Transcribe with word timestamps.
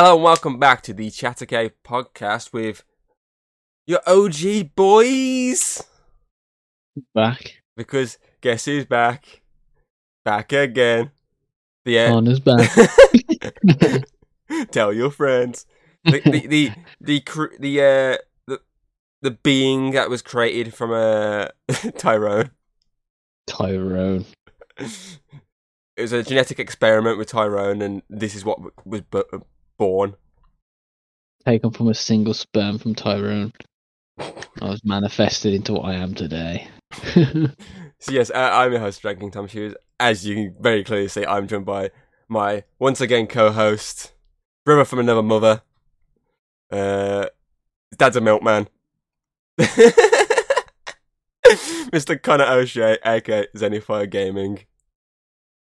Hello 0.00 0.14
and 0.14 0.22
welcome 0.22 0.60
back 0.60 0.82
to 0.82 0.94
the 0.94 1.10
Chatter 1.10 1.44
Cave 1.44 1.72
podcast 1.84 2.52
with 2.52 2.84
your 3.84 3.98
OG 4.06 4.76
boys. 4.76 5.82
Back. 7.16 7.62
Because 7.76 8.16
guess 8.40 8.66
who's 8.66 8.84
back? 8.84 9.42
Back 10.24 10.52
again. 10.52 11.10
The 11.84 11.98
uh, 11.98 12.14
Honor's 12.14 12.38
back. 12.38 12.70
Tell 14.70 14.92
your 14.92 15.10
friends. 15.10 15.66
The 16.04 16.20
the 16.20 16.46
the 16.46 16.72
the 17.00 17.20
cr- 17.22 17.56
the, 17.58 17.80
uh, 17.80 18.16
the 18.46 18.60
the 19.20 19.32
being 19.32 19.90
that 19.90 20.08
was 20.08 20.22
created 20.22 20.74
from 20.74 20.92
uh, 20.92 21.48
Tyrone. 21.98 22.52
Tyrone. 23.48 24.26
It 24.76 26.02
was 26.02 26.12
a 26.12 26.22
genetic 26.22 26.60
experiment 26.60 27.18
with 27.18 27.26
Tyrone, 27.26 27.82
and 27.82 28.02
this 28.08 28.36
is 28.36 28.44
what 28.44 28.60
was 28.86 29.00
bu- 29.00 29.24
born. 29.78 30.14
Taken 31.46 31.70
from 31.70 31.88
a 31.88 31.94
single 31.94 32.34
sperm 32.34 32.78
from 32.78 32.94
Tyrone. 32.94 33.52
I 34.18 34.68
was 34.68 34.84
manifested 34.84 35.54
into 35.54 35.74
what 35.74 35.86
I 35.86 35.94
am 35.94 36.14
today. 36.14 36.68
So 38.00 38.12
yes, 38.12 38.30
uh, 38.30 38.50
I'm 38.52 38.70
your 38.70 38.80
host, 38.80 39.02
Drinking 39.02 39.32
Tom 39.32 39.48
Shoes. 39.48 39.74
As 39.98 40.24
you 40.24 40.34
can 40.36 40.54
very 40.60 40.84
clearly 40.84 41.08
see, 41.08 41.26
I'm 41.26 41.48
joined 41.48 41.66
by 41.66 41.90
my 42.28 42.62
once 42.78 43.00
again 43.00 43.26
co-host, 43.26 44.12
brother 44.64 44.84
from 44.84 45.00
another 45.00 45.22
mother. 45.22 45.62
Uh, 46.70 47.26
dad's 47.96 48.14
a 48.16 48.20
milkman. 48.20 48.68
Mr. 51.90 52.22
Connor 52.22 52.44
O'Shea, 52.44 52.98
aka 53.04 53.48
Zenify 53.56 54.08
Gaming, 54.08 54.60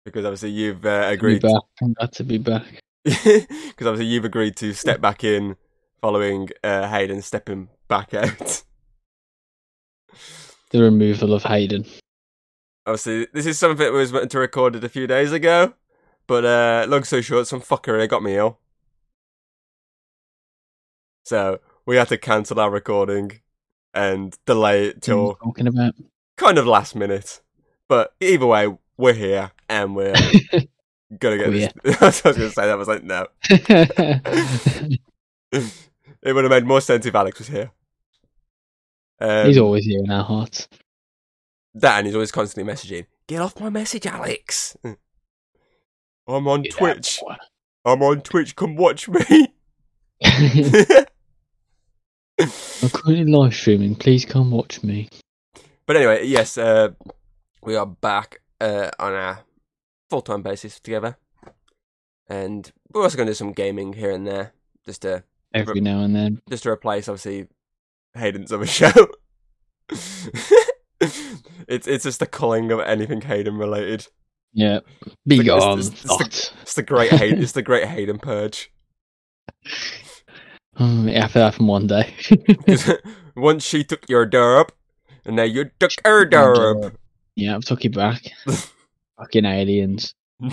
because 0.06 0.24
obviously 0.24 0.52
you've 0.52 0.86
uh, 0.86 1.10
be 1.10 1.14
agreed. 1.14 1.42
back. 1.42 1.64
I'm 1.82 1.92
glad 1.94 2.14
to 2.14 2.24
be 2.24 2.38
back. 2.38 2.64
Because 3.06 3.88
obviously 3.88 4.06
you've 4.06 4.26
agreed 4.26 4.56
to 4.58 4.74
step 4.74 5.02
back 5.02 5.24
in 5.24 5.56
following 6.02 6.50
uh, 6.64 6.88
Hayden 6.88 7.22
stepping 7.22 7.70
back 7.88 8.14
out. 8.14 8.64
The 10.72 10.82
removal 10.82 11.34
of 11.34 11.44
Hayden. 11.44 11.86
Obviously, 12.86 13.28
this 13.34 13.46
is 13.46 13.60
something 13.60 13.78
that 13.86 13.92
was 13.92 14.14
meant 14.14 14.32
to 14.32 14.40
record 14.40 14.74
it 14.78 14.84
a 14.86 14.90
few 14.90 15.06
days 15.06 15.34
ago, 15.34 15.74
but 16.28 16.46
uh, 16.46 16.86
long 16.88 17.04
story 17.04 17.22
short, 17.22 17.48
some 17.48 17.60
fucker 17.60 18.08
got 18.08 18.24
me 18.24 18.38
ill, 18.38 18.58
so 21.26 21.60
we 21.86 21.98
had 21.98 22.08
to 22.08 22.18
cancel 22.18 22.60
our 22.60 22.70
recording 22.72 23.42
and 23.94 24.38
delay 24.46 24.88
it 24.88 25.06
What 25.08 25.10
are 25.10 25.18
you 25.20 25.28
till 25.28 25.36
talking 25.44 25.68
about? 25.68 25.94
kind 26.38 26.58
of 26.58 26.66
last 26.66 26.96
minute. 26.96 27.42
But 27.90 28.14
either 28.22 28.46
way, 28.46 28.74
we're 28.98 29.14
here 29.14 29.52
and 29.70 29.94
we're 29.96 30.16
gonna 31.20 31.38
get 31.38 31.48
Oh, 31.48 31.52
this. 31.52 31.72
I 32.02 32.06
was 32.30 32.38
gonna 32.38 32.50
say 32.50 32.62
that 32.66 32.70
I 32.72 32.76
was 32.76 32.88
like, 32.88 33.04
no, 33.04 33.28
it 33.50 35.00
would 36.34 36.44
have 36.44 36.52
made 36.52 36.66
more 36.66 36.82
sense 36.82 37.06
if 37.06 37.16
Alex 37.16 37.40
was 37.40 37.48
here. 37.48 37.72
Um, 39.20 39.48
He's 39.48 39.58
always 39.58 39.86
here 39.86 40.02
in 40.04 40.10
our 40.12 40.24
hearts. 40.24 40.68
that 41.76 41.98
and 42.00 42.08
he's 42.08 42.16
always 42.16 42.32
constantly 42.32 42.72
messaging, 42.72 43.06
"Get 43.28 43.42
off 43.42 43.60
my 43.60 43.70
message, 43.70 44.06
Alex." 44.08 44.76
I'm 46.28 46.48
on 46.48 46.62
Get 46.64 46.74
Twitch. 46.74 47.20
I'm 47.86 48.02
on 48.04 48.22
Twitch. 48.22 48.56
Come 48.56 48.76
watch 48.76 49.08
me. 49.10 49.54
I'm 50.24 51.06
currently 52.90 53.26
live 53.26 53.54
streaming. 53.54 53.96
Please 53.96 54.26
come 54.26 54.52
watch 54.52 54.82
me. 54.84 55.10
but 55.86 55.96
anyway, 55.96 56.26
yes, 56.26 56.58
uh, 56.58 56.90
we 57.64 57.76
are 57.76 57.86
back 57.86 58.42
uh, 58.60 58.90
on 59.00 59.14
a 59.14 59.40
full 60.12 60.22
time 60.22 60.42
basis 60.44 60.80
together, 60.80 61.18
and 62.30 62.72
we're 62.94 63.02
also 63.04 63.18
going 63.18 63.26
to 63.28 63.32
do 63.32 63.36
some 63.36 63.54
gaming 63.54 63.94
here 63.94 64.12
and 64.12 64.28
there, 64.28 64.54
just 64.86 65.02
to 65.04 65.24
Every 65.54 65.82
now 65.82 66.02
and 66.02 66.16
then. 66.16 66.42
just 66.50 66.64
to 66.64 66.70
replace 66.70 67.08
obviously 67.10 67.48
Hayden's 68.14 68.52
other 68.54 68.66
show. 68.80 68.92
it's 71.68 71.88
it's 71.88 72.04
just 72.04 72.20
the 72.20 72.26
culling 72.28 72.72
of 72.72 72.80
anything 72.82 73.22
Hayden 73.22 73.58
related. 73.58 74.08
Yeah. 74.54 74.80
Be 75.26 75.40
It's- 75.40 75.48
gone. 75.64 75.80
it's- 75.80 75.92
it's 76.06 76.18
the- 76.18 76.52
It's 76.62 76.74
the 76.76 76.84
great 76.84 77.12
Hayden. 77.12 77.42
it's 77.42 77.52
the 77.54 77.62
great 77.62 77.88
Hayden 77.96 78.20
purge. 78.20 78.72
Um, 80.78 81.08
it 81.08 81.16
happened 81.18 81.44
happen 81.44 81.68
one 81.68 81.88
day. 81.88 82.14
once 83.36 83.64
she 83.66 83.84
took 83.84 84.08
your 84.10 84.26
derp, 84.30 84.70
and 85.26 85.36
now 85.36 85.44
you 85.44 85.70
took 85.80 85.92
her 86.06 86.26
derp. 86.26 86.96
yeah, 87.36 87.56
I've 87.56 87.66
took 87.66 87.84
you 87.84 87.90
back. 87.90 88.22
Fucking 89.22 89.46
aliens. 89.46 90.14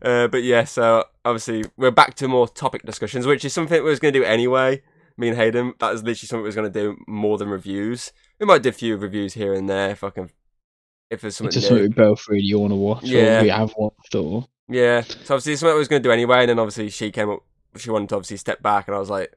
Uh, 0.00 0.26
but 0.28 0.42
yeah, 0.42 0.64
so 0.64 1.04
obviously 1.22 1.64
we're 1.76 1.90
back 1.90 2.14
to 2.14 2.26
more 2.26 2.48
topic 2.48 2.82
discussions, 2.82 3.26
which 3.26 3.44
is 3.44 3.52
something 3.52 3.82
we 3.84 3.90
was 3.90 4.00
going 4.00 4.14
to 4.14 4.20
do 4.20 4.24
anyway. 4.24 4.80
Me 5.18 5.28
and 5.28 5.36
Hayden, 5.36 5.74
that 5.80 5.92
is 5.92 6.00
literally 6.02 6.26
something 6.26 6.42
we 6.42 6.48
was 6.48 6.54
going 6.54 6.72
to 6.72 6.80
do 6.80 6.96
more 7.06 7.36
than 7.36 7.50
reviews. 7.50 8.10
We 8.38 8.46
might 8.46 8.62
do 8.62 8.70
a 8.70 8.72
few 8.72 8.96
reviews 8.96 9.34
here 9.34 9.52
and 9.52 9.68
there 9.68 9.90
if 9.90 10.02
I 10.02 10.08
can, 10.08 10.30
if 11.10 11.20
there's 11.20 11.32
It's 11.32 11.36
something 11.36 11.52
just 11.52 11.70
new. 11.70 11.76
something 11.76 11.90
we 11.90 11.94
both 11.94 12.26
really 12.26 12.54
want 12.54 12.70
to 12.70 12.76
watch. 12.76 13.02
Yeah. 13.04 13.40
Or 13.40 13.42
we 13.42 13.48
have 13.50 13.74
watched 13.76 14.14
or. 14.14 14.46
Yeah, 14.66 15.02
so 15.02 15.34
obviously 15.34 15.52
it's 15.52 15.60
something 15.60 15.74
I 15.74 15.78
was 15.78 15.88
going 15.88 16.02
to 16.02 16.08
do 16.08 16.12
anyway, 16.12 16.40
and 16.40 16.48
then 16.48 16.58
obviously 16.58 16.88
she 16.88 17.10
came 17.10 17.28
up, 17.28 17.40
she 17.76 17.90
wanted 17.90 18.08
to 18.08 18.14
obviously 18.14 18.38
step 18.38 18.62
back, 18.62 18.88
and 18.88 18.96
I 18.96 18.98
was 18.98 19.10
like, 19.10 19.34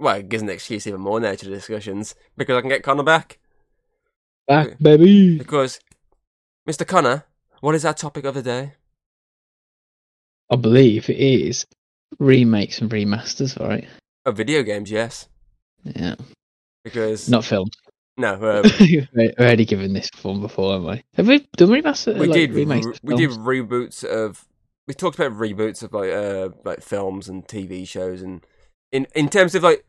well, 0.00 0.16
it 0.16 0.28
gives 0.28 0.42
an 0.42 0.48
excuse 0.50 0.84
even 0.88 1.00
more 1.00 1.20
now 1.20 1.34
to 1.36 1.44
the 1.44 1.52
discussions 1.52 2.16
because 2.36 2.56
I 2.56 2.60
can 2.60 2.70
get 2.70 2.82
Connor 2.82 3.04
back. 3.04 3.38
Back, 4.48 4.78
baby! 4.80 5.38
Because, 5.38 5.78
Mr. 6.68 6.86
Connor, 6.86 7.24
what 7.60 7.74
is 7.74 7.86
our 7.86 7.94
topic 7.94 8.26
of 8.26 8.34
the 8.34 8.42
day? 8.42 8.74
I 10.50 10.56
believe 10.56 11.08
it 11.08 11.18
is 11.18 11.66
remakes 12.18 12.82
and 12.82 12.90
remasters, 12.90 13.58
right? 13.58 13.86
Of 14.26 14.36
video 14.36 14.62
games, 14.62 14.90
yes. 14.90 15.28
Yeah. 15.82 16.16
Because 16.84 17.26
Not 17.30 17.46
films. 17.46 17.70
no, 18.18 18.34
uh, 18.34 18.68
We're 19.14 19.32
already 19.38 19.64
given 19.64 19.94
this 19.94 20.10
one 20.20 20.42
before, 20.42 20.74
haven't 20.74 20.90
we? 20.90 21.04
Have 21.14 21.28
we 21.28 21.48
done 21.56 21.70
remasters? 21.70 22.18
we 22.18 22.26
like, 22.26 22.34
did 22.34 22.52
remakes 22.52 22.86
re- 22.86 22.94
we 23.02 23.16
did 23.16 23.30
reboots 23.30 24.04
of 24.04 24.46
we 24.86 24.92
talked 24.92 25.18
about 25.18 25.32
reboots 25.38 25.82
of 25.82 25.94
like 25.94 26.10
uh 26.10 26.50
like 26.64 26.82
films 26.82 27.30
and 27.30 27.46
TV 27.46 27.88
shows 27.88 28.20
and 28.20 28.44
in 28.92 29.06
in 29.14 29.30
terms 29.30 29.54
of 29.54 29.62
like 29.62 29.86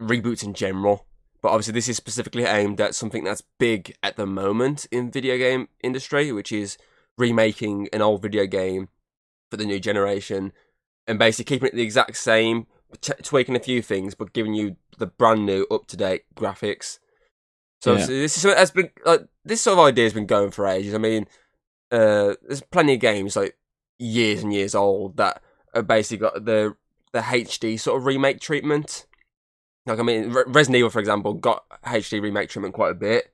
reboots 0.00 0.42
in 0.42 0.54
general. 0.54 1.06
But 1.42 1.48
obviously 1.48 1.72
this 1.72 1.88
is 1.88 1.96
specifically 1.96 2.44
aimed 2.44 2.80
at 2.80 2.94
something 2.94 3.24
that's 3.24 3.42
big 3.58 3.96
at 4.02 4.16
the 4.16 4.26
moment 4.26 4.86
in 4.92 5.10
video 5.10 5.36
game 5.36 5.68
industry, 5.82 6.30
which 6.30 6.52
is 6.52 6.78
remaking 7.18 7.88
an 7.92 8.00
old 8.00 8.22
video 8.22 8.46
game 8.46 8.88
for 9.50 9.56
the 9.56 9.66
new 9.66 9.80
generation 9.80 10.52
and 11.06 11.18
basically 11.18 11.56
keeping 11.56 11.68
it 11.68 11.74
the 11.74 11.82
exact 11.82 12.16
same, 12.16 12.66
t- 13.00 13.12
tweaking 13.22 13.56
a 13.56 13.60
few 13.60 13.82
things, 13.82 14.14
but 14.14 14.32
giving 14.32 14.54
you 14.54 14.76
the 14.98 15.06
brand 15.06 15.44
new, 15.44 15.66
up 15.70 15.86
to 15.88 15.96
date 15.96 16.22
graphics. 16.36 17.00
So 17.80 17.96
Yeah. 17.96 18.06
this 18.06 18.36
is 18.36 18.44
has 18.44 18.70
been 18.70 18.90
like 19.04 19.22
this 19.44 19.62
sort 19.62 19.78
of 19.78 19.84
idea 19.84 20.04
has 20.04 20.14
been 20.14 20.26
going 20.26 20.52
for 20.52 20.66
ages. 20.68 20.94
I 20.94 20.98
mean, 20.98 21.26
uh, 21.90 22.34
there's 22.42 22.62
plenty 22.62 22.94
of 22.94 23.00
games 23.00 23.34
like 23.34 23.58
years 23.98 24.44
and 24.44 24.52
years 24.52 24.76
old 24.76 25.16
that 25.16 25.42
are 25.74 25.82
basically 25.82 26.18
got 26.18 26.44
the 26.44 26.76
the 27.12 27.20
HD 27.20 27.78
sort 27.78 27.98
of 27.98 28.06
remake 28.06 28.38
treatment. 28.40 29.06
Like 29.86 29.98
I 29.98 30.02
mean, 30.02 30.30
Re- 30.32 30.44
Resident 30.46 30.76
Evil, 30.76 30.90
for 30.90 31.00
example, 31.00 31.34
got 31.34 31.64
HD 31.84 32.20
remake 32.22 32.48
treatment 32.50 32.74
quite 32.74 32.90
a 32.92 32.94
bit 32.94 33.32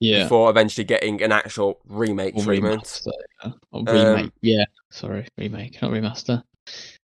Yeah. 0.00 0.24
before 0.24 0.50
eventually 0.50 0.84
getting 0.84 1.22
an 1.22 1.32
actual 1.32 1.80
remake 1.86 2.34
Or 2.36 2.42
treatment. 2.44 2.82
remaster, 2.82 3.12
yeah. 3.44 3.52
Or 3.72 4.18
Um, 4.20 4.32
yeah. 4.42 4.64
Sorry, 4.90 5.26
remake, 5.38 5.80
not 5.80 5.90
remaster. 5.92 6.42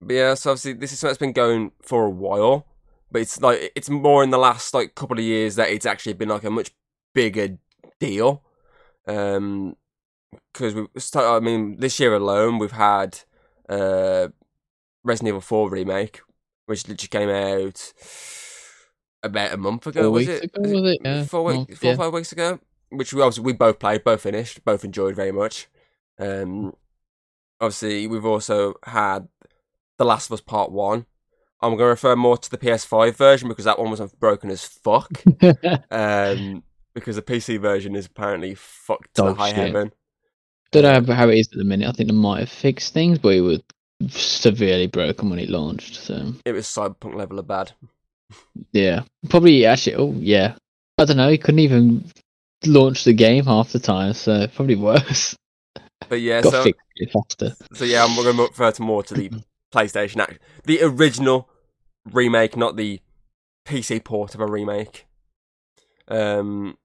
But 0.01 0.15
yeah, 0.15 0.35
so 0.35 0.51
obviously 0.51 0.75
this 0.75 0.93
is 0.93 0.99
something 0.99 1.11
that's 1.13 1.19
been 1.19 1.33
going 1.33 1.73
for 1.83 2.05
a 2.05 2.11
while, 2.11 2.67
but 3.11 3.23
it's 3.23 3.41
like 3.41 3.73
it's 3.75 3.89
more 3.89 4.23
in 4.25 4.31
the 4.31 4.39
last 4.39 4.75
like 4.75 4.95
couple 4.95 5.19
of 5.19 5.25
years 5.25 5.55
that 5.57 5.71
it's 5.71 5.87
actually 5.87 6.15
been 6.15 6.29
like 6.29 6.45
a 6.45 6.51
much 6.51 6.71
bigger 7.15 7.59
deal. 8.01 8.43
Um, 9.07 9.77
because 10.53 10.75
we 10.75 10.87
start. 10.99 11.27
I 11.43 11.45
mean, 11.45 11.77
this 11.79 11.99
year 12.01 12.15
alone 12.15 12.59
we've 12.59 12.73
had 12.73 13.21
uh 13.69 14.29
Resident 15.05 15.29
Evil 15.29 15.41
Four 15.41 15.71
remake, 15.71 16.21
which 16.67 16.87
literally 16.89 17.09
came 17.09 17.29
out 17.31 17.93
about 19.23 19.53
a 19.53 19.57
month 19.57 19.87
ago. 19.87 20.03
Four 20.03 20.11
was 20.11 20.27
weeks 20.27 20.41
it? 20.41 20.45
ago, 20.45 20.61
was 20.71 20.93
it? 20.93 20.99
Yeah, 21.05 21.25
four 21.25 21.45
weeks, 21.45 21.57
month, 21.57 21.79
four 21.79 21.89
or 21.89 21.93
yeah. 21.93 21.97
five 21.97 22.13
weeks 22.13 22.33
ago. 22.33 22.59
Which 22.91 23.13
we 23.15 23.23
obviously 23.23 23.45
we 23.45 23.53
both 23.55 23.79
played, 23.79 24.05
both 24.05 24.21
finished, 24.23 24.65
both 24.65 24.85
enjoyed 24.85 25.17
very 25.17 25.33
much. 25.33 25.69
Um, 26.19 26.75
obviously 27.61 28.07
we've 28.07 28.27
also 28.27 28.75
had 28.85 29.29
The 29.99 30.05
Last 30.05 30.27
of 30.27 30.33
Us 30.33 30.41
Part 30.41 30.71
One. 30.71 31.07
I'm 31.61 31.71
going 31.71 31.79
to 31.79 31.85
refer 31.87 32.17
more 32.17 32.37
to 32.37 32.51
the 32.51 32.59
PS5 32.59 33.15
version 33.15 33.49
because 33.49 33.65
that 33.65 33.79
one 33.79 33.91
was 33.91 34.01
broken 34.15 34.51
as 34.51 34.65
fuck. 34.65 35.23
um, 35.91 36.65
because 36.93 37.17
the 37.17 37.23
PC 37.23 37.61
version 37.61 37.95
is 37.95 38.07
apparently 38.07 38.55
fucked 38.55 39.15
to 39.15 39.23
the 39.23 39.35
high 39.35 39.51
shit. 39.51 39.57
heaven. 39.57 39.93
Don't 40.73 41.07
know 41.07 41.15
how 41.15 41.29
it 41.29 41.39
is 41.39 41.49
at 41.53 41.59
the 41.59 41.65
minute. 41.65 41.89
I 41.89 41.93
think 41.93 42.09
they 42.09 42.17
might 42.17 42.41
have 42.41 42.49
fixed 42.49 42.93
things, 42.93 43.19
but 43.19 43.35
it 43.35 43.41
was 43.41 43.61
severely 44.09 44.87
broken 44.87 45.31
when 45.31 45.39
it 45.39 45.51
launched. 45.51 45.97
So 45.97 46.33
It 46.45 46.53
was 46.53 46.67
cyberpunk 46.67 47.15
level 47.15 47.39
of 47.39 47.47
bad. 47.47 47.73
Yeah, 48.73 49.03
probably 49.29 49.65
actually. 49.67 49.97
Oh 49.97 50.15
yeah, 50.19 50.55
I 50.99 51.05
don't 51.05 51.17
know. 51.17 51.29
He 51.29 51.39
couldn't 51.39 51.61
even 51.61 52.05
launch 52.65 53.05
the 53.05 53.13
game 53.13 53.45
half 53.45 53.73
the 53.73 53.79
time, 53.79 54.13
so 54.15 54.47
probably 54.49 54.77
worse. 54.77 55.37
But 56.09 56.21
yeah, 56.21 56.43
Got 56.43 56.53
so 56.53 56.73
faster. 57.13 57.57
so 57.75 57.85
yeah, 57.85 58.05
I'm 58.05 58.15
going 58.17 58.37
to 58.37 58.43
refer 58.43 58.71
to 58.73 58.83
more 58.83 59.03
to 59.05 59.15
the 59.15 59.31
PlayStation, 59.75 60.21
act- 60.21 60.41
the 60.65 60.83
original 60.83 61.49
remake, 62.11 62.57
not 62.57 62.77
the 62.77 63.01
PC 63.67 64.03
port 64.05 64.35
of 64.35 64.41
a 64.41 64.47
remake. 64.47 65.07
Um, 66.09 66.77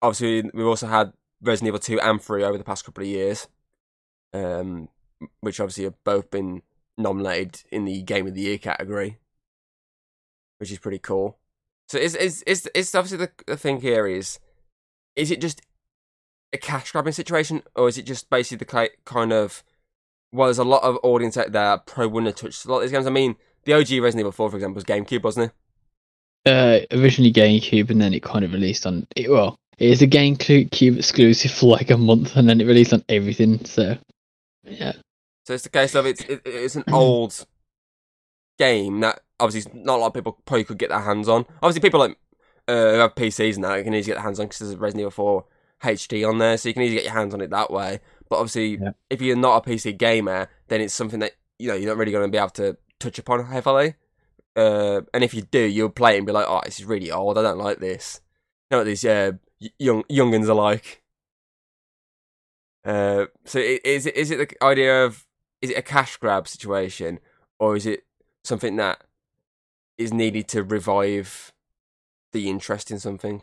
obviously, 0.00 0.48
we've 0.54 0.66
also 0.66 0.86
had 0.86 1.12
Resident 1.42 1.68
Evil 1.68 1.80
2 1.80 2.00
and 2.00 2.22
3 2.22 2.44
over 2.44 2.56
the 2.56 2.64
past 2.64 2.84
couple 2.84 3.02
of 3.02 3.08
years, 3.08 3.48
um, 4.32 4.88
which 5.40 5.60
obviously 5.60 5.84
have 5.84 6.02
both 6.04 6.30
been 6.30 6.62
nominated 6.96 7.62
in 7.70 7.84
the 7.84 8.02
Game 8.02 8.26
of 8.26 8.34
the 8.34 8.42
Year 8.42 8.58
category, 8.58 9.18
which 10.58 10.72
is 10.72 10.78
pretty 10.78 10.98
cool. 10.98 11.38
So, 11.88 11.98
is 11.98 12.14
is 12.14 12.42
is 12.42 12.68
is 12.74 12.94
obviously 12.94 13.18
the, 13.18 13.30
the 13.46 13.56
thing 13.56 13.80
here 13.80 14.06
is, 14.06 14.38
is 15.14 15.30
it 15.30 15.40
just 15.40 15.62
a 16.52 16.58
cash 16.58 16.92
grabbing 16.92 17.12
situation, 17.12 17.62
or 17.74 17.88
is 17.88 17.98
it 17.98 18.06
just 18.06 18.28
basically 18.30 18.64
the 18.64 18.90
kind 19.04 19.32
of 19.32 19.62
well, 20.32 20.48
there's 20.48 20.58
a 20.58 20.64
lot 20.64 20.82
of 20.82 20.98
audience 21.02 21.36
out 21.36 21.52
there 21.52 21.78
probably 21.78 22.12
wouldn't 22.12 22.28
have 22.28 22.40
touched 22.40 22.64
a 22.64 22.68
lot 22.68 22.78
of 22.78 22.82
these 22.82 22.90
games. 22.90 23.06
I 23.06 23.10
mean, 23.10 23.36
the 23.64 23.72
OG 23.72 23.90
Resident 23.90 24.20
Evil 24.20 24.32
4, 24.32 24.50
for 24.50 24.56
example, 24.56 24.74
was 24.74 24.84
GameCube, 24.84 25.22
wasn't 25.22 25.52
it? 26.44 26.50
Uh, 26.50 26.96
originally 26.96 27.32
GameCube, 27.32 27.90
and 27.90 28.00
then 28.00 28.14
it 28.14 28.22
kind 28.22 28.44
of 28.44 28.52
released 28.52 28.86
on 28.86 29.06
it. 29.16 29.30
Well, 29.30 29.56
it 29.78 29.90
is 29.90 30.02
a 30.02 30.06
GameCube 30.06 30.98
exclusive 30.98 31.50
for 31.50 31.66
like 31.66 31.90
a 31.90 31.96
month, 31.96 32.36
and 32.36 32.48
then 32.48 32.60
it 32.60 32.66
released 32.66 32.92
on 32.92 33.04
everything. 33.08 33.64
So, 33.64 33.96
yeah. 34.64 34.92
So 35.44 35.54
it's 35.54 35.64
the 35.64 35.70
case 35.70 35.94
of 35.94 36.06
it's 36.06 36.22
it, 36.24 36.42
it's 36.44 36.76
an 36.76 36.84
old 36.92 37.46
game 38.58 39.00
that 39.00 39.20
obviously 39.40 39.70
not 39.74 39.96
a 39.96 40.00
lot 40.00 40.06
of 40.08 40.14
people 40.14 40.38
probably 40.44 40.64
could 40.64 40.78
get 40.78 40.90
their 40.90 41.00
hands 41.00 41.28
on. 41.28 41.46
Obviously, 41.62 41.80
people 41.80 42.00
like 42.00 42.18
uh, 42.68 42.92
who 42.92 42.98
have 42.98 43.14
PCs 43.14 43.58
now 43.58 43.74
you 43.74 43.84
can 43.84 43.94
easily 43.94 44.12
get 44.12 44.14
their 44.16 44.24
hands 44.24 44.40
on 44.40 44.46
because 44.46 44.60
there's 44.60 44.72
a 44.72 44.78
Resident 44.78 45.02
Evil 45.02 45.10
4 45.10 45.44
HD 45.82 46.28
on 46.28 46.38
there, 46.38 46.56
so 46.56 46.68
you 46.68 46.74
can 46.74 46.82
easily 46.82 46.96
get 46.96 47.04
your 47.04 47.14
hands 47.14 47.34
on 47.34 47.40
it 47.40 47.50
that 47.50 47.70
way. 47.70 48.00
But 48.28 48.36
obviously, 48.36 48.78
yeah. 48.78 48.90
if 49.10 49.20
you're 49.20 49.36
not 49.36 49.66
a 49.66 49.70
PC 49.70 49.96
gamer, 49.96 50.48
then 50.68 50.80
it's 50.80 50.94
something 50.94 51.20
that 51.20 51.32
you 51.58 51.68
know 51.68 51.74
you're 51.74 51.90
not 51.90 51.98
really 51.98 52.12
going 52.12 52.26
to 52.26 52.32
be 52.32 52.38
able 52.38 52.50
to 52.50 52.76
touch 52.98 53.18
upon 53.18 53.44
heavily. 53.46 53.94
Uh, 54.56 55.02
and 55.12 55.22
if 55.22 55.34
you 55.34 55.42
do, 55.42 55.60
you'll 55.60 55.90
play 55.90 56.14
it 56.14 56.18
and 56.18 56.26
be 56.26 56.32
like, 56.32 56.46
"Oh, 56.48 56.62
this 56.64 56.80
is 56.80 56.86
really 56.86 57.10
old. 57.10 57.38
I 57.38 57.42
don't 57.42 57.58
like 57.58 57.78
this." 57.78 58.20
You 58.70 58.76
know 58.76 58.80
what 58.80 58.86
these 58.86 59.04
uh, 59.04 59.32
young 59.78 60.02
younguns 60.04 60.48
are 60.48 60.54
like. 60.54 61.02
Uh, 62.84 63.26
so 63.44 63.58
is 63.58 64.06
it 64.06 64.16
is 64.16 64.30
it 64.30 64.38
the 64.38 64.64
idea 64.64 65.04
of 65.04 65.26
is 65.60 65.70
it 65.70 65.78
a 65.78 65.82
cash 65.82 66.16
grab 66.18 66.46
situation 66.46 67.18
or 67.58 67.74
is 67.74 67.84
it 67.84 68.04
something 68.44 68.76
that 68.76 69.02
is 69.98 70.12
needed 70.12 70.48
to 70.48 70.62
revive 70.62 71.52
the 72.32 72.48
interest 72.48 72.90
in 72.90 72.98
something? 72.98 73.42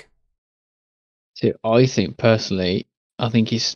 So 1.36 1.54
I 1.64 1.86
think 1.86 2.18
personally, 2.18 2.86
I 3.20 3.30
think 3.30 3.52
it's 3.52 3.76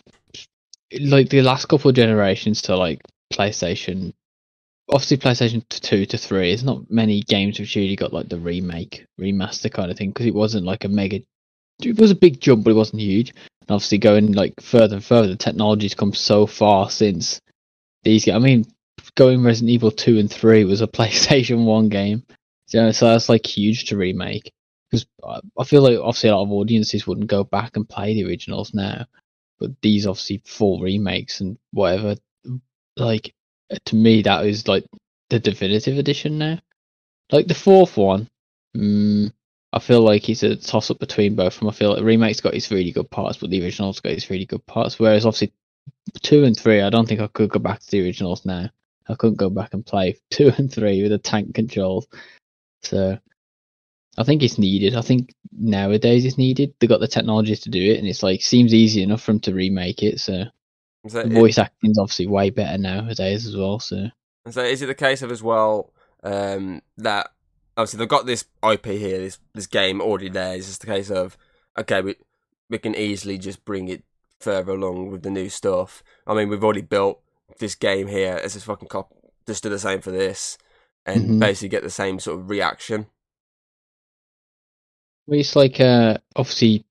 like 0.99 1.29
the 1.29 1.41
last 1.41 1.65
couple 1.67 1.89
of 1.89 1.95
generations 1.95 2.61
to 2.63 2.75
like 2.75 3.01
PlayStation. 3.33 4.13
Obviously, 4.89 5.17
PlayStation 5.17 5.67
two 5.69 6.05
to 6.05 6.17
three. 6.17 6.49
There's 6.49 6.63
not 6.63 6.89
many 6.89 7.21
games 7.21 7.59
which 7.59 7.75
really 7.75 7.95
got 7.95 8.13
like 8.13 8.29
the 8.29 8.39
remake, 8.39 9.05
remaster 9.19 9.71
kind 9.71 9.91
of 9.91 9.97
thing 9.97 10.09
because 10.09 10.27
it 10.27 10.35
wasn't 10.35 10.65
like 10.65 10.85
a 10.85 10.89
mega. 10.89 11.21
It 11.83 11.99
was 11.99 12.11
a 12.11 12.15
big 12.15 12.39
jump, 12.39 12.63
but 12.63 12.71
it 12.71 12.75
wasn't 12.75 13.01
huge. 13.01 13.31
And 13.61 13.71
obviously, 13.71 13.97
going 13.97 14.31
like 14.31 14.61
further 14.61 14.95
and 14.95 15.03
further, 15.03 15.27
the 15.27 15.35
technology's 15.35 15.95
come 15.95 16.13
so 16.13 16.45
far 16.45 16.89
since 16.89 17.41
these. 18.03 18.29
I 18.29 18.39
mean, 18.39 18.65
going 19.15 19.43
Resident 19.43 19.71
Evil 19.71 19.91
two 19.91 20.19
and 20.19 20.31
three 20.31 20.63
was 20.63 20.81
a 20.81 20.87
PlayStation 20.99 21.65
one 21.65 21.89
game, 21.89 22.23
you 22.73 22.91
so 22.91 23.07
that's 23.07 23.29
like 23.29 23.45
huge 23.45 23.85
to 23.85 23.97
remake. 23.97 24.51
Because 24.89 25.05
I 25.57 25.63
feel 25.65 25.81
like 25.81 25.99
obviously 25.99 26.29
a 26.29 26.35
lot 26.35 26.43
of 26.43 26.51
audiences 26.51 27.05
wouldn't 27.05 27.27
go 27.27 27.43
back 27.43 27.75
and 27.75 27.87
play 27.87 28.13
the 28.13 28.25
originals 28.25 28.73
now, 28.73 29.05
but 29.59 29.71
these 29.81 30.07
obviously 30.07 30.41
full 30.45 30.79
remakes 30.81 31.41
and 31.41 31.57
whatever. 31.71 32.15
Like 32.95 33.33
to 33.85 33.95
me, 33.95 34.21
that 34.21 34.45
is 34.45 34.67
like 34.67 34.85
the 35.29 35.39
definitive 35.39 35.97
edition 35.97 36.37
now. 36.37 36.59
Like 37.31 37.47
the 37.47 37.53
fourth 37.53 37.97
one, 37.97 38.29
mm, 38.75 39.31
I 39.73 39.79
feel 39.79 40.01
like 40.01 40.29
it's 40.29 40.43
a 40.43 40.55
toss 40.55 40.89
up 40.89 40.99
between 40.99 41.35
both 41.35 41.55
of 41.55 41.59
them. 41.59 41.69
I 41.69 41.73
feel 41.73 41.89
like 41.89 41.99
the 41.99 42.05
remake's 42.05 42.39
got 42.39 42.53
its 42.53 42.71
really 42.71 42.91
good 42.91 43.09
parts, 43.09 43.37
but 43.37 43.49
the 43.49 43.61
original's 43.61 43.99
got 43.99 44.13
its 44.13 44.29
really 44.29 44.45
good 44.45 44.65
parts. 44.65 44.97
Whereas 44.97 45.25
obviously 45.25 45.51
two 46.21 46.45
and 46.45 46.57
three, 46.57 46.81
I 46.81 46.89
don't 46.89 47.07
think 47.07 47.19
I 47.19 47.27
could 47.27 47.49
go 47.49 47.59
back 47.59 47.79
to 47.81 47.91
the 47.91 48.03
originals 48.03 48.45
now. 48.45 48.69
I 49.09 49.15
couldn't 49.15 49.37
go 49.37 49.49
back 49.49 49.73
and 49.73 49.85
play 49.85 50.17
two 50.29 50.51
and 50.57 50.71
three 50.71 51.01
with 51.01 51.11
the 51.11 51.17
tank 51.17 51.53
controls. 51.53 52.07
So 52.83 53.17
I 54.17 54.23
think 54.23 54.43
it's 54.43 54.57
needed. 54.57 54.95
I 54.95 55.01
think 55.01 55.33
nowadays 55.51 56.25
it's 56.25 56.37
needed. 56.37 56.73
They've 56.79 56.89
got 56.89 56.99
the 56.99 57.07
technology 57.07 57.55
to 57.55 57.69
do 57.69 57.81
it, 57.81 57.97
and 57.97 58.07
it's 58.07 58.23
like 58.23 58.41
seems 58.41 58.73
easy 58.73 59.03
enough 59.03 59.21
for 59.21 59.31
them 59.31 59.39
to 59.41 59.53
remake 59.53 60.03
it. 60.03 60.19
So 60.19 60.45
the 61.03 61.29
voice 61.29 61.57
acting 61.57 61.91
is 61.91 61.97
obviously 61.97 62.27
way 62.27 62.49
better 62.49 62.77
nowadays 62.77 63.45
as 63.45 63.55
well. 63.55 63.79
So, 63.79 64.07
so 64.49 64.61
is 64.61 64.81
it 64.81 64.87
the 64.87 64.95
case 64.95 65.21
of 65.21 65.31
as 65.31 65.43
well 65.43 65.91
um, 66.23 66.81
that 66.97 67.31
obviously 67.75 67.99
they've 67.99 68.07
got 68.07 68.25
this 68.25 68.45
IP 68.67 68.85
here, 68.85 69.19
this 69.19 69.39
this 69.53 69.67
game 69.67 70.01
already 70.01 70.29
there. 70.29 70.55
It's 70.55 70.67
just 70.67 70.81
the 70.81 70.87
case 70.87 71.09
of 71.09 71.37
okay, 71.77 72.01
we 72.01 72.15
we 72.69 72.77
can 72.77 72.95
easily 72.95 73.37
just 73.37 73.63
bring 73.65 73.87
it 73.87 74.03
further 74.39 74.73
along 74.73 75.11
with 75.11 75.23
the 75.23 75.29
new 75.29 75.49
stuff. 75.49 76.03
I 76.25 76.33
mean, 76.33 76.49
we've 76.49 76.63
already 76.63 76.81
built 76.81 77.21
this 77.59 77.75
game 77.75 78.07
here 78.07 78.39
as 78.43 78.55
a 78.55 78.61
fucking 78.61 78.89
cop. 78.89 79.13
Just 79.45 79.63
do 79.63 79.69
the 79.69 79.79
same 79.79 80.01
for 80.01 80.11
this, 80.11 80.57
and 81.07 81.21
mm-hmm. 81.21 81.39
basically 81.39 81.69
get 81.69 81.83
the 81.83 81.89
same 81.89 82.19
sort 82.19 82.39
of 82.39 82.49
reaction. 82.49 83.07
Well, 85.25 85.39
it's 85.39 85.55
like 85.55 85.79
uh, 85.79 86.17
obviously 86.35 86.85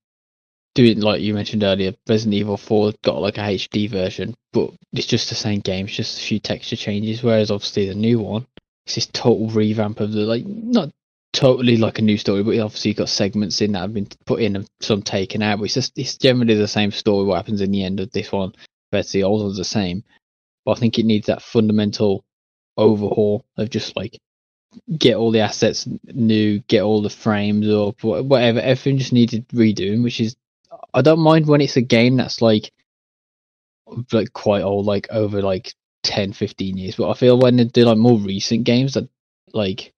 doing 0.75 1.01
like 1.01 1.21
you 1.21 1.35
mentioned 1.35 1.63
earlier. 1.63 1.95
Resident 2.09 2.35
Evil 2.35 2.57
Four 2.57 2.93
got 3.03 3.21
like 3.21 3.39
a 3.39 3.43
HD 3.43 3.89
version, 3.89 4.35
but 4.53 4.71
it's 4.93 5.07
just 5.07 5.29
the 5.29 5.35
same 5.35 5.61
game. 5.61 5.87
It's 5.87 5.97
just 5.97 6.19
a 6.19 6.25
few 6.25 6.39
texture 6.39 6.77
changes. 6.77 7.23
Whereas 7.23 7.51
obviously 7.51 7.89
the 7.89 7.95
new 7.95 8.21
one, 8.21 8.47
it's 8.87 8.95
this 8.95 9.07
total 9.07 9.49
revamp 9.49 10.01
of 10.01 10.13
the 10.13 10.21
like 10.21 10.45
not 10.47 10.91
totally 11.33 11.77
like 11.77 11.99
a 11.99 12.03
new 12.03 12.17
story, 12.17 12.43
but 12.43 12.59
obviously 12.59 12.91
you've 12.91 12.99
got 12.99 13.09
segments 13.11 13.61
in 13.61 13.73
that 13.73 13.81
have 13.81 13.95
been 13.95 14.09
put 14.25 14.41
in 14.41 14.57
and 14.57 14.69
some 14.81 15.03
taken 15.03 15.43
out. 15.43 15.59
But 15.59 15.65
it's 15.65 15.75
just 15.75 15.99
it's 15.99 16.17
generally 16.17 16.55
the 16.55 16.69
same 16.69 16.91
story. 16.91 17.27
What 17.27 17.37
happens 17.37 17.61
in 17.61 17.71
the 17.71 17.85
end 17.85 18.01
of 18.01 18.11
this 18.13 18.33
one, 18.33 18.53
but 18.91 19.07
the 19.09 19.25
old 19.25 19.43
one's 19.43 19.57
the 19.59 19.65
same. 19.65 20.05
But 20.65 20.73
I 20.73 20.81
think 20.81 20.99
it 20.99 21.07
needs 21.07 21.27
that 21.27 21.43
fundamental 21.43 22.25
overhaul 22.77 23.45
of 23.57 23.71
just 23.71 23.97
like 23.97 24.19
get 24.99 25.17
all 25.17 25.31
the 25.31 25.41
assets 25.41 25.89
new, 26.05 26.59
get 26.61 26.83
all 26.83 27.03
the 27.03 27.11
frames 27.11 27.69
up, 27.69 28.03
whatever. 28.03 28.61
Everything 28.61 28.99
just 28.99 29.13
needed 29.13 29.49
redoing, 29.49 30.03
which 30.03 30.21
is 30.21 30.37
I 30.93 31.03
don't 31.03 31.21
mind 31.21 31.47
when 31.47 31.61
it's 31.61 31.77
a 31.77 31.83
game 31.83 32.17
that's 32.17 32.43
like 32.43 32.73
like 34.13 34.33
quite 34.33 34.63
old, 34.63 34.87
like 34.87 35.07
over 35.11 35.43
like 35.43 35.73
10, 36.03 36.33
15 36.33 36.77
years. 36.77 36.97
But 36.97 37.11
I 37.11 37.15
feel 37.15 37.39
when 37.39 37.57
they 37.57 37.65
do 37.65 37.85
like 37.85 37.99
more 37.99 38.19
recent 38.19 38.65
games 38.65 38.95
that 38.95 39.09
like 39.53 39.93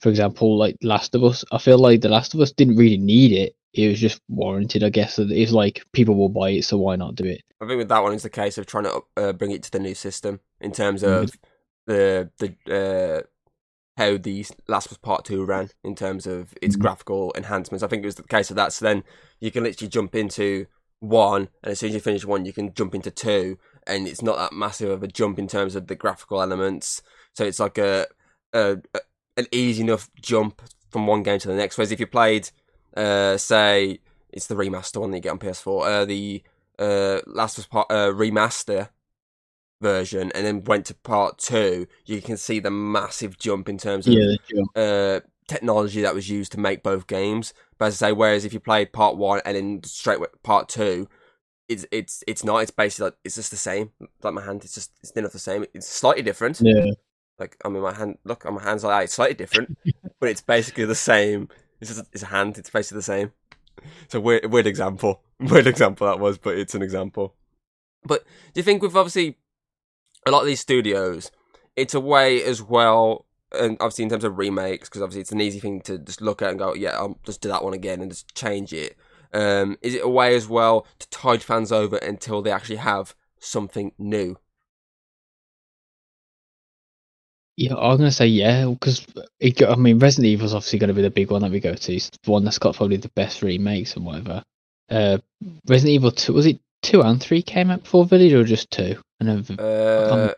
for 0.00 0.10
example, 0.10 0.58
like 0.58 0.76
Last 0.82 1.14
of 1.14 1.24
Us, 1.24 1.44
I 1.50 1.56
feel 1.56 1.78
like 1.78 2.02
The 2.02 2.10
Last 2.10 2.34
of 2.34 2.40
Us 2.40 2.52
didn't 2.52 2.76
really 2.76 2.98
need 2.98 3.32
it. 3.32 3.56
It 3.72 3.88
was 3.88 3.98
just 3.98 4.20
warranted, 4.28 4.84
I 4.84 4.90
guess. 4.90 5.18
It's 5.18 5.50
like 5.50 5.82
people 5.92 6.14
will 6.14 6.28
buy 6.28 6.50
it, 6.50 6.64
so 6.64 6.76
why 6.76 6.96
not 6.96 7.14
do 7.14 7.24
it? 7.24 7.42
I 7.58 7.66
think 7.66 7.78
with 7.78 7.88
that 7.88 8.02
one, 8.02 8.12
it's 8.12 8.22
the 8.22 8.28
case 8.28 8.58
of 8.58 8.66
trying 8.66 8.84
to 8.84 9.02
uh, 9.16 9.32
bring 9.32 9.50
it 9.50 9.62
to 9.62 9.70
the 9.70 9.78
new 9.78 9.94
system 9.94 10.40
in 10.60 10.72
terms 10.72 11.02
of 11.02 11.30
mm-hmm. 11.30 11.46
The 11.86 12.30
the 12.38 12.54
uh, 12.72 13.22
how 13.96 14.16
the 14.16 14.44
Last 14.66 14.86
of 14.86 14.92
Us 14.92 14.98
Part 14.98 15.24
Two 15.24 15.44
ran 15.44 15.70
in 15.82 15.94
terms 15.94 16.26
of 16.26 16.54
its 16.60 16.74
mm-hmm. 16.74 16.82
graphical 16.82 17.32
enhancements. 17.36 17.82
I 17.82 17.88
think 17.88 18.02
it 18.02 18.06
was 18.06 18.16
the 18.16 18.22
case 18.24 18.50
of 18.50 18.56
that. 18.56 18.72
So 18.72 18.84
then 18.84 19.04
you 19.40 19.50
can 19.50 19.64
literally 19.64 19.88
jump 19.88 20.14
into 20.14 20.66
one, 21.00 21.48
and 21.62 21.72
as 21.72 21.80
soon 21.80 21.88
as 21.90 21.94
you 21.94 22.00
finish 22.00 22.24
one, 22.24 22.44
you 22.44 22.52
can 22.52 22.72
jump 22.74 22.94
into 22.94 23.10
two, 23.10 23.58
and 23.86 24.08
it's 24.08 24.22
not 24.22 24.36
that 24.38 24.52
massive 24.52 24.90
of 24.90 25.02
a 25.02 25.08
jump 25.08 25.38
in 25.38 25.46
terms 25.46 25.76
of 25.76 25.86
the 25.86 25.94
graphical 25.94 26.40
elements. 26.42 27.02
So 27.34 27.44
it's 27.44 27.60
like 27.60 27.78
a, 27.78 28.06
a, 28.52 28.78
a 28.94 29.00
an 29.36 29.46
easy 29.52 29.82
enough 29.82 30.08
jump 30.20 30.62
from 30.90 31.06
one 31.06 31.22
game 31.22 31.38
to 31.40 31.48
the 31.48 31.54
next. 31.54 31.76
Whereas 31.76 31.92
if 31.92 32.00
you 32.00 32.06
played, 32.06 32.50
uh, 32.96 33.36
say, 33.36 33.98
it's 34.32 34.46
the 34.46 34.54
remaster 34.54 35.00
one 35.00 35.10
that 35.10 35.18
you 35.18 35.22
get 35.22 35.30
on 35.30 35.38
PS4, 35.38 35.84
uh, 35.84 36.04
the 36.04 36.42
uh, 36.78 37.20
Last 37.26 37.58
of 37.58 37.64
Us 37.64 37.68
Part 37.68 37.86
uh, 37.90 38.10
remaster 38.12 38.88
version 39.84 40.32
and 40.34 40.44
then 40.44 40.64
went 40.64 40.86
to 40.86 40.94
part 40.94 41.38
two, 41.38 41.86
you 42.06 42.20
can 42.20 42.36
see 42.36 42.58
the 42.58 42.70
massive 42.70 43.38
jump 43.38 43.68
in 43.68 43.78
terms 43.78 44.08
of 44.08 44.14
yeah, 44.14 44.34
uh, 44.74 45.20
technology 45.46 46.00
that 46.00 46.14
was 46.14 46.28
used 46.28 46.50
to 46.52 46.58
make 46.58 46.82
both 46.82 47.06
games. 47.06 47.52
But 47.78 47.86
as 47.86 48.02
I 48.02 48.08
say, 48.08 48.12
whereas 48.12 48.44
if 48.44 48.52
you 48.52 48.60
play 48.60 48.86
part 48.86 49.16
one 49.16 49.40
and 49.44 49.56
then 49.56 49.82
straight 49.84 50.20
with 50.20 50.42
part 50.42 50.68
two, 50.68 51.06
it's 51.68 51.86
it's 51.92 52.24
it's 52.26 52.44
not. 52.44 52.58
It's 52.58 52.70
basically 52.70 53.04
like 53.04 53.16
it's 53.24 53.36
just 53.36 53.50
the 53.50 53.56
same. 53.56 53.90
Like 54.22 54.34
my 54.34 54.42
hand, 54.42 54.64
it's 54.64 54.74
just 54.74 54.92
it's 55.02 55.12
enough 55.12 55.32
the 55.32 55.38
same. 55.38 55.64
It's 55.74 55.86
slightly 55.88 56.22
different. 56.22 56.60
Yeah. 56.60 56.92
Like 57.38 57.56
I 57.64 57.68
mean, 57.68 57.82
my 57.82 57.94
hand. 57.94 58.18
Look, 58.24 58.46
on 58.46 58.54
my 58.54 58.62
hands 58.62 58.84
like 58.84 58.98
that. 58.98 59.04
It's 59.04 59.14
slightly 59.14 59.34
different, 59.34 59.78
but 60.20 60.28
it's 60.28 60.40
basically 60.40 60.84
the 60.86 60.94
same. 60.94 61.48
It's 61.80 61.94
just 61.94 62.08
it's 62.12 62.22
a 62.22 62.26
hand. 62.26 62.58
It's 62.58 62.70
basically 62.70 62.98
the 62.98 63.02
same. 63.02 63.32
It's 64.04 64.14
a 64.14 64.20
weird 64.20 64.46
weird 64.50 64.66
example. 64.66 65.20
Weird 65.40 65.66
example 65.66 66.06
that 66.06 66.20
was, 66.20 66.38
but 66.38 66.56
it's 66.56 66.76
an 66.76 66.82
example. 66.82 67.34
But 68.04 68.24
do 68.24 68.60
you 68.60 68.62
think 68.62 68.82
with 68.82 68.94
obviously 68.94 69.36
a 70.26 70.30
lot 70.30 70.40
of 70.40 70.46
these 70.46 70.60
studios, 70.60 71.30
it's 71.76 71.94
a 71.94 72.00
way 72.00 72.42
as 72.42 72.62
well, 72.62 73.26
and 73.52 73.76
obviously 73.80 74.04
in 74.04 74.10
terms 74.10 74.24
of 74.24 74.38
remakes, 74.38 74.88
because 74.88 75.02
obviously 75.02 75.20
it's 75.22 75.32
an 75.32 75.40
easy 75.40 75.60
thing 75.60 75.80
to 75.82 75.98
just 75.98 76.20
look 76.20 76.42
at 76.42 76.50
and 76.50 76.58
go, 76.58 76.74
yeah, 76.74 76.90
I'll 76.90 77.18
just 77.24 77.40
do 77.40 77.48
that 77.48 77.64
one 77.64 77.74
again 77.74 78.00
and 78.00 78.10
just 78.10 78.34
change 78.34 78.72
it. 78.72 78.96
Um, 79.32 79.76
is 79.82 79.94
it 79.94 80.04
a 80.04 80.08
way 80.08 80.34
as 80.36 80.48
well 80.48 80.86
to 81.00 81.10
tide 81.10 81.42
fans 81.42 81.72
over 81.72 81.96
until 81.96 82.40
they 82.40 82.52
actually 82.52 82.76
have 82.76 83.14
something 83.40 83.92
new? 83.98 84.38
Yeah, 87.56 87.74
I'm 87.76 87.98
gonna 87.98 88.10
say 88.10 88.26
yeah 88.26 88.66
because 88.66 89.06
I 89.42 89.76
mean 89.76 90.00
Resident 90.00 90.26
Evil 90.26 90.46
is 90.46 90.54
obviously 90.54 90.80
going 90.80 90.88
to 90.88 90.94
be 90.94 91.02
the 91.02 91.10
big 91.10 91.30
one 91.30 91.42
that 91.42 91.52
we 91.52 91.60
go 91.60 91.74
to. 91.74 91.94
It's 91.94 92.10
the 92.10 92.30
one 92.30 92.44
that's 92.44 92.58
got 92.58 92.74
probably 92.74 92.96
the 92.96 93.10
best 93.10 93.42
remakes 93.42 93.94
and 93.94 94.04
whatever. 94.04 94.42
Uh, 94.88 95.18
Resident 95.68 95.94
Evil 95.94 96.10
Two 96.10 96.32
was 96.32 96.46
it 96.46 96.58
two 96.84 97.02
and 97.02 97.20
three 97.20 97.42
came 97.42 97.70
out 97.70 97.82
before 97.82 98.04
Village 98.04 98.32
or 98.32 98.44
just 98.44 98.70
two? 98.70 99.00
And 99.20 99.28
then 99.44 99.58
Uh, 99.58 100.34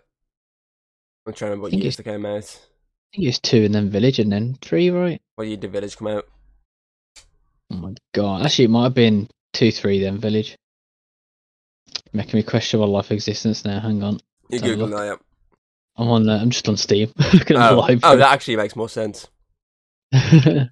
I'm 1.26 1.32
trying 1.32 1.34
to 1.34 1.44
remember 1.56 1.62
what 1.64 1.72
years 1.72 1.96
they 1.96 2.04
came 2.04 2.24
out. 2.24 2.36
I 2.36 3.16
think 3.16 3.28
it's 3.28 3.40
two 3.40 3.64
and 3.64 3.74
then 3.74 3.90
Village 3.90 4.18
and 4.18 4.30
then 4.32 4.54
three, 4.62 4.90
right? 4.90 5.20
What 5.34 5.46
year 5.48 5.56
did 5.56 5.72
Village 5.72 5.96
come 5.96 6.08
out? 6.08 6.26
Oh 7.70 7.76
my 7.76 7.94
god! 8.14 8.46
Actually, 8.46 8.66
it 8.66 8.70
might 8.70 8.84
have 8.84 8.94
been 8.94 9.28
two, 9.52 9.72
three, 9.72 10.00
then 10.00 10.18
Village. 10.18 10.56
Making 12.12 12.38
me 12.38 12.42
question 12.44 12.80
my 12.80 12.86
life 12.86 13.10
existence 13.10 13.64
now. 13.64 13.80
Hang 13.80 14.02
on, 14.02 14.14
You 14.50 14.60
Let's 14.60 14.62
have 14.62 14.70
a 14.70 14.74
Google 14.76 14.98
that. 14.98 15.20
I'm 15.96 16.08
on. 16.08 16.28
Uh, 16.28 16.38
I'm 16.38 16.50
just 16.50 16.68
on 16.68 16.76
Steam. 16.76 17.10
Looking 17.32 17.56
at 17.56 17.70
the 17.70 17.74
Oh, 17.74 17.78
library. 17.80 18.00
oh, 18.04 18.16
that 18.16 18.32
actually 18.32 18.56
makes 18.56 18.76
more 18.76 18.88
sense. 18.88 19.26
I'd 20.12 20.70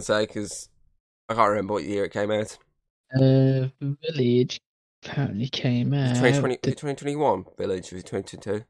say 0.00 0.26
because 0.26 0.68
I 1.28 1.34
can't 1.34 1.50
remember 1.50 1.74
what 1.74 1.84
year 1.84 2.04
it 2.04 2.12
came 2.12 2.30
out. 2.30 2.58
Uh, 3.14 3.68
Village 3.80 4.60
apparently 5.04 5.48
came 5.48 5.92
out. 5.94 6.16
2020, 6.16 6.58
the- 6.62 6.70
2021 6.70 7.44
Village 7.58 7.92
was 7.92 8.00
it 8.00 8.06
2022. 8.06 8.64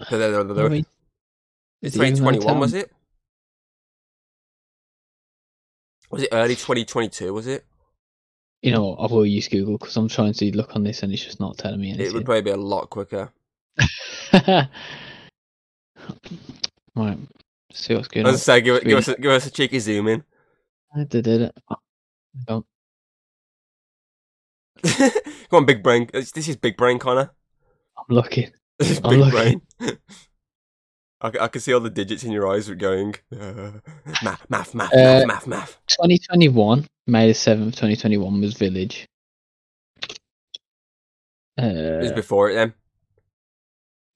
I 0.00 0.68
mean, 0.68 0.86
It's 1.82 1.94
is 1.96 2.00
it 2.00 2.04
even 2.04 2.16
2021 2.18 2.60
was 2.60 2.74
it? 2.74 2.90
Was 6.10 6.22
it 6.22 6.28
early 6.32 6.54
2022? 6.54 7.32
Was 7.34 7.46
it? 7.46 7.64
You 8.62 8.72
know, 8.72 8.86
what, 8.86 8.98
I 8.98 9.12
will 9.12 9.26
use 9.26 9.46
Google 9.48 9.78
because 9.78 9.96
I'm 9.96 10.08
trying 10.08 10.32
to 10.32 10.56
look 10.56 10.74
on 10.74 10.82
this 10.82 11.02
and 11.02 11.12
it's 11.12 11.24
just 11.24 11.38
not 11.38 11.58
telling 11.58 11.80
me 11.80 11.90
anything. 11.90 12.06
It 12.06 12.12
would 12.12 12.24
probably 12.24 12.42
be 12.42 12.50
a 12.50 12.56
lot 12.56 12.90
quicker. 12.90 13.30
right, 14.32 14.68
see 17.72 17.94
what's 17.94 18.08
going 18.08 18.26
on. 18.26 18.36
say, 18.38 18.60
give, 18.60 18.82
give 18.82 18.98
us 18.98 19.08
a, 19.08 19.16
give 19.16 19.30
us 19.30 19.46
a 19.46 19.50
cheeky 19.50 19.78
zoom 19.78 20.08
in. 20.08 20.24
I 20.96 21.04
did 21.04 21.26
it. 21.26 21.54
Oh, 22.48 22.64
hang 24.84 25.02
on. 25.02 25.10
Come 25.50 25.56
on, 25.58 25.66
big 25.66 25.82
brain. 25.82 26.08
This 26.12 26.48
is 26.48 26.56
big 26.56 26.76
brain, 26.76 26.98
Connor. 26.98 27.30
I'm 27.96 28.04
looking. 28.08 28.50
This 28.78 28.90
is 28.92 29.00
I'm 29.02 29.10
big 29.10 29.18
looking. 29.18 29.60
brain. 29.80 29.98
I, 31.20 31.32
I 31.40 31.48
can 31.48 31.60
see 31.60 31.72
all 31.74 31.80
the 31.80 31.90
digits 31.90 32.22
in 32.22 32.30
your 32.30 32.46
eyes 32.48 32.68
were 32.68 32.76
going. 32.76 33.16
Uh, 33.32 33.72
math, 34.22 34.48
math, 34.48 34.72
math, 34.74 34.92
Uh, 34.94 34.96
math, 34.96 35.26
math, 35.26 35.46
math. 35.48 35.78
2021, 35.88 36.86
May 37.08 37.26
the 37.26 37.32
7th, 37.32 37.72
2021 37.74 38.40
was 38.40 38.54
Village. 38.54 39.08
It 41.56 42.02
was 42.02 42.12
Uh, 42.12 42.14
before 42.14 42.50
it 42.50 42.54
then. 42.54 42.74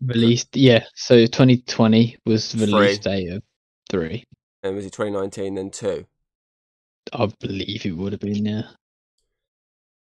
released, 0.01 0.55
yeah. 0.57 0.85
So 0.95 1.27
2020 1.27 2.19
was 2.25 2.53
the 2.53 2.67
release 2.67 2.99
date 2.99 3.33
of 3.33 3.43
three. 3.91 4.25
And 4.63 4.77
was 4.77 4.87
it 4.87 4.93
2019 4.93 5.57
then 5.57 5.71
two? 5.71 6.07
I 7.13 7.27
believe 7.41 7.85
it 7.85 7.97
would 7.97 8.13
have 8.13 8.21
been, 8.21 8.47
yeah. 8.47 8.63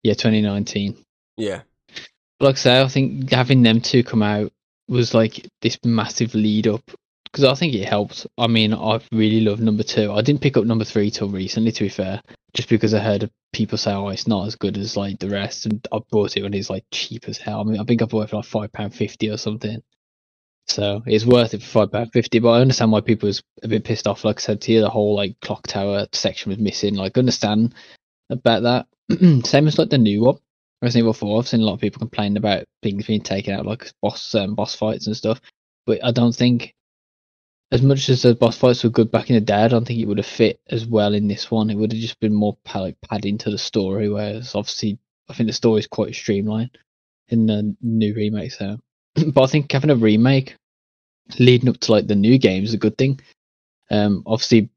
Yeah, 0.02 0.14
2019. 0.14 0.96
Yeah. 1.36 1.62
But 2.38 2.46
like 2.46 2.54
I 2.56 2.58
say, 2.58 2.82
I 2.82 2.88
think 2.88 3.30
having 3.30 3.62
them 3.62 3.80
two 3.80 4.02
come 4.02 4.22
out 4.22 4.52
was 4.88 5.14
like 5.14 5.48
this 5.60 5.78
massive 5.84 6.34
lead 6.34 6.66
up 6.66 6.82
because 7.24 7.44
I 7.44 7.54
think 7.54 7.74
it 7.74 7.88
helped. 7.88 8.26
I 8.36 8.46
mean, 8.46 8.74
I 8.74 9.00
really 9.10 9.40
love 9.40 9.60
number 9.60 9.82
two. 9.82 10.12
I 10.12 10.20
didn't 10.20 10.42
pick 10.42 10.56
up 10.56 10.64
number 10.64 10.84
three 10.84 11.10
till 11.10 11.28
recently, 11.28 11.72
to 11.72 11.84
be 11.84 11.88
fair, 11.88 12.20
just 12.52 12.68
because 12.68 12.92
I 12.92 12.98
heard 12.98 13.30
people 13.52 13.78
say, 13.78 13.92
"Oh, 13.92 14.08
it's 14.08 14.26
not 14.26 14.46
as 14.46 14.56
good 14.56 14.76
as 14.76 14.96
like 14.96 15.18
the 15.18 15.30
rest," 15.30 15.66
and 15.66 15.86
I 15.92 16.00
bought 16.10 16.36
it 16.36 16.42
when 16.42 16.52
it's 16.54 16.68
like 16.68 16.84
cheap 16.90 17.28
as 17.28 17.38
hell. 17.38 17.60
I 17.60 17.64
mean, 17.64 17.80
I 17.80 17.84
think 17.84 18.02
I 18.02 18.04
bought 18.04 18.24
it 18.24 18.30
for 18.30 18.36
like 18.36 18.44
five 18.44 18.72
pound 18.72 18.94
fifty 18.94 19.30
or 19.30 19.38
something. 19.38 19.82
So 20.68 21.02
it's 21.06 21.24
worth 21.24 21.54
it 21.54 21.62
for 21.62 21.68
five 21.68 21.92
pound 21.92 22.12
fifty. 22.12 22.38
But 22.38 22.50
I 22.50 22.60
understand 22.60 22.92
why 22.92 23.00
people 23.00 23.28
was 23.28 23.42
a 23.62 23.68
bit 23.68 23.84
pissed 23.84 24.06
off. 24.06 24.24
Like 24.24 24.38
I 24.38 24.42
said 24.42 24.60
to 24.62 24.72
you, 24.72 24.80
the 24.80 24.90
whole 24.90 25.14
like 25.16 25.40
clock 25.40 25.66
tower 25.66 26.06
section 26.12 26.50
was 26.50 26.58
missing. 26.58 26.94
Like, 26.96 27.16
understand 27.16 27.74
about 28.30 28.62
that. 28.64 28.86
Same 29.44 29.66
as 29.66 29.78
like 29.78 29.90
the 29.90 29.98
new 29.98 30.22
one. 30.22 30.38
Resident 30.80 31.04
Evil 31.04 31.12
4, 31.12 31.38
I've 31.38 31.48
seen 31.48 31.60
a 31.60 31.64
lot 31.64 31.74
of 31.74 31.80
people 31.80 32.00
complaining 32.00 32.36
about 32.36 32.64
things 32.82 33.06
being 33.06 33.20
taken 33.20 33.54
out, 33.54 33.66
like 33.66 33.92
boss 34.00 34.34
um, 34.34 34.54
boss 34.54 34.74
fights 34.74 35.06
and 35.06 35.16
stuff. 35.16 35.40
But 35.86 36.04
I 36.04 36.10
don't 36.10 36.34
think, 36.34 36.74
as 37.70 37.82
much 37.82 38.08
as 38.08 38.22
the 38.22 38.34
boss 38.34 38.58
fights 38.58 38.82
were 38.82 38.90
good 38.90 39.10
back 39.10 39.30
in 39.30 39.34
the 39.34 39.40
day, 39.40 39.54
I 39.62 39.68
don't 39.68 39.86
think 39.86 40.00
it 40.00 40.06
would 40.06 40.18
have 40.18 40.26
fit 40.26 40.60
as 40.70 40.84
well 40.84 41.14
in 41.14 41.28
this 41.28 41.50
one. 41.50 41.70
It 41.70 41.76
would 41.76 41.92
have 41.92 42.00
just 42.00 42.18
been 42.18 42.34
more 42.34 42.56
like 42.74 42.96
padding 43.00 43.38
to 43.38 43.50
the 43.50 43.58
story, 43.58 44.08
whereas 44.08 44.54
obviously 44.54 44.98
I 45.28 45.34
think 45.34 45.48
the 45.48 45.52
story 45.52 45.80
is 45.80 45.86
quite 45.86 46.14
streamlined 46.14 46.76
in 47.28 47.46
the 47.46 47.76
new 47.80 48.14
remake. 48.14 48.52
So, 48.52 48.78
but 49.32 49.42
I 49.42 49.46
think 49.46 49.70
having 49.70 49.90
a 49.90 49.96
remake 49.96 50.56
leading 51.38 51.68
up 51.68 51.78
to 51.78 51.92
like 51.92 52.08
the 52.08 52.16
new 52.16 52.38
game 52.38 52.64
is 52.64 52.74
a 52.74 52.78
good 52.78 52.98
thing. 52.98 53.20
Um, 53.88 54.24
obviously, 54.26 54.70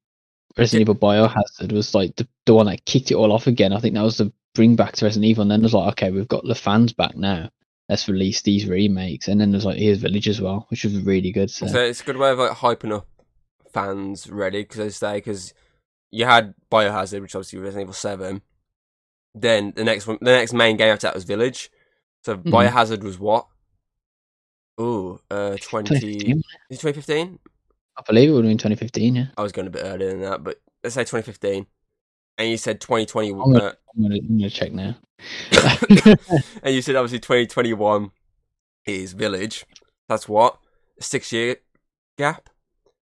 Resident 0.57 0.81
Evil 0.81 0.95
Biohazard 0.95 1.71
was 1.71 1.93
like 1.93 2.15
the, 2.15 2.27
the 2.45 2.53
one 2.53 2.67
that 2.67 2.85
kicked 2.85 3.11
it 3.11 3.15
all 3.15 3.31
off 3.33 3.47
again. 3.47 3.73
I 3.73 3.79
think 3.79 3.93
that 3.95 4.01
was 4.03 4.17
the 4.17 4.31
bring 4.53 4.75
back 4.75 4.93
to 4.93 5.05
Resident 5.05 5.25
Evil, 5.29 5.41
and 5.43 5.51
then 5.51 5.59
it 5.59 5.63
was 5.63 5.73
like, 5.73 5.89
okay, 5.93 6.11
we've 6.11 6.27
got 6.27 6.45
the 6.45 6.55
fans 6.55 6.93
back 6.93 7.15
now. 7.15 7.49
Let's 7.89 8.07
release 8.07 8.41
these 8.41 8.65
remakes, 8.67 9.27
and 9.27 9.39
then 9.39 9.51
there's 9.51 9.65
like 9.65 9.77
here's 9.77 9.99
Village 9.99 10.27
as 10.29 10.41
well, 10.41 10.65
which 10.69 10.83
was 10.83 10.95
really 11.01 11.31
good. 11.31 11.51
So, 11.51 11.67
So 11.67 11.79
it's 11.79 12.01
a 12.01 12.05
good 12.05 12.17
way 12.17 12.31
of 12.31 12.39
like 12.39 12.51
hyping 12.51 12.93
up 12.95 13.07
fans 13.73 14.29
ready 14.29 14.61
because 14.63 14.77
they 14.77 14.89
say 14.89 15.13
because 15.17 15.53
you 16.11 16.25
had 16.25 16.53
Biohazard, 16.71 17.21
which 17.21 17.35
obviously 17.35 17.59
was 17.59 17.65
Resident 17.65 17.83
Evil 17.83 17.93
Seven. 17.93 18.41
Then 19.35 19.73
the 19.75 19.83
next 19.83 20.07
one, 20.07 20.17
the 20.21 20.31
next 20.31 20.53
main 20.53 20.77
game 20.77 20.93
after 20.93 21.07
that 21.07 21.13
was 21.15 21.25
Village. 21.25 21.69
So 22.23 22.37
Mhm. 22.37 22.51
Biohazard 22.51 23.03
was 23.03 23.19
what? 23.19 23.47
Ooh, 24.79 25.19
uh, 25.29 25.57
twenty. 25.61 26.15
2015, 26.17 26.37
Is 26.69 26.77
it 26.77 26.81
2015? 26.81 27.39
I 27.97 28.01
believe 28.05 28.29
it 28.29 28.33
would 28.33 28.43
have 28.45 28.49
been 28.49 28.57
2015. 28.57 29.15
Yeah, 29.15 29.25
I 29.37 29.41
was 29.41 29.51
going 29.51 29.67
a 29.67 29.71
bit 29.71 29.83
earlier 29.85 30.09
than 30.09 30.21
that, 30.21 30.43
but 30.43 30.59
let's 30.83 30.95
say 30.95 31.01
2015. 31.03 31.65
And 32.37 32.49
you 32.49 32.57
said 32.57 32.81
2020. 32.81 33.29
I'm 33.31 33.37
gonna- 33.37 33.57
Uh, 33.63 33.73
I'm 33.95 34.01
gonna, 34.03 34.15
I'm 34.15 34.37
gonna 34.37 34.49
check 34.49 34.73
now. 34.73 34.95
and 36.63 36.75
you 36.75 36.81
said 36.81 36.95
obviously 36.97 37.19
2021 37.19 38.11
is 38.85 39.13
Village. 39.13 39.65
That's 40.09 40.27
what 40.27 40.57
a 40.99 41.03
six 41.03 41.31
year 41.31 41.57
gap. 42.17 42.49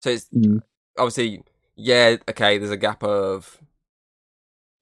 So 0.02 0.10
it's 0.10 0.25
Mm. 0.36 0.62
obviously 0.98 1.44
yeah. 1.75 2.18
Okay, 2.30 2.58
there's 2.58 2.70
a 2.72 2.78
gap 2.78 3.04
of 3.04 3.60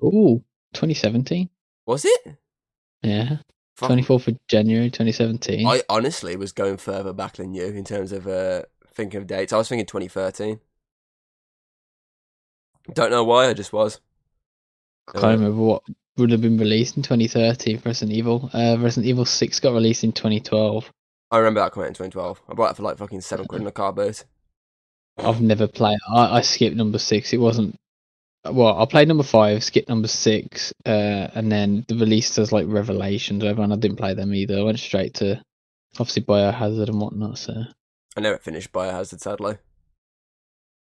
Ooh, 0.03 0.43
2017. 0.73 1.49
was 1.85 2.03
it? 2.05 2.35
Yeah, 3.03 3.37
Fuck, 3.75 3.91
24th 3.91 4.27
of 4.29 4.47
January 4.47 4.89
2017. 4.89 5.67
I 5.67 5.83
honestly 5.89 6.35
was 6.35 6.51
going 6.51 6.77
further 6.77 7.13
back 7.13 7.33
than 7.37 7.53
you 7.53 7.65
in 7.65 7.83
terms 7.83 8.11
of 8.11 8.27
uh, 8.27 8.63
thinking 8.93 9.19
of 9.19 9.27
dates. 9.27 9.53
I 9.53 9.57
was 9.57 9.69
thinking 9.69 9.85
2013. 9.85 10.59
Don't 12.93 13.11
know 13.11 13.23
why. 13.23 13.47
I 13.47 13.53
just 13.53 13.73
was. 13.73 13.99
I 15.07 15.13
can't 15.13 15.39
remember 15.39 15.61
what 15.61 15.83
would 16.17 16.31
have 16.31 16.41
been 16.41 16.57
released 16.57 16.97
in 16.97 17.03
2013 17.03 17.81
Resident 17.85 18.15
Evil. 18.15 18.49
Uh, 18.53 18.77
Resident 18.79 19.07
Evil 19.07 19.25
6 19.25 19.59
got 19.59 19.73
released 19.73 20.03
in 20.03 20.11
2012. 20.11 20.91
I 21.31 21.37
remember 21.37 21.61
that 21.61 21.71
coming 21.71 21.85
out 21.85 21.89
in 21.89 21.93
2012. 21.93 22.41
I 22.49 22.53
bought 22.53 22.71
it 22.71 22.77
for 22.77 22.83
like 22.83 22.97
fucking 22.97 23.21
seven 23.21 23.45
quid 23.45 23.61
in 23.61 23.67
a 23.67 23.71
car 23.71 23.93
boot. 23.93 24.25
I've 25.17 25.41
never 25.41 25.67
played. 25.67 25.97
I, 26.13 26.37
I 26.37 26.41
skipped 26.41 26.75
number 26.75 26.97
six. 26.97 27.33
It 27.33 27.37
wasn't. 27.37 27.75
Well, 28.43 28.81
I 28.81 28.85
played 28.85 29.07
number 29.07 29.23
five, 29.23 29.63
skipped 29.63 29.87
number 29.87 30.07
six, 30.07 30.73
uh, 30.85 31.27
and 31.35 31.51
then 31.51 31.85
the 31.87 31.95
release 31.95 32.35
does 32.35 32.51
like 32.51 32.65
Revelations, 32.67 33.43
whatever, 33.43 33.61
and 33.61 33.71
I 33.71 33.75
didn't 33.75 33.97
play 33.97 34.15
them 34.15 34.33
either. 34.33 34.57
I 34.57 34.63
went 34.63 34.79
straight 34.79 35.13
to 35.15 35.41
obviously 35.99 36.23
Biohazard 36.23 36.89
and 36.89 36.99
whatnot. 36.99 37.37
So 37.37 37.53
I 38.15 38.21
never 38.21 38.37
finished 38.37 38.71
Biohazard, 38.71 39.19
sadly. 39.21 39.57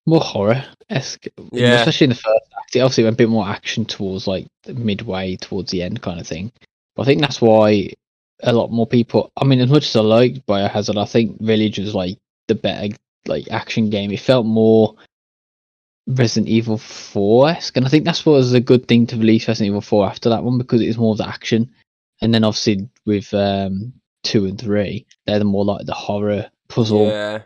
more 0.05 0.21
horror 0.21 0.63
esque, 0.89 1.25
Yeah. 1.51 1.79
especially 1.81 2.05
in 2.05 2.09
the 2.11 2.15
first 2.15 2.45
act. 2.57 2.75
It 2.75 2.79
obviously 2.79 3.03
went 3.03 3.15
a 3.15 3.17
bit 3.17 3.27
more 3.29 3.45
action 3.47 3.83
towards 3.85 4.25
like 4.27 4.47
midway 4.67 5.35
towards 5.35 5.71
the 5.71 5.81
end 5.83 6.01
kind 6.01 6.19
of 6.19 6.25
thing. 6.27 6.51
But 6.95 7.01
I 7.03 7.05
think 7.05 7.19
that's 7.21 7.41
why 7.41 7.89
a 8.41 8.53
lot 8.53 8.71
more 8.71 8.87
people. 8.87 9.31
I 9.35 9.43
mean, 9.43 9.59
as 9.59 9.69
much 9.69 9.85
as 9.87 9.95
I 9.97 10.01
liked 10.01 10.45
Biohazard, 10.47 10.97
I 10.97 11.05
think 11.05 11.41
Village 11.41 11.77
was 11.79 11.93
like 11.93 12.17
the 12.47 12.55
better 12.55 12.95
like 13.25 13.51
action 13.51 13.89
game. 13.89 14.11
It 14.11 14.21
felt 14.21 14.45
more 14.45 14.95
Resident 16.07 16.47
Evil 16.47 16.77
4 16.77 17.49
esque, 17.49 17.75
and 17.75 17.85
I 17.85 17.89
think 17.89 18.05
that's 18.05 18.25
what 18.25 18.33
was 18.33 18.53
a 18.53 18.61
good 18.61 18.87
thing 18.87 19.07
to 19.07 19.17
release 19.17 19.45
Resident 19.47 19.67
Evil 19.71 19.81
4 19.81 20.07
after 20.07 20.29
that 20.29 20.43
one 20.43 20.57
because 20.57 20.81
it 20.81 20.87
was 20.87 20.97
more 20.97 21.11
of 21.11 21.17
the 21.17 21.27
action. 21.27 21.69
And 22.21 22.33
then 22.33 22.45
obviously 22.45 22.87
with 23.05 23.33
um, 23.33 23.91
two 24.23 24.45
and 24.45 24.57
three, 24.59 25.05
they're 25.25 25.39
the 25.39 25.45
more 25.45 25.65
like 25.65 25.85
the 25.85 25.93
horror 25.93 26.49
puzzle. 26.67 27.07
Yeah, 27.07 27.43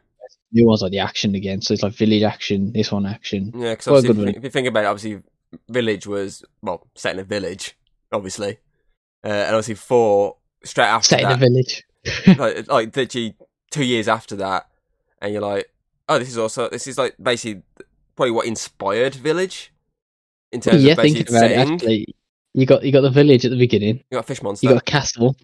New 0.53 0.67
ones 0.67 0.81
like 0.81 0.91
the 0.91 0.99
action 0.99 1.33
again, 1.35 1.61
so 1.61 1.73
it's 1.73 1.81
like 1.83 1.93
village 1.93 2.23
action, 2.23 2.73
this 2.73 2.91
one 2.91 3.05
action. 3.05 3.51
yeah. 3.55 3.71
Because 3.73 4.03
if, 4.03 4.17
you- 4.17 4.27
if 4.27 4.43
you 4.43 4.49
think 4.49 4.67
about 4.67 4.83
it, 4.83 4.87
obviously, 4.87 5.23
Village 5.69 6.07
was 6.07 6.43
well 6.61 6.87
set 6.95 7.13
in 7.13 7.19
a 7.19 7.23
village, 7.23 7.77
obviously, 8.11 8.57
uh, 9.23 9.27
and 9.29 9.55
obviously 9.55 9.75
four 9.75 10.37
straight 10.63 10.85
after 10.85 11.07
Set 11.15 11.21
in 11.21 11.31
a 11.31 11.35
village. 11.37 11.83
like 12.37 12.67
like 12.69 12.95
literally 12.95 13.35
two 13.69 13.83
years 13.83 14.07
after 14.07 14.35
that, 14.37 14.67
and 15.21 15.33
you're 15.33 15.41
like, 15.41 15.69
oh, 16.09 16.19
this 16.19 16.29
is 16.29 16.37
also 16.37 16.69
this 16.69 16.87
is 16.87 16.97
like 16.97 17.15
basically 17.21 17.61
probably 18.15 18.31
what 18.31 18.45
inspired 18.47 19.15
Village 19.15 19.73
in 20.53 20.59
terms 20.61 20.83
yeah, 20.83 20.91
of 20.93 20.97
basically 20.97 21.23
thinking 21.23 21.35
about 21.35 21.51
it, 21.51 21.55
setting. 21.55 21.73
actually, 21.73 22.15
you 22.53 22.65
got 22.65 22.83
you 22.83 22.91
got 22.93 23.01
the 23.01 23.09
village 23.09 23.43
at 23.45 23.51
the 23.51 23.57
beginning. 23.59 23.97
You 24.09 24.15
got 24.17 24.19
a 24.25 24.27
fish 24.27 24.41
monster. 24.41 24.65
You 24.67 24.73
got 24.73 24.81
a 24.81 24.85
castle. 24.85 25.35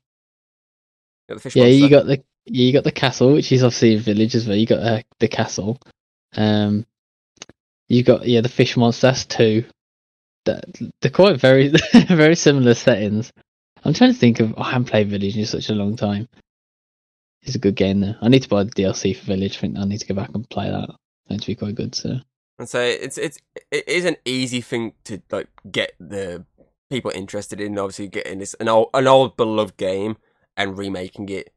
You 1.28 1.34
got 1.34 1.36
the 1.36 1.42
fish 1.42 1.56
Yeah, 1.56 1.64
monster. 1.64 1.78
you 1.80 1.90
got 1.90 2.06
the 2.06 2.24
you 2.48 2.74
got 2.74 2.84
the 2.84 2.92
castle, 2.92 3.34
which 3.34 3.52
is 3.52 3.64
obviously 3.64 3.96
a 3.96 4.00
village 4.00 4.36
as 4.36 4.48
well. 4.48 4.56
You 4.56 4.66
got 4.66 4.80
uh, 4.80 5.02
the 5.20 5.28
castle. 5.28 5.80
Um, 6.36 6.86
you 7.88 8.04
got 8.04 8.28
yeah 8.28 8.42
the 8.42 8.50
fish 8.50 8.78
monsters 8.78 9.26
too. 9.26 9.66
That 10.46 10.66
they're 11.02 11.12
quite 11.12 11.40
very 11.40 11.74
very 12.08 12.36
similar 12.36 12.74
settings. 12.74 13.32
I'm 13.84 13.94
trying 13.94 14.14
to 14.14 14.20
think 14.20 14.40
of. 14.40 14.54
Oh, 14.58 14.62
I 14.62 14.72
haven't 14.72 14.90
played 14.90 15.10
Village 15.10 15.38
in 15.38 15.46
such 15.46 15.70
a 15.70 15.76
long 15.76 15.96
time. 15.96 16.28
It's 17.44 17.56
a 17.56 17.60
good 17.60 17.76
game 17.76 18.02
though. 18.02 18.16
I 18.22 18.30
need 18.30 18.44
to 18.44 18.50
buy 18.50 18.64
the 18.64 18.72
DLC 18.72 19.16
for 19.16 19.26
Village. 19.26 19.58
I 19.58 19.62
think 19.62 19.78
I 19.78 19.86
need 19.86 20.00
to 20.00 20.08
go 20.08 20.16
back 20.16 20.32
and 20.34 20.50
play 20.50 20.70
that. 20.70 20.90
It's 20.90 21.30
going 21.30 21.40
to 21.40 21.48
be 21.48 21.56
quite 21.56 21.76
good. 21.76 21.96
So 21.96 22.20
And 22.60 22.70
so 22.70 22.82
it's 22.82 23.18
it's 23.18 23.40
it 23.72 23.88
is 23.88 24.06
an 24.06 24.18
easy 24.26 24.62
thing 24.62 24.94
to 25.06 25.22
like 25.32 25.50
get 25.70 25.94
the 26.00 26.46
people 26.90 27.12
interested 27.12 27.62
in. 27.62 27.78
Obviously, 27.78 28.08
getting 28.08 28.40
this 28.40 28.54
an 28.56 28.68
old 28.70 28.90
an 28.94 29.08
old 29.08 29.38
beloved 29.38 29.78
game 29.78 30.18
and 30.56 30.78
remaking 30.78 31.30
it 31.30 31.54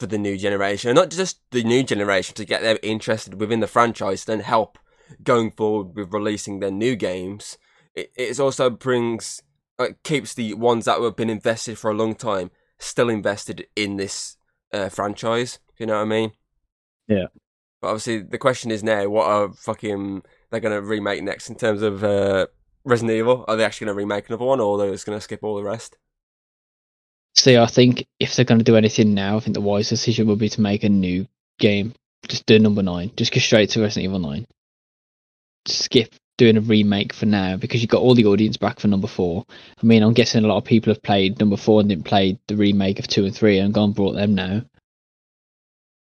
for 0.00 0.06
the 0.06 0.18
new 0.18 0.36
generation, 0.36 0.90
and 0.90 0.96
not 0.96 1.10
just 1.10 1.40
the 1.50 1.62
new 1.62 1.82
generation 1.84 2.34
to 2.34 2.44
get 2.44 2.62
them 2.62 2.78
interested 2.82 3.38
within 3.38 3.60
the 3.60 3.66
franchise, 3.66 4.24
then 4.24 4.40
help 4.40 4.78
going 5.22 5.50
forward 5.50 5.94
with 5.94 6.12
releasing 6.12 6.58
their 6.58 6.70
new 6.70 6.96
games. 6.96 7.58
It 7.94 8.10
it 8.16 8.40
also 8.40 8.70
brings 8.70 9.42
keeps 10.02 10.34
the 10.34 10.54
ones 10.54 10.84
that 10.84 11.00
have 11.00 11.16
been 11.16 11.30
invested 11.30 11.78
for 11.78 11.90
a 11.90 11.94
long 11.94 12.14
time 12.14 12.50
still 12.78 13.08
invested 13.08 13.66
in 13.76 13.96
this 13.96 14.36
uh, 14.72 14.88
franchise. 14.88 15.58
You 15.78 15.86
know 15.86 15.94
what 15.94 16.02
I 16.02 16.06
mean? 16.06 16.32
Yeah. 17.08 17.26
But 17.80 17.88
obviously, 17.88 18.22
the 18.22 18.38
question 18.38 18.70
is 18.70 18.82
now: 18.82 19.08
what 19.08 19.26
are 19.26 19.52
fucking 19.52 20.22
they're 20.50 20.60
going 20.60 20.74
to 20.74 20.86
remake 20.86 21.22
next 21.22 21.48
in 21.48 21.56
terms 21.56 21.82
of 21.82 22.04
uh, 22.04 22.46
Resident 22.84 23.16
Evil? 23.16 23.44
Are 23.48 23.56
they 23.56 23.64
actually 23.64 23.86
going 23.86 23.96
to 23.96 23.98
remake 23.98 24.28
another 24.28 24.44
one, 24.44 24.60
or 24.60 24.74
are 24.74 24.86
they 24.86 24.92
just 24.92 25.06
going 25.06 25.16
to 25.16 25.22
skip 25.22 25.42
all 25.42 25.56
the 25.56 25.62
rest? 25.62 25.96
See, 27.40 27.56
I 27.56 27.64
think 27.64 28.06
if 28.18 28.36
they're 28.36 28.44
going 28.44 28.58
to 28.58 28.64
do 28.64 28.76
anything 28.76 29.14
now, 29.14 29.38
I 29.38 29.40
think 29.40 29.54
the 29.54 29.62
wise 29.62 29.88
decision 29.88 30.26
would 30.26 30.38
be 30.38 30.50
to 30.50 30.60
make 30.60 30.84
a 30.84 30.90
new 30.90 31.26
game. 31.58 31.94
Just 32.28 32.44
do 32.44 32.58
number 32.58 32.82
nine. 32.82 33.12
Just 33.16 33.32
go 33.32 33.40
straight 33.40 33.70
to 33.70 33.80
Resident 33.80 34.04
Evil 34.04 34.18
Nine. 34.18 34.46
Skip 35.66 36.14
doing 36.36 36.58
a 36.58 36.60
remake 36.60 37.14
for 37.14 37.24
now 37.24 37.56
because 37.56 37.80
you 37.80 37.88
got 37.88 38.02
all 38.02 38.14
the 38.14 38.26
audience 38.26 38.58
back 38.58 38.78
for 38.78 38.88
number 38.88 39.06
four. 39.08 39.46
I 39.82 39.86
mean, 39.86 40.02
I'm 40.02 40.12
guessing 40.12 40.44
a 40.44 40.48
lot 40.48 40.58
of 40.58 40.64
people 40.64 40.92
have 40.92 41.02
played 41.02 41.40
number 41.40 41.56
four 41.56 41.80
and 41.80 41.88
didn't 41.88 42.04
play 42.04 42.38
the 42.46 42.56
remake 42.56 42.98
of 42.98 43.08
two 43.08 43.24
and 43.24 43.34
three 43.34 43.58
and 43.58 43.72
gone 43.72 43.84
and 43.84 43.94
brought 43.94 44.16
them 44.16 44.34
now. 44.34 44.60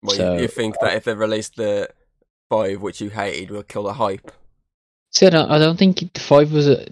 Well, 0.03 0.17
So- 0.17 0.35
you, 0.37 0.41
you 0.43 0.49
think 0.49 0.77
that 0.81 0.95
if 0.95 1.05
they 1.05 1.13
released 1.15 1.57
the 1.57 1.91
five, 2.49 2.81
which 2.81 3.03
you 3.03 3.11
hated, 3.11 3.51
will 3.51 3.65
kill 3.65 3.83
the 3.83 3.93
hype? 3.93 4.33
See, 5.13 5.27
I 5.27 5.31
don't, 5.31 5.51
I 5.51 5.59
don't 5.59 5.79
think 5.79 6.11
the 6.15 6.21
five 6.21 6.53
was 6.53 6.69
a. 6.69 6.87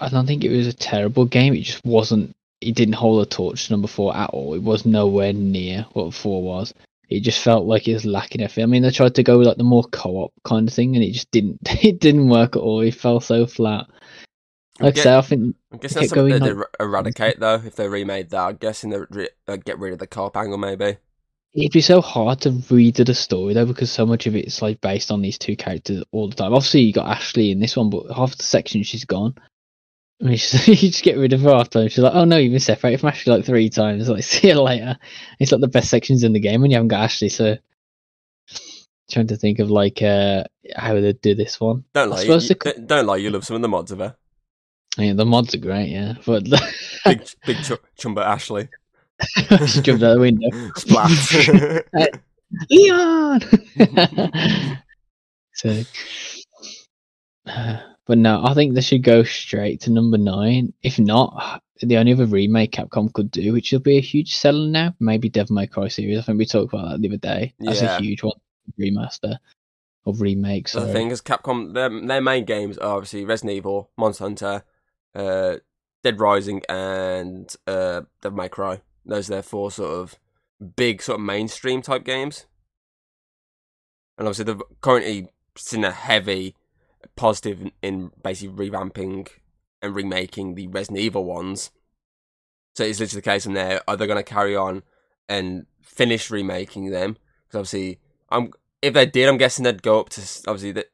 I 0.00 0.08
don't 0.08 0.26
think 0.26 0.42
it 0.42 0.50
was 0.56 0.66
a 0.66 0.72
terrible 0.72 1.24
game. 1.24 1.54
It 1.54 1.62
just 1.62 1.84
wasn't. 1.84 2.35
It 2.60 2.74
didn't 2.74 2.94
hold 2.94 3.26
a 3.26 3.28
torch 3.28 3.66
to 3.66 3.72
number 3.72 3.88
four 3.88 4.16
at 4.16 4.30
all. 4.30 4.54
It 4.54 4.62
was 4.62 4.86
nowhere 4.86 5.32
near 5.32 5.86
what 5.92 6.14
four 6.14 6.42
was. 6.42 6.72
It 7.08 7.20
just 7.20 7.40
felt 7.42 7.66
like 7.66 7.86
it 7.86 7.94
was 7.94 8.04
lacking 8.04 8.40
everything. 8.40 8.64
I 8.64 8.66
mean, 8.66 8.82
they 8.82 8.90
tried 8.90 9.14
to 9.16 9.22
go 9.22 9.38
with 9.38 9.46
like 9.46 9.58
the 9.58 9.62
more 9.64 9.84
co-op 9.84 10.32
kind 10.44 10.66
of 10.66 10.74
thing, 10.74 10.96
and 10.96 11.04
it 11.04 11.12
just 11.12 11.30
didn't. 11.30 11.58
It 11.84 12.00
didn't 12.00 12.28
work 12.28 12.56
at 12.56 12.62
all. 12.62 12.80
It 12.80 12.94
fell 12.94 13.20
so 13.20 13.46
flat. 13.46 13.86
Like 14.80 14.92
I 14.92 14.94
Get- 14.96 15.02
say, 15.04 15.16
I 15.16 15.20
think 15.22 15.56
I 15.72 15.76
guess 15.76 15.94
that's 15.94 16.08
something 16.08 16.38
they'd 16.40 16.50
er- 16.50 16.70
eradicate 16.80 17.38
though 17.40 17.62
if 17.64 17.76
they 17.76 17.88
remade 17.88 18.30
that. 18.30 18.40
I'm 18.48 18.56
guessing 18.56 18.90
they'd 18.90 19.06
re- 19.10 19.58
get 19.64 19.78
rid 19.78 19.92
of 19.92 19.98
the 19.98 20.06
co-op 20.06 20.36
angle 20.36 20.58
maybe. 20.58 20.96
it'd 21.54 21.72
be 21.72 21.80
so 21.80 22.00
hard 22.02 22.40
to 22.42 22.50
redo 22.50 23.06
the 23.06 23.14
story 23.14 23.54
though, 23.54 23.64
because 23.66 23.90
so 23.90 24.04
much 24.04 24.26
of 24.26 24.34
it's 24.36 24.60
like 24.60 24.80
based 24.80 25.10
on 25.10 25.22
these 25.22 25.38
two 25.38 25.56
characters 25.56 26.02
all 26.12 26.28
the 26.28 26.34
time. 26.36 26.52
Obviously, 26.52 26.80
you 26.80 26.92
got 26.92 27.08
Ashley 27.08 27.50
in 27.52 27.60
this 27.60 27.76
one, 27.76 27.88
but 27.88 28.10
half 28.14 28.36
the 28.36 28.42
section 28.42 28.82
she's 28.82 29.04
gone. 29.04 29.34
I 30.22 30.24
mean, 30.24 30.36
she's, 30.38 30.66
you 30.68 30.90
just 30.90 31.02
get 31.04 31.18
rid 31.18 31.32
of 31.34 31.42
her 31.42 31.50
after. 31.52 31.88
She's 31.88 31.98
like, 32.02 32.14
"Oh 32.14 32.24
no, 32.24 32.36
you've 32.38 32.52
been 32.52 32.60
separated 32.60 33.00
from 33.00 33.10
Ashley 33.10 33.34
like 33.36 33.44
three 33.44 33.68
times." 33.68 34.08
Like, 34.08 34.22
see 34.24 34.48
you 34.48 34.60
later. 34.60 34.96
It's 35.38 35.52
like 35.52 35.60
the 35.60 35.68
best 35.68 35.90
sections 35.90 36.22
in 36.24 36.32
the 36.32 36.40
game 36.40 36.60
when 36.62 36.70
you 36.70 36.76
haven't 36.76 36.88
got 36.88 37.02
Ashley. 37.04 37.28
So, 37.28 37.56
trying 39.10 39.26
to 39.28 39.36
think 39.36 39.58
of 39.58 39.70
like 39.70 40.00
uh 40.02 40.44
how 40.74 40.94
they 41.00 41.12
do 41.12 41.34
this 41.34 41.60
one. 41.60 41.84
Don't 41.94 42.10
lie, 42.10 42.22
you, 42.22 42.38
the- 42.40 42.54
don't- 42.54 42.86
don't 42.86 43.06
lie. 43.06 43.16
You 43.16 43.30
love 43.30 43.44
some 43.44 43.56
of 43.56 43.62
the 43.62 43.68
mods 43.68 43.92
of 43.92 43.98
her. 43.98 44.16
Yeah, 44.98 45.12
the 45.12 45.26
mods 45.26 45.54
are 45.54 45.58
great, 45.58 45.90
yeah, 45.90 46.14
but 46.24 46.44
Big, 47.04 47.28
big 47.44 47.56
ch- 47.62 47.72
chumba 47.98 48.22
Ashley. 48.22 48.68
she 49.66 49.82
jumped 49.82 50.02
out 50.02 50.14
the 50.14 50.20
window. 50.20 50.48
Splat. 50.74 51.10
Leon. 52.70 53.40
so, 55.52 55.82
uh, 57.46 57.78
but 58.06 58.18
no, 58.18 58.44
I 58.44 58.54
think 58.54 58.74
they 58.74 58.80
should 58.80 59.02
go 59.02 59.22
straight 59.22 59.80
to 59.82 59.90
number 59.90 60.18
nine. 60.18 60.72
If 60.82 60.98
not, 60.98 61.62
the 61.80 61.96
only 61.98 62.12
other 62.12 62.26
remake 62.26 62.72
Capcom 62.72 63.12
could 63.12 63.30
do, 63.30 63.52
which 63.52 63.72
will 63.72 63.80
be 63.80 63.98
a 63.98 64.02
huge 64.02 64.34
seller 64.36 64.68
now, 64.68 64.94
maybe 65.00 65.28
Devil 65.28 65.56
May 65.56 65.66
Cry 65.66 65.88
series. 65.88 66.18
I 66.18 66.22
think 66.22 66.38
we 66.38 66.46
talked 66.46 66.72
about 66.72 66.90
that 66.90 67.00
the 67.02 67.08
other 67.08 67.16
day. 67.18 67.54
That's 67.58 67.82
Yeah. 67.82 67.96
a 67.96 68.00
huge 68.00 68.22
one, 68.22 68.38
remaster 68.78 69.38
of 70.06 70.20
remake. 70.20 70.68
So 70.68 70.80
So 70.80 70.86
the 70.86 70.92
thing 70.92 71.10
is, 71.10 71.20
Capcom, 71.20 71.74
their, 71.74 71.90
their 72.06 72.20
main 72.20 72.44
games 72.44 72.78
are 72.78 72.94
obviously 72.96 73.24
Resident 73.24 73.56
Evil, 73.56 73.90
Monster 73.96 74.24
Hunter, 74.24 74.64
uh, 75.14 75.56
Dead 76.04 76.20
Rising, 76.20 76.62
and 76.68 77.54
uh, 77.66 78.02
Devil 78.22 78.36
May 78.38 78.48
Cry. 78.48 78.82
Those 79.04 79.28
are 79.28 79.34
their 79.34 79.42
four 79.42 79.70
sort 79.70 79.90
of 79.90 80.18
big, 80.76 81.02
sort 81.02 81.18
of 81.18 81.26
mainstream 81.26 81.82
type 81.82 82.04
games. 82.04 82.46
And 84.16 84.26
obviously, 84.28 84.44
they've 84.44 84.62
currently 84.80 85.28
seen 85.56 85.84
a 85.84 85.90
heavy 85.92 86.54
positive 87.14 87.70
in, 87.82 88.10
basically 88.22 88.68
revamping 88.68 89.28
and 89.82 89.94
remaking 89.94 90.54
the 90.54 90.66
Resident 90.66 90.98
Evil 90.98 91.24
ones. 91.24 91.70
So 92.74 92.84
it's 92.84 93.00
literally 93.00 93.20
the 93.20 93.30
case 93.30 93.46
of 93.46 93.54
there. 93.54 93.80
are 93.88 93.96
they 93.96 94.06
going 94.06 94.18
to 94.18 94.22
carry 94.22 94.54
on 94.56 94.82
and 95.28 95.66
finish 95.82 96.30
remaking 96.30 96.90
them? 96.90 97.16
Because 97.46 97.58
obviously, 97.60 98.00
I'm 98.30 98.50
if 98.82 98.94
they 98.94 99.06
did, 99.06 99.28
I'm 99.28 99.38
guessing 99.38 99.64
they'd 99.64 99.82
go 99.82 100.00
up 100.00 100.10
to 100.10 100.20
obviously 100.46 100.72
that. 100.72 100.86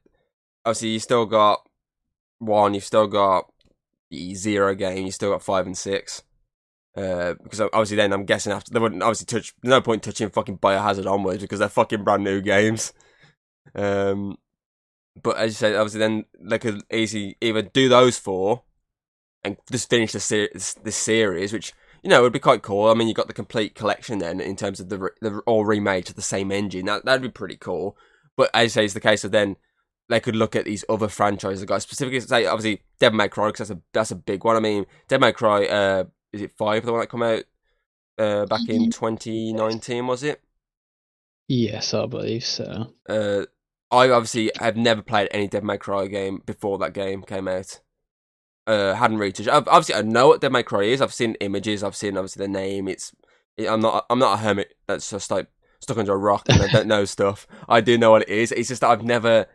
Obviously, 0.65 0.89
you 0.89 0.99
still 0.99 1.25
got 1.25 1.67
one. 2.39 2.73
You've 2.73 2.85
still 2.85 3.07
got 3.07 3.51
the 4.09 4.33
zero 4.35 4.73
game. 4.75 5.05
You 5.05 5.11
still 5.11 5.31
got 5.31 5.43
five 5.43 5.65
and 5.65 5.77
six. 5.77 6.23
Uh, 6.95 7.33
because 7.43 7.59
obviously, 7.59 7.97
then 7.97 8.13
I'm 8.13 8.25
guessing 8.25 8.53
after 8.53 8.71
they 8.71 8.79
wouldn't 8.79 9.03
obviously 9.03 9.25
touch. 9.25 9.53
No 9.63 9.81
point 9.81 10.03
touching 10.03 10.29
fucking 10.29 10.59
Biohazard 10.59 11.11
onwards 11.11 11.41
because 11.41 11.59
they're 11.59 11.69
fucking 11.69 12.03
brand 12.03 12.23
new 12.23 12.41
games. 12.41 12.93
Um, 13.75 14.37
but 15.21 15.37
as 15.37 15.51
you 15.51 15.55
said, 15.55 15.75
obviously, 15.75 15.99
then 15.99 16.25
they 16.39 16.59
could 16.59 16.81
easily 16.91 17.37
either 17.41 17.61
do 17.61 17.87
those 17.89 18.17
four 18.17 18.63
and 19.43 19.57
just 19.71 19.89
finish 19.89 20.13
the 20.13 20.19
ser- 20.19 20.49
this 20.53 20.95
series, 20.95 21.53
which 21.53 21.73
you 22.01 22.09
know 22.09 22.21
would 22.21 22.33
be 22.33 22.39
quite 22.39 22.63
cool. 22.63 22.89
I 22.89 22.93
mean, 22.93 23.07
you 23.07 23.13
got 23.13 23.27
the 23.27 23.33
complete 23.33 23.75
collection 23.75 24.19
then 24.19 24.39
in 24.39 24.55
terms 24.55 24.79
of 24.79 24.89
the 24.89 24.97
re- 24.97 25.09
the 25.21 25.39
all 25.45 25.65
remade 25.65 26.05
to 26.07 26.13
the 26.13 26.21
same 26.21 26.51
engine. 26.51 26.85
That 26.85 27.05
that'd 27.05 27.21
be 27.21 27.29
pretty 27.29 27.57
cool. 27.57 27.97
But 28.35 28.49
as 28.53 28.63
you 28.63 28.69
say, 28.69 28.85
it's 28.85 28.93
the 28.95 28.99
case 28.99 29.23
of 29.23 29.31
then 29.31 29.57
they 30.09 30.19
could 30.19 30.35
look 30.35 30.55
at 30.55 30.65
these 30.65 30.83
other 30.89 31.07
franchises, 31.07 31.63
guys. 31.65 31.83
Specifically, 31.83 32.19
say 32.19 32.45
obviously 32.45 32.81
Devil 32.99 33.17
May 33.17 33.29
Cry 33.29 33.47
because 33.47 33.67
that's 33.67 33.79
a 33.79 33.81
that's 33.93 34.11
a 34.11 34.15
big 34.15 34.43
one. 34.43 34.55
I 34.55 34.59
mean, 34.59 34.85
Devil 35.07 35.27
May 35.27 35.33
Cry, 35.33 35.65
uh, 35.65 36.05
is 36.31 36.41
it 36.41 36.51
five 36.57 36.85
the 36.85 36.91
one 36.91 37.01
that 37.01 37.09
come 37.09 37.23
out 37.23 37.43
uh 38.17 38.45
back 38.45 38.67
in 38.67 38.89
2019? 38.89 40.07
Was 40.07 40.23
it? 40.23 40.41
yes, 41.47 41.93
I 41.93 42.05
believe 42.07 42.43
so. 42.45 42.93
Uh, 43.07 43.45
I 43.93 44.09
obviously 44.09 44.51
have 44.59 44.75
never 44.75 45.01
played 45.01 45.27
any 45.31 45.47
Devil 45.47 45.67
May 45.67 45.77
Cry 45.77 46.07
game 46.07 46.41
before 46.45 46.77
that 46.79 46.93
game 46.93 47.21
came 47.23 47.47
out. 47.47 47.79
Uh, 48.65 48.93
hadn't 48.95 49.17
researched. 49.17 49.49
I've, 49.49 49.67
obviously, 49.67 49.95
I 49.95 50.01
know 50.01 50.29
what 50.29 50.41
Devil 50.41 50.53
May 50.53 50.63
Cry 50.63 50.83
is. 50.83 51.01
I've 51.01 51.13
seen 51.13 51.35
images. 51.35 51.83
I've 51.83 51.95
seen 51.95 52.17
obviously 52.17 52.45
the 52.45 52.51
name. 52.51 52.87
It's. 52.87 53.13
it- 53.57 53.67
I'm 53.67 53.81
not. 53.81 54.05
I'm 54.09 54.19
not 54.19 54.33
a 54.33 54.37
hermit 54.37 54.73
that's 54.87 55.09
just 55.09 55.29
like 55.29 55.47
stuck 55.79 55.97
under 55.97 56.13
a 56.13 56.17
rock 56.17 56.47
and 56.49 56.61
I 56.61 56.67
don't 56.67 56.87
know 56.87 57.05
stuff. 57.17 57.45
I 57.69 57.81
do 57.81 57.97
know 57.97 58.11
what 58.11 58.23
it 58.23 58.29
is. 58.29 58.51
It's 58.51 58.69
just 58.69 58.81
that 58.81 58.89
I've 58.89 59.03
never 59.03 59.47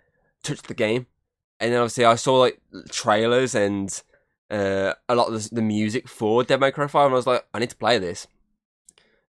touched 0.43 0.69
the 0.69 0.75
game. 0.75 1.07
And 1.59 1.73
then 1.73 1.81
obviously 1.81 2.05
I 2.05 2.15
saw 2.15 2.37
like 2.39 2.61
trailers 2.91 3.55
and 3.55 4.01
uh, 4.51 4.93
a 5.09 5.15
lot 5.15 5.29
of 5.29 5.43
the, 5.43 5.55
the 5.57 5.63
music 5.63 6.07
for 6.07 6.45
Devil 6.45 6.67
May 6.67 6.71
Cry 6.71 6.87
5 6.87 7.07
and 7.07 7.15
I 7.15 7.17
was 7.17 7.27
like, 7.27 7.47
I 7.53 7.59
need 7.59 7.71
to 7.71 7.77
play 7.77 7.99
this. 7.99 8.27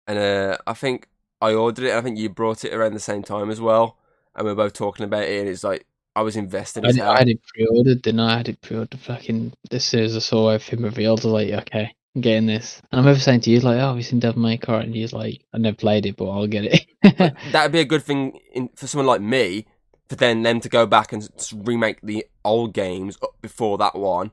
And 0.07 0.19
uh, 0.19 0.59
I 0.67 0.75
think 0.75 1.09
I 1.41 1.55
ordered 1.55 1.85
it. 1.85 1.95
I 1.95 2.01
think 2.01 2.19
you 2.19 2.29
brought 2.29 2.65
it 2.65 2.75
around 2.75 2.95
the 2.95 3.01
same 3.01 3.23
time 3.23 3.49
as 3.49 3.61
well 3.61 3.97
and 4.39 4.47
we 4.47 4.53
are 4.53 4.57
both 4.57 4.73
talking 4.73 5.05
about 5.05 5.25
it, 5.25 5.41
and 5.41 5.49
it's 5.49 5.65
like 5.65 5.87
I 6.17 6.23
was 6.23 6.37
invested 6.37 6.85
I, 6.85 6.89
as 6.89 6.95
did- 6.95 7.03
hell. 7.03 7.13
I 7.13 7.19
had 7.19 7.29
it 7.29 7.41
pre-ordered, 7.47 8.03
didn't 8.03 8.21
I? 8.21 8.35
I 8.35 8.37
had 8.39 8.49
it 8.49 8.61
pre-ordered 8.61 8.99
fucking 9.01 9.53
as 9.71 9.85
soon 9.85 10.05
as 10.05 10.17
I 10.17 10.21
saw 10.21 10.49
everything 10.51 10.83
revealed. 10.85 11.21
I 11.21 11.25
was 11.25 11.33
like, 11.33 11.51
okay, 11.67 11.95
I'm 12.15 12.23
getting 12.23 12.47
this. 12.47 12.81
And 12.91 12.99
I 12.99 13.03
remember 13.03 13.21
saying 13.21 13.43
to 13.43 13.51
you, 13.51 13.61
like, 13.61 13.77
oh, 13.77 13.89
have 13.89 13.97
you 13.97 14.03
seen 14.03 14.19
Devil 14.21 14.41
May 14.43 14.57
Cry? 14.57 14.83
And 14.83 14.97
you're 14.97 15.09
like, 15.09 15.43
I 15.53 15.59
never 15.59 15.77
played 15.77 16.07
it, 16.07 16.17
but 16.17 16.31
I'll 16.31 16.47
get 16.47 16.65
it. 16.65 17.37
That'd 17.53 17.73
be 17.73 17.81
a 17.81 17.85
good 17.85 18.03
thing 18.03 18.39
in, 18.53 18.69
for 18.75 18.87
someone 18.87 19.07
like 19.07 19.21
me, 19.21 19.67
for 20.09 20.17
then 20.17 20.43
them 20.43 20.61
to 20.61 20.69
go 20.69 20.87
back 20.87 21.13
and 21.13 21.29
remake 21.55 22.01
the 22.03 22.27
old 22.45 22.73
games 22.73 23.19
before 23.43 23.77
that 23.79 23.95
one, 23.95 24.31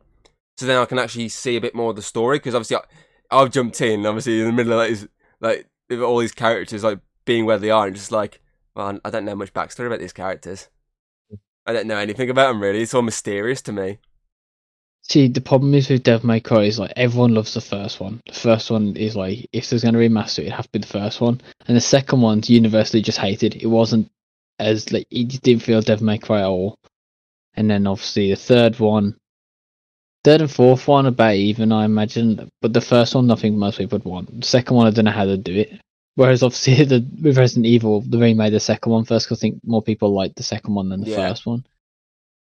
so 0.57 0.65
then 0.65 0.77
I 0.79 0.85
can 0.85 0.97
actually 0.99 1.29
see 1.29 1.57
a 1.57 1.61
bit 1.61 1.75
more 1.75 1.89
of 1.89 1.95
the 1.97 2.01
story. 2.01 2.37
Because 2.37 2.55
obviously, 2.55 2.77
I, 2.77 3.41
I've 3.41 3.51
jumped 3.51 3.81
in, 3.81 4.05
obviously 4.05 4.39
in 4.39 4.45
the 4.47 4.53
middle 4.53 4.79
of 4.79 4.89
is 4.89 5.07
like 5.41 5.67
all 5.91 6.17
these 6.17 6.31
characters 6.31 6.83
like 6.83 6.99
being 7.25 7.45
where 7.45 7.57
they 7.59 7.69
are, 7.69 7.85
and 7.87 7.95
just 7.95 8.11
like, 8.11 8.39
well, 8.75 8.99
I 9.03 9.09
don't 9.09 9.25
know 9.25 9.35
much 9.35 9.53
backstory 9.53 9.87
about 9.87 9.99
these 9.99 10.13
characters. 10.13 10.69
I 11.65 11.73
don't 11.73 11.87
know 11.87 11.97
anything 11.97 12.29
about 12.29 12.49
them 12.49 12.61
really. 12.61 12.81
It's 12.81 12.93
all 12.93 13.01
mysterious 13.01 13.61
to 13.63 13.71
me. 13.71 13.97
See, 15.01 15.27
the 15.27 15.41
problem 15.41 15.75
is 15.75 15.89
with 15.89 16.03
Devil 16.03 16.27
May 16.27 16.39
Cry 16.39 16.63
is 16.63 16.79
like 16.79 16.93
everyone 16.95 17.33
loves 17.33 17.53
the 17.53 17.61
first 17.61 17.99
one. 17.99 18.21
The 18.25 18.33
first 18.33 18.71
one 18.71 18.95
is 18.97 19.15
like 19.15 19.47
if 19.53 19.69
there's 19.69 19.83
going 19.83 19.93
to 19.93 19.99
be 19.99 20.07
a 20.07 20.09
master, 20.09 20.41
it'd 20.41 20.53
have 20.53 20.65
to 20.65 20.71
be 20.71 20.79
the 20.79 20.87
first 20.87 21.21
one, 21.21 21.41
and 21.67 21.77
the 21.77 21.81
second 21.81 22.21
one's 22.21 22.49
universally 22.49 23.01
just 23.01 23.19
hated. 23.19 23.55
It 23.55 23.67
wasn't 23.67 24.09
as 24.59 24.91
like 24.91 25.07
it 25.11 25.41
didn't 25.41 25.63
feel 25.63 25.81
Devil 25.81 26.05
May 26.05 26.17
Cry 26.17 26.41
at 26.41 26.47
all. 26.47 26.77
And 27.53 27.69
then 27.69 27.87
obviously 27.87 28.31
the 28.31 28.35
third 28.35 28.79
one, 28.79 29.15
third 30.23 30.41
and 30.41 30.51
fourth 30.51 30.87
one 30.87 31.05
about 31.05 31.35
even, 31.35 31.71
I 31.71 31.85
imagine. 31.85 32.49
But 32.61 32.73
the 32.73 32.81
first 32.81 33.15
one, 33.15 33.29
I 33.31 33.35
think 33.35 33.55
most 33.55 33.77
people 33.77 33.99
would 33.99 34.05
want. 34.05 34.41
The 34.41 34.45
second 34.45 34.75
one, 34.75 34.87
I 34.87 34.89
don't 34.89 35.05
know 35.05 35.11
how 35.11 35.25
to 35.25 35.37
do 35.37 35.53
it. 35.53 35.79
Whereas 36.15 36.43
obviously 36.43 36.83
the 36.85 37.05
with 37.21 37.37
Resident 37.37 37.65
Evil, 37.65 38.01
they 38.01 38.17
remade 38.17 38.53
the 38.53 38.59
second 38.59 38.91
one 38.91 39.05
first 39.05 39.27
because 39.27 39.39
I 39.39 39.41
think 39.41 39.59
more 39.65 39.81
people 39.81 40.13
like 40.13 40.35
the 40.35 40.43
second 40.43 40.73
one 40.73 40.89
than 40.89 41.01
the 41.01 41.09
Yeah. 41.11 41.29
first 41.29 41.45
one. 41.45 41.65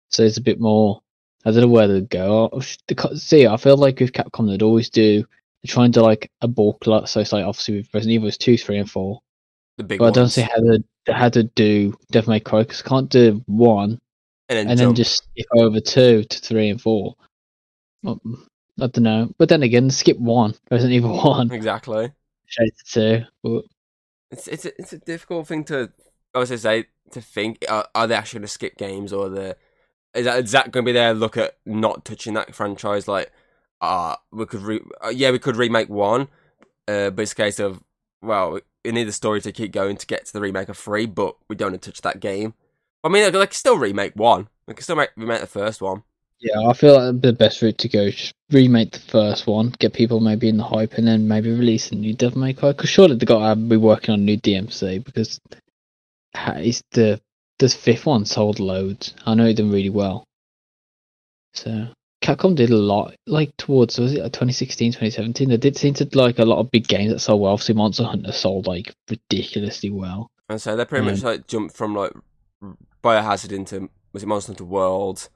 So 0.09 0.23
it's 0.23 0.37
a 0.37 0.41
bit 0.41 0.59
more. 0.59 1.01
I 1.45 1.51
don't 1.51 1.61
know 1.61 1.67
where 1.67 1.87
to 1.87 2.01
go. 2.01 2.49
Oh, 2.51 2.59
sh- 2.59 2.77
See, 3.15 3.47
I 3.47 3.55
feel 3.57 3.77
like 3.77 3.99
with 3.99 4.11
Capcom, 4.11 4.49
they'd 4.49 4.61
always 4.63 4.89
do. 4.89 5.19
They're 5.63 5.73
trying 5.73 5.91
to 5.93 6.01
like 6.01 6.31
a 6.41 6.47
bulk 6.47 6.85
lot. 6.87 7.07
So 7.09 7.19
it's 7.21 7.31
like 7.31 7.45
obviously 7.45 7.77
with 7.77 7.93
Resident 7.93 8.15
Evil, 8.15 8.27
it's 8.27 8.37
two, 8.37 8.57
three, 8.57 8.77
and 8.77 8.89
four. 8.89 9.21
The 9.77 9.83
big 9.83 9.99
But 9.99 10.07
I 10.07 10.11
don't 10.11 10.29
see 10.29 10.41
how 10.41 10.55
to 10.57 10.83
how 11.07 11.29
to 11.29 11.43
do 11.43 11.97
Devil 12.11 12.31
May 12.33 12.39
Cry 12.39 12.61
because 12.63 12.81
can't 12.81 13.09
do 13.09 13.41
one 13.47 13.99
and 14.49 14.57
then, 14.57 14.67
and 14.69 14.79
then 14.79 14.95
just 14.95 15.23
skip 15.31 15.45
over 15.55 15.79
two 15.79 16.23
to 16.23 16.39
three 16.39 16.69
and 16.69 16.81
four. 16.81 17.15
Well, 18.03 18.19
I 18.81 18.87
don't 18.87 19.03
know. 19.03 19.31
But 19.37 19.49
then 19.49 19.63
again, 19.63 19.89
skip 19.89 20.17
one, 20.19 20.55
Resident 20.71 20.93
Evil 20.95 21.17
one, 21.23 21.51
exactly. 21.51 22.11
To. 22.93 23.27
But 23.43 23.63
It's 24.31 24.47
it's 24.47 24.65
a, 24.65 24.79
it's 24.79 24.93
a 24.93 24.99
difficult 24.99 25.47
thing 25.47 25.63
to 25.65 25.91
I 26.35 26.39
was 26.39 26.49
gonna 26.49 26.59
say 26.59 26.85
to 27.11 27.21
think. 27.21 27.65
Are, 27.69 27.87
are 27.95 28.07
they 28.07 28.15
actually 28.15 28.39
going 28.39 28.47
to 28.47 28.53
skip 28.53 28.77
games 28.77 29.13
or 29.13 29.29
the 29.29 29.57
is 30.15 30.25
that 30.25 30.43
is 30.45 30.51
that 30.53 30.71
going 30.71 30.85
to 30.85 30.89
be 30.89 30.93
their 30.93 31.13
look 31.13 31.37
at 31.37 31.57
not 31.65 32.05
touching 32.05 32.33
that 32.35 32.55
franchise? 32.55 33.07
Like, 33.07 33.31
uh 33.81 34.15
we 34.31 34.45
could 34.47 34.61
re- 34.61 34.81
uh, 35.05 35.09
yeah 35.09 35.31
we 35.31 35.39
could 35.39 35.57
remake 35.57 35.89
one, 35.89 36.23
uh, 36.87 37.09
but 37.11 37.23
it's 37.23 37.33
a 37.33 37.35
case 37.35 37.59
of 37.59 37.83
well 38.21 38.59
we 38.85 38.91
need 38.91 39.05
the 39.05 39.13
story 39.13 39.41
to 39.41 39.51
keep 39.51 39.71
going 39.73 39.97
to 39.97 40.07
get 40.07 40.25
to 40.27 40.33
the 40.33 40.41
remake 40.41 40.69
of 40.69 40.77
three, 40.77 41.05
but 41.05 41.35
we 41.49 41.55
don't 41.55 41.71
want 41.73 41.83
to 41.83 41.91
touch 41.91 42.01
that 42.01 42.19
game. 42.21 42.53
I 43.03 43.09
mean, 43.09 43.23
they 43.31 43.31
can 43.31 43.51
still 43.51 43.77
remake 43.77 44.13
one. 44.15 44.49
They 44.67 44.73
can 44.73 44.83
still 44.83 44.95
make, 44.95 45.11
remake 45.17 45.41
the 45.41 45.47
first 45.47 45.81
one. 45.81 46.03
Yeah, 46.39 46.59
I 46.67 46.73
feel 46.73 46.95
like 46.95 47.21
the 47.21 47.33
best 47.33 47.61
route 47.61 47.77
to 47.79 47.89
go 47.89 48.03
is 48.03 48.31
remake 48.51 48.91
the 48.91 48.99
first 48.99 49.47
one, 49.47 49.73
get 49.79 49.93
people 49.93 50.19
maybe 50.19 50.49
in 50.49 50.57
the 50.57 50.63
hype, 50.63 50.93
and 50.93 51.07
then 51.07 51.27
maybe 51.27 51.51
release 51.51 51.91
a 51.91 51.95
new 51.95 52.13
Devil 52.13 52.39
May 52.39 52.53
Cry. 52.53 52.71
Because 52.71 52.89
surely 52.89 53.15
they 53.15 53.25
got 53.25 53.49
to 53.49 53.55
be 53.55 53.77
working 53.77 54.13
on 54.13 54.19
a 54.19 54.23
new 54.23 54.37
DMC 54.37 55.03
because 55.03 55.39
it's 56.35 56.81
the 56.91 57.19
the 57.59 57.69
fifth 57.69 58.05
one 58.05 58.25
sold 58.25 58.59
loads. 58.59 59.13
I 59.25 59.33
know 59.33 59.45
it 59.45 59.55
done 59.55 59.69
really 59.71 59.89
well. 59.89 60.23
So 61.53 61.87
Capcom 62.23 62.55
did 62.55 62.69
a 62.69 62.75
lot, 62.75 63.15
like 63.27 63.55
towards 63.57 63.99
was 63.99 64.13
it 64.13 64.17
2016, 64.17 64.93
2017? 64.93 65.49
They 65.49 65.57
did 65.57 65.77
seem 65.77 65.93
to 65.95 66.07
like 66.13 66.39
a 66.39 66.45
lot 66.45 66.59
of 66.59 66.71
big 66.71 66.87
games 66.87 67.11
that 67.11 67.19
sold 67.19 67.41
well. 67.41 67.53
Obviously, 67.53 67.75
Monster 67.75 68.03
Hunter 68.05 68.31
sold 68.31 68.67
like 68.67 68.93
ridiculously 69.09 69.89
well. 69.89 70.29
And 70.47 70.61
so 70.61 70.75
they 70.75 70.85
pretty 70.85 71.05
much 71.05 71.19
Mm. 71.19 71.23
like 71.23 71.47
jumped 71.47 71.75
from 71.75 71.95
like 71.95 72.13
Biohazard 73.03 73.51
into 73.51 73.89
was 74.13 74.23
it 74.23 74.27
Monster 74.27 74.51
Hunter 74.51 74.65
World, 74.65 75.29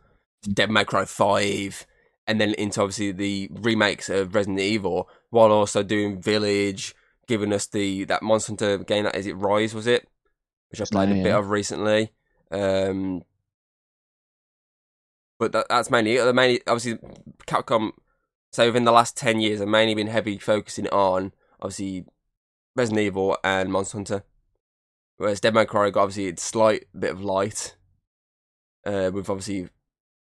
Devil 0.52 0.74
May 0.74 0.86
Cry 0.86 1.06
Five, 1.06 1.86
and 2.28 2.40
then 2.40 2.54
into 2.56 2.82
obviously 2.82 3.12
the 3.12 3.50
remakes 3.52 4.10
of 4.10 4.36
Resident 4.36 4.60
Evil, 4.60 5.10
while 5.30 5.52
also 5.52 5.84
doing 5.84 6.22
Village, 6.22 6.96
giving 7.28 7.54
us 7.54 7.68
the 7.68 8.04
that 8.06 8.24
Monster 8.24 8.52
Hunter 8.52 8.78
game 8.80 9.06
that 9.06 9.16
is 9.16 9.28
it 9.28 9.38
Rise 9.38 9.74
was 9.74 9.88
it, 9.88 10.08
which 10.70 10.82
I 10.82 10.86
played 10.92 11.10
a 11.10 11.14
bit 11.14 11.26
yeah. 11.26 11.38
of 11.38 11.50
recently. 11.50 12.12
Um, 12.52 13.24
but 15.40 15.52
that, 15.54 15.66
that's 15.70 15.90
mainly 15.90 16.16
it. 16.16 16.36
Mainly 16.36 16.62
obviously 16.68 17.00
Capcom. 17.48 17.92
So 18.52 18.68
within 18.68 18.86
the 18.86 18.92
last 18.92 19.18
ten 19.18 19.40
years, 19.40 19.62
I've 19.62 19.68
mainly 19.68 19.96
been 19.96 20.08
heavy 20.08 20.38
focusing 20.38 20.88
on 20.90 21.34
obviously 21.62 22.06
Resident 22.76 23.02
Evil 23.02 23.38
and 23.44 23.72
Monster 23.72 23.98
Hunter. 23.98 24.24
Whereas 25.18 25.40
Devil 25.40 25.62
May 25.62 25.66
Cry 25.66 25.90
got 25.90 26.04
obviously 26.04 26.30
a 26.30 26.38
slight 26.38 26.86
bit 26.98 27.12
of 27.12 27.24
light, 27.24 27.76
uh, 28.86 29.12
with 29.14 29.30
obviously 29.30 29.70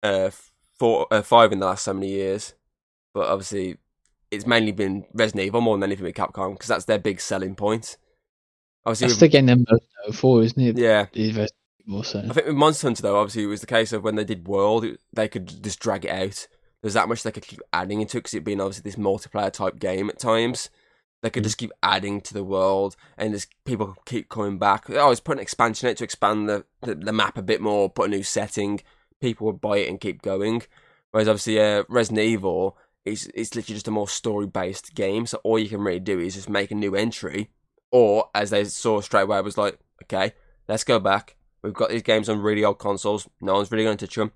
uh, 0.04 0.30
four, 0.78 1.08
uh, 1.12 1.22
five 1.22 1.52
in 1.52 1.60
the 1.60 1.66
last 1.66 1.84
so 1.84 1.94
many 1.94 2.10
years. 2.10 2.54
But 3.14 3.28
obviously, 3.30 3.78
it's 4.32 4.46
mainly 4.46 4.72
been 4.72 5.06
Resident 5.14 5.46
Evil 5.46 5.62
more 5.62 5.76
than 5.76 5.84
anything 5.84 6.06
with 6.06 6.16
Capcom 6.16 6.54
because 6.54 6.68
that's 6.68 6.86
their 6.86 7.00
big 7.00 7.20
selling 7.22 7.56
point. 7.56 7.98
Obviously, 8.86 9.08
That's 9.08 9.16
with- 9.16 9.32
the 9.32 9.38
game 9.38 9.46
they're 9.48 9.56
most 9.58 9.70
known 10.06 10.14
for, 10.14 10.44
isn't 10.44 10.62
it? 10.62 10.78
yeah. 10.78 11.08
Is 11.14 11.30
Resident 11.36 11.52
Evil, 11.88 12.04
so. 12.04 12.20
I 12.20 12.34
think 12.34 12.48
with 12.48 12.56
Monster 12.56 12.88
Hunter 12.88 13.02
though, 13.02 13.18
obviously 13.20 13.44
it 13.44 13.48
was 13.48 13.62
the 13.62 13.68
case 13.68 13.92
of 13.94 14.04
when 14.04 14.16
they 14.16 14.24
did 14.24 14.48
World, 14.48 14.86
it, 14.86 15.00
they 15.14 15.28
could 15.28 15.64
just 15.64 15.80
drag 15.80 16.06
it 16.06 16.12
out. 16.12 16.48
There's 16.82 16.94
that 16.94 17.10
much 17.10 17.24
they 17.24 17.32
could 17.32 17.48
keep 17.48 17.62
adding 17.74 18.02
into 18.02 18.18
it 18.18 18.22
because 18.22 18.34
it 18.36 18.44
being 18.44 18.62
obviously 18.62 18.84
this 18.90 18.96
multiplayer 19.00 19.52
type 19.52 19.80
game 19.80 20.10
at 20.10 20.20
times. 20.20 20.70
They 21.24 21.32
could 21.32 21.42
Mm. 21.42 21.48
just 21.48 21.58
keep 21.58 21.72
adding 21.82 22.22
to 22.22 22.34
the 22.34 22.44
world, 22.44 22.96
and 23.18 23.34
just 23.34 23.50
people 23.66 23.96
keep 24.06 24.30
coming 24.30 24.60
back. 24.60 24.88
Oh, 24.90 25.10
it's 25.10 25.20
put 25.20 25.38
an 25.38 25.42
expansion 25.42 25.90
out 25.90 25.98
to 25.98 26.04
expand 26.04 26.48
the, 26.48 26.66
the, 26.82 26.94
the 26.94 27.12
map 27.12 27.38
a 27.38 27.42
bit 27.42 27.60
more, 27.60 27.90
put 27.90 28.08
a 28.08 28.12
new 28.12 28.22
setting. 28.24 28.82
People 29.22 29.48
would 29.48 29.62
buy 29.62 29.78
it 29.78 29.90
and 29.90 30.00
keep 30.00 30.22
going. 30.22 30.62
Whereas 31.12 31.28
obviously, 31.28 31.60
uh, 31.60 31.84
Resident 31.90 32.26
Evil 32.26 32.78
is 33.06 33.30
it's 33.34 33.56
literally 33.56 33.76
just 33.76 33.88
a 33.88 33.92
more 33.92 34.08
story 34.08 34.48
based 34.48 34.94
game. 34.94 35.26
So 35.26 35.40
all 35.44 35.58
you 35.58 35.70
can 35.70 35.82
really 35.82 36.00
do 36.00 36.20
is 36.20 36.36
just 36.36 36.50
make 36.50 36.72
a 36.72 36.76
new 36.76 36.96
entry, 36.96 37.50
or 37.92 38.30
as 38.36 38.50
they 38.50 38.64
saw 38.66 39.02
straight 39.02 39.24
away, 39.24 39.42
was 39.42 39.58
like, 39.58 39.80
okay, 40.04 40.34
let's 40.68 40.84
go 40.84 41.00
back. 41.00 41.36
We've 41.64 41.74
got 41.74 41.90
these 41.90 42.04
games 42.04 42.30
on 42.30 42.40
really 42.40 42.64
old 42.64 42.80
consoles. 42.80 43.28
No 43.42 43.56
one's 43.56 43.72
really 43.72 43.84
going 43.84 43.98
to 43.98 44.06
touch 44.06 44.16
them. 44.16 44.32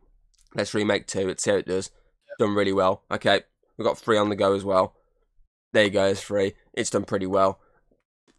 Let's 0.55 0.73
remake 0.73 1.07
two. 1.07 1.27
Let's 1.27 1.43
see 1.43 1.51
how 1.51 1.57
it 1.57 1.67
does. 1.67 1.91
Done 2.39 2.55
really 2.55 2.73
well. 2.73 3.03
Okay, 3.11 3.41
we've 3.77 3.85
got 3.85 3.97
three 3.97 4.17
on 4.17 4.29
the 4.29 4.35
go 4.35 4.53
as 4.53 4.63
well. 4.63 4.95
There 5.73 5.83
you 5.83 5.89
go, 5.89 6.05
it's 6.05 6.21
free. 6.21 6.53
It's 6.73 6.89
done 6.89 7.05
pretty 7.05 7.27
well. 7.27 7.59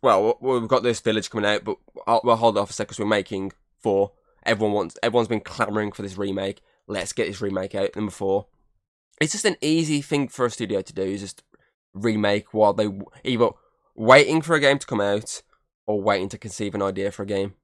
Well, 0.03 0.37
we've 0.41 0.67
got 0.67 0.83
this 0.83 1.01
village 1.01 1.31
coming 1.31 1.49
out, 1.49 1.65
but 1.65 1.77
we'll 2.25 2.37
hold 2.37 2.59
off 2.59 2.71
a 2.71 2.73
second 2.73 2.89
because 2.89 2.99
we're 2.99 3.07
making 3.07 3.53
four. 3.81 4.13
Everyone 4.45 4.75
wants. 4.75 4.97
Everyone's 5.03 5.29
been 5.29 5.41
clamoring 5.41 5.93
for 5.93 6.03
this 6.03 6.17
remake. 6.17 6.61
Let's 6.87 7.13
get 7.13 7.27
this 7.27 7.41
remake 7.41 7.75
out. 7.75 7.95
Number 7.97 8.11
four. 8.11 8.47
It's 9.21 9.33
just 9.33 9.45
an 9.45 9.57
easy 9.61 10.03
thing 10.03 10.29
for 10.29 10.47
a 10.47 10.51
studio 10.51 10.81
to 10.81 10.93
do. 10.93 11.03
Is 11.03 11.21
just 11.21 11.43
remake 11.95 12.53
while 12.53 12.73
they 12.73 12.89
either 13.25 13.51
waiting 13.95 14.43
for 14.43 14.55
a 14.55 14.61
game 14.61 14.79
to 14.79 14.87
come 14.87 15.01
out 15.01 15.43
or 15.87 16.01
waiting 16.01 16.29
to 16.31 16.39
conceive 16.39 16.75
an 16.75 16.83
idea 16.83 17.13
for 17.13 17.23
a 17.23 17.27
game. 17.27 17.55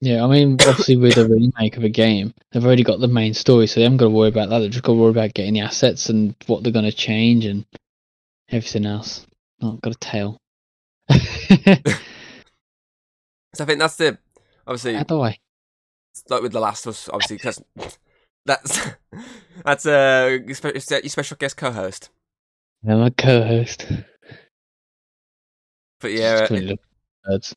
Yeah, 0.00 0.24
I 0.24 0.28
mean, 0.28 0.52
obviously 0.66 0.96
with 0.96 1.16
a 1.16 1.26
remake 1.26 1.76
of 1.76 1.84
a 1.84 1.88
game, 1.88 2.34
they've 2.52 2.64
already 2.64 2.84
got 2.84 3.00
the 3.00 3.08
main 3.08 3.34
story, 3.34 3.66
so 3.66 3.80
they 3.80 3.84
haven't 3.84 3.98
got 3.98 4.06
to 4.06 4.10
worry 4.10 4.28
about 4.28 4.50
that. 4.50 4.60
They've 4.60 4.70
just 4.70 4.84
got 4.84 4.92
to 4.92 4.98
worry 4.98 5.10
about 5.10 5.34
getting 5.34 5.54
the 5.54 5.60
assets 5.60 6.08
and 6.08 6.34
what 6.46 6.62
they're 6.62 6.72
going 6.72 6.84
to 6.84 6.92
change 6.92 7.44
and 7.44 7.66
everything 8.50 8.86
else. 8.86 9.26
Not 9.60 9.80
got 9.80 9.94
a 9.94 9.98
tail. 9.98 10.38
So 13.54 13.64
I 13.64 13.66
think 13.66 13.80
that's 13.80 13.96
the 13.96 14.18
obviously 14.66 14.94
How 14.94 15.02
do 15.02 15.20
I? 15.20 15.38
Like 16.28 16.42
with 16.42 16.52
the 16.52 16.60
Last 16.60 16.86
of 16.86 16.90
Us, 16.90 17.08
obviously 17.12 17.36
because 17.36 17.62
that's 18.44 18.80
that's 19.64 19.86
uh, 19.86 20.38
your 20.46 20.54
special 21.08 21.36
guest 21.36 21.56
co-host. 21.56 22.10
I'm 22.86 23.02
a 23.02 23.10
co-host. 23.10 23.86
But 26.00 26.12
yeah, 26.12 26.40
Just 26.40 26.50
really 26.50 26.66
look 26.66 26.80
at 26.80 27.30
birds. 27.30 27.56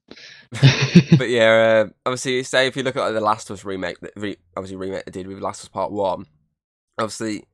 but 1.18 1.30
yeah, 1.30 1.86
uh, 1.86 1.90
obviously, 2.06 2.44
say 2.44 2.68
if 2.68 2.76
you 2.76 2.84
look 2.84 2.96
at 2.96 3.02
like, 3.02 3.14
the 3.14 3.22
Last 3.22 3.50
of 3.50 3.56
Us 3.56 3.66
remake, 3.66 4.00
that 4.02 4.14
re- 4.16 4.38
obviously 4.58 4.78
remake 4.78 5.06
they 5.06 5.12
did 5.12 5.28
with 5.28 5.40
Last 5.40 5.64
of 5.64 5.68
Us 5.68 5.74
Part 5.74 5.92
One, 5.92 6.26
obviously, 6.98 7.46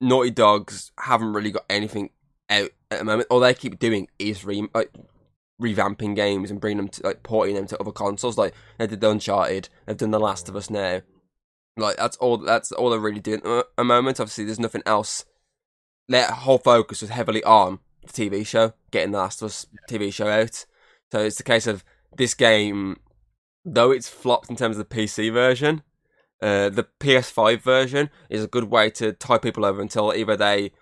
Naughty 0.00 0.30
Dogs 0.30 0.92
haven't 0.98 1.32
really 1.32 1.50
got 1.50 1.64
anything 1.68 2.10
out 2.48 2.70
at 2.90 2.98
the 2.98 3.04
moment. 3.04 3.28
All 3.30 3.40
they 3.40 3.54
keep 3.54 3.78
doing 3.78 4.08
is 4.18 4.44
re- 4.44 4.68
like 4.74 4.92
revamping 5.62 6.16
games 6.16 6.50
and 6.50 6.60
bringing 6.60 6.78
them 6.78 6.88
to 6.88 7.02
like 7.04 7.22
porting 7.22 7.54
them 7.54 7.66
to 7.68 7.78
other 7.78 7.92
consoles. 7.92 8.36
Like 8.36 8.54
they 8.78 8.86
did 8.86 9.00
the 9.00 9.10
Uncharted, 9.10 9.68
they've 9.86 9.96
done 9.96 10.10
the 10.10 10.20
Last 10.20 10.48
of 10.48 10.56
Us 10.56 10.70
now. 10.70 11.02
Like 11.76 11.96
that's 11.96 12.16
all. 12.18 12.38
That's 12.38 12.72
all 12.72 12.90
they're 12.90 12.98
really 12.98 13.20
doing 13.20 13.40
at 13.44 13.66
the 13.76 13.84
moment. 13.84 14.20
Obviously, 14.20 14.44
there's 14.44 14.60
nothing 14.60 14.82
else. 14.84 15.24
Their 16.08 16.26
whole 16.26 16.58
focus 16.58 17.00
was 17.00 17.10
heavily 17.10 17.42
on 17.44 17.78
the 18.02 18.08
TV 18.08 18.46
show, 18.46 18.74
getting 18.90 19.12
the 19.12 19.18
Last 19.18 19.40
of 19.40 19.46
Us 19.46 19.66
TV 19.88 20.12
show 20.12 20.28
out. 20.28 20.66
So 21.12 21.20
it's 21.20 21.36
the 21.36 21.42
case 21.42 21.66
of 21.66 21.84
this 22.16 22.34
game, 22.34 23.00
though 23.64 23.90
it's 23.90 24.08
flopped 24.08 24.50
in 24.50 24.56
terms 24.56 24.76
of 24.76 24.88
the 24.88 24.94
PC 24.94 25.32
version, 25.32 25.82
uh, 26.42 26.68
the 26.68 26.88
PS5 26.98 27.60
version 27.62 28.10
is 28.28 28.42
a 28.42 28.48
good 28.48 28.64
way 28.64 28.90
to 28.90 29.12
tie 29.12 29.38
people 29.38 29.64
over 29.64 29.80
until 29.80 30.12
either 30.12 30.36
they 30.36 30.72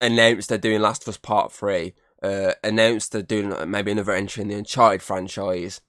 announce 0.00 0.46
they're 0.46 0.58
doing 0.58 0.82
Last 0.82 1.02
of 1.02 1.08
Us 1.08 1.16
Part 1.16 1.52
3, 1.52 1.94
uh, 2.22 2.52
announce 2.62 3.08
they're 3.08 3.22
doing 3.22 3.52
uh, 3.52 3.66
maybe 3.66 3.92
another 3.92 4.12
entry 4.12 4.42
in 4.42 4.48
the 4.48 4.54
Uncharted 4.54 5.02
franchise, 5.02 5.80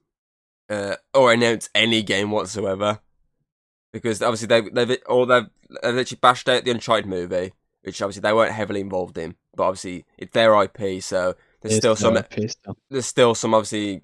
uh, 0.70 0.96
or 1.14 1.32
announce 1.34 1.70
any 1.76 2.02
game 2.02 2.32
whatsoever. 2.32 3.00
Because 3.94 4.22
obviously 4.22 4.48
they've, 4.48 4.74
they've, 4.74 4.98
or 5.08 5.26
they've, 5.26 5.48
they've 5.84 5.96
literally 5.96 6.20
bashed 6.22 6.48
out 6.48 6.64
the 6.64 6.72
Uncharted 6.72 7.06
movie, 7.06 7.54
which 7.84 8.02
obviously 8.02 8.22
they 8.22 8.34
weren't 8.34 8.54
heavily 8.54 8.80
involved 8.80 9.18
in, 9.18 9.36
but 9.56 9.64
obviously 9.64 10.06
it's 10.18 10.34
their 10.34 10.62
IP, 10.64 11.04
so 11.04 11.36
there's 11.62 11.78
still 11.78 11.96
some 11.96 12.14
no 12.14 12.22
IP 12.22 12.50
still. 12.50 12.78
there's 12.90 13.06
still 13.06 13.36
some 13.36 13.54
obviously 13.54 14.02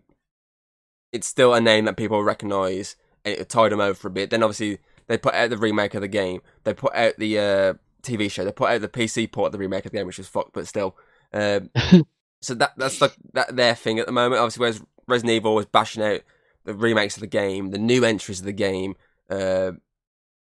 it's 1.11 1.27
still 1.27 1.53
a 1.53 1.61
name 1.61 1.85
that 1.85 1.97
people 1.97 2.23
recognise 2.23 2.95
and 3.25 3.35
it 3.35 3.49
tied 3.49 3.71
them 3.71 3.79
over 3.79 3.93
for 3.93 4.09
a 4.09 4.11
bit. 4.11 4.29
Then 4.29 4.43
obviously 4.43 4.79
they 5.07 5.17
put 5.17 5.33
out 5.33 5.49
the 5.49 5.57
remake 5.57 5.95
of 5.95 6.01
the 6.01 6.07
game. 6.07 6.41
They 6.63 6.73
put 6.73 6.93
out 6.95 7.15
the 7.17 7.39
uh, 7.39 7.73
TV 8.03 8.29
show. 8.29 8.45
They 8.45 8.51
put 8.51 8.69
out 8.69 8.81
the 8.81 8.89
PC 8.89 9.31
port 9.31 9.47
of 9.47 9.51
the 9.53 9.57
remake 9.57 9.85
of 9.85 9.91
the 9.91 9.97
game, 9.97 10.07
which 10.07 10.17
was 10.17 10.27
fucked, 10.27 10.53
but 10.53 10.67
still. 10.67 10.95
Um, 11.33 11.69
so 12.41 12.53
that 12.55 12.73
that's 12.77 13.01
like 13.01 13.15
that 13.33 13.55
their 13.55 13.75
thing 13.75 13.99
at 13.99 14.05
the 14.05 14.11
moment. 14.11 14.39
Obviously, 14.39 14.61
whereas 14.61 14.81
Resident 15.07 15.33
Evil 15.35 15.55
was 15.55 15.65
bashing 15.65 16.03
out 16.03 16.21
the 16.65 16.73
remakes 16.73 17.15
of 17.15 17.21
the 17.21 17.27
game, 17.27 17.71
the 17.71 17.77
new 17.77 18.03
entries 18.03 18.39
of 18.39 18.45
the 18.45 18.51
game, 18.53 18.95
uh, 19.29 19.71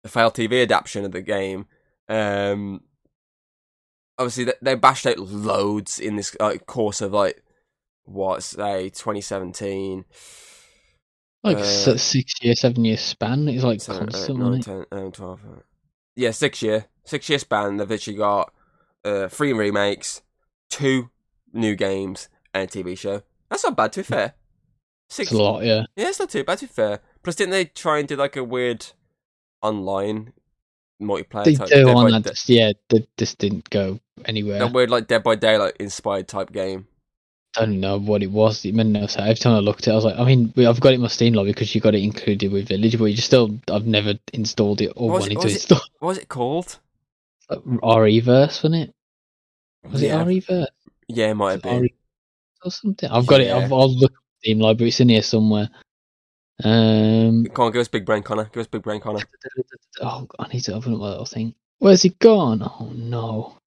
the 0.03 0.09
failed 0.09 0.35
TV 0.35 0.63
adaptation 0.63 1.05
of 1.05 1.13
the 1.13 1.23
game. 1.23 1.67
Um, 2.09 2.83
obviously, 4.19 4.45
they, 4.45 4.55
they 4.61 4.75
bashed 4.75 5.07
out 5.07 5.19
loads 5.19 5.99
in 5.99 6.17
this 6.17 6.37
like 6.39 6.67
course 6.67 7.01
of 7.01 7.13
like 7.13 7.43
what 8.05 8.43
say 8.43 8.89
2017. 8.91 10.05
Like 11.45 11.57
Uh, 11.59 11.97
six 11.97 12.35
year, 12.43 12.55
seven 12.55 12.85
year 12.85 12.97
span. 12.97 13.49
It's 13.49 13.65
like 13.65 13.81
seven, 13.81 14.05
eight, 14.05 14.13
constant, 14.13 14.39
nine, 14.39 14.61
10, 14.63 15.13
12. 15.13 15.41
uh, 15.45 15.61
Yeah, 16.15 16.31
six 16.31 16.63
year, 16.63 16.87
six 17.05 17.29
year 17.29 17.39
span. 17.39 17.79
They've 17.79 17.89
literally 17.91 18.19
got 18.19 18.53
uh, 19.05 19.29
three 19.29 19.53
remakes, 19.53 20.23
two 20.71 21.11
new 21.53 21.75
games, 21.77 22.29
and 22.55 22.65
a 22.65 22.67
TV 22.67 22.97
show. 22.99 23.23
That's 23.51 23.65
not 23.65 23.77
bad, 23.77 23.93
to 23.95 24.01
be 24.01 24.05
fair. 24.05 24.35
Six, 25.09 25.31
It's 25.31 25.39
a 25.39 25.43
lot, 25.43 25.65
yeah. 25.65 25.85
yeah, 25.97 26.09
it's 26.09 26.19
not 26.19 26.31
too 26.31 26.43
bad, 26.45 26.59
to 26.59 26.67
be 26.67 26.73
fair. 26.73 27.01
Plus, 27.23 27.37
didn't 27.37 27.51
they 27.53 27.67
try 27.67 27.99
and 27.99 28.09
do 28.09 28.17
like 28.17 28.37
a 28.37 28.45
weird 28.45 28.87
online 29.61 30.33
multiplayer? 31.03 31.45
They 31.45 31.55
type, 31.55 31.69
do 31.69 31.85
Dead 31.85 31.95
on 31.95 32.11
that. 32.11 32.25
Just, 32.25 32.49
yeah, 32.49 32.73
they, 32.89 33.07
this 33.19 33.35
didn't 33.35 33.69
go 33.71 34.01
anywhere. 34.25 34.59
that 34.59 34.73
weird 34.73 34.91
like 34.91 35.09
Dead 35.09 35.23
by 35.23 35.35
Daylight 35.35 35.77
inspired 35.79 36.29
type 36.29 36.51
game. 36.53 36.87
I 37.59 37.67
don't 37.67 37.81
know 37.81 37.99
what 37.99 38.23
it 38.23 38.31
was. 38.31 38.65
It 38.65 38.75
made 38.75 38.87
no 38.87 39.01
sense. 39.07 39.17
Every 39.17 39.35
time 39.35 39.53
I 39.55 39.59
looked 39.59 39.83
at 39.87 39.89
it, 39.89 39.93
I 39.93 39.97
was 39.97 40.05
like, 40.07 40.19
I 40.19 40.25
mean, 40.25 40.55
I've 40.57 40.81
got 40.81 40.93
it 40.93 40.95
in 40.95 41.03
my 41.03 41.09
Steam 41.09 41.35
lobby 41.35 41.51
because 41.51 41.75
you 41.75 41.83
got 41.83 41.95
it 41.95 42.03
included 42.03 42.51
with 42.51 42.69
Village, 42.69 42.99
but 42.99 43.05
you 43.05 43.15
just 43.15 43.27
still, 43.27 43.59
I've 43.71 43.87
never 43.87 44.15
installed 44.33 44.81
it 44.81 44.93
or 44.97 45.11
was 45.11 45.27
it- 45.27 45.35
wanted 45.35 45.41
to 45.43 45.45
was 45.45 45.53
it- 45.53 45.57
install 45.57 45.81
What 45.99 46.09
was 46.09 46.19
it 46.19 46.29
called? 46.31 46.79
REverse, 47.51 48.63
wasn't 48.65 48.77
it? 48.77 48.95
Was 49.91 50.01
yeah, 50.01 50.23
it 50.23 50.25
REverse? 50.25 50.67
Yeah, 51.13 51.31
it 51.31 51.35
might 51.35 51.53
have 51.53 51.63
been. 51.63 51.89
Or 52.65 52.71
something? 52.71 53.11
I've 53.11 53.27
got 53.27 53.41
Yeah. 53.41 53.59
it. 53.59 53.65
I've, 53.65 53.73
I'll 53.73 53.93
look 53.93 54.13
at 54.13 54.19
Steam 54.41 54.61
library. 54.61 54.89
It's 54.89 55.01
in 55.01 55.09
here 55.09 55.23
somewhere. 55.23 55.69
Um, 56.65 57.47
Come 57.55 57.67
on, 57.67 57.73
give 57.73 57.81
us 57.81 57.89
big 57.89 58.07
brain, 58.07 58.23
Connor. 58.23 58.45
Give 58.45 58.61
us 58.61 58.67
big 58.69 58.83
brain, 58.83 59.01
Connor. 59.01 59.21
oh, 60.01 60.27
I 60.39 60.49
need 60.49 60.61
to 60.65 60.75
open 60.75 60.95
up 60.95 61.01
my 61.01 61.09
little 61.09 61.25
thing. 61.25 61.55
Where's 61.79 62.03
he 62.03 62.11
gone? 62.11 62.63
Oh 62.63 62.93
no. 62.95 63.59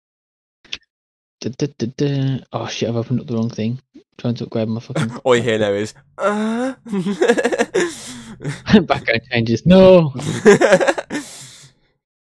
Da, 1.41 1.49
da, 1.58 1.88
da. 1.97 2.39
Oh 2.53 2.67
shit! 2.67 2.88
I've 2.89 2.95
opened 2.95 3.19
up 3.19 3.27
the 3.27 3.36
wrong 3.36 3.49
thing. 3.49 3.79
trying 4.17 4.36
to 4.36 4.45
upgrade 4.45 4.69
my 4.69 4.79
fucking 4.79 5.17
All 5.23 5.36
you 5.36 5.43
hear 5.43 5.60
now 5.60 5.71
is. 5.71 5.93
Uh... 6.17 6.73
background 8.81 9.21
changes. 9.29 9.65
No. 9.65 10.13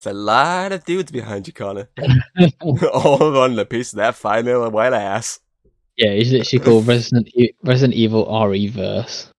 It's 0.01 0.07
a 0.07 0.15
lot 0.15 0.73
of 0.73 0.87
dudes 0.87 1.13
behind 1.13 1.47
you, 1.47 1.53
Connor. 1.53 1.91
All 2.63 3.37
on 3.37 3.55
the 3.55 3.67
piece 3.67 3.93
of 3.93 3.99
that 3.99 4.15
fine 4.15 4.47
little 4.47 4.71
white 4.71 4.95
ass. 4.95 5.41
Yeah, 5.99 6.13
it's 6.13 6.31
literally 6.31 6.65
called 6.65 6.87
Resident 6.87 7.29
e- 7.35 7.53
Resident 7.63 7.93
Evil 7.93 8.25
RE-verse. 8.49 9.31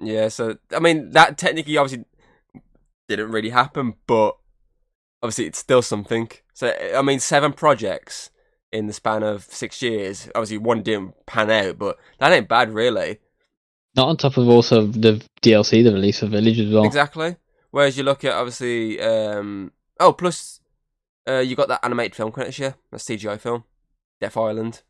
Yeah, 0.00 0.28
so 0.28 0.58
I 0.70 0.80
mean 0.80 1.12
that 1.12 1.38
technically 1.38 1.78
obviously 1.78 2.04
didn't 3.08 3.30
really 3.30 3.48
happen, 3.48 3.94
but 4.06 4.36
obviously 5.22 5.46
it's 5.46 5.58
still 5.58 5.80
something. 5.80 6.28
So 6.52 6.70
I 6.94 7.00
mean, 7.00 7.20
seven 7.20 7.54
projects 7.54 8.28
in 8.70 8.86
the 8.86 8.92
span 8.92 9.22
of 9.22 9.44
six 9.44 9.80
years. 9.80 10.28
Obviously, 10.34 10.58
one 10.58 10.82
didn't 10.82 11.14
pan 11.24 11.50
out, 11.50 11.78
but 11.78 11.96
that 12.18 12.32
ain't 12.34 12.50
bad, 12.50 12.74
really. 12.74 13.20
Not 13.96 14.08
on 14.08 14.18
top 14.18 14.36
of 14.36 14.46
also 14.46 14.88
the 14.88 15.24
DLC, 15.40 15.82
the 15.82 15.94
release 15.94 16.20
of 16.20 16.32
Village 16.32 16.60
as 16.60 16.70
well. 16.70 16.84
Exactly. 16.84 17.36
Whereas 17.74 17.98
you 17.98 18.04
look 18.04 18.24
at 18.24 18.32
obviously, 18.34 19.00
um, 19.00 19.72
oh, 19.98 20.12
plus 20.12 20.60
uh, 21.28 21.38
you 21.40 21.56
got 21.56 21.68
that 21.68 21.84
animated 21.84 22.14
film 22.14 22.32
credits, 22.32 22.58
yeah, 22.58 22.74
that 22.92 23.00
CGI 23.00 23.36
film, 23.36 23.64
Death 24.20 24.36
Island. 24.36 24.82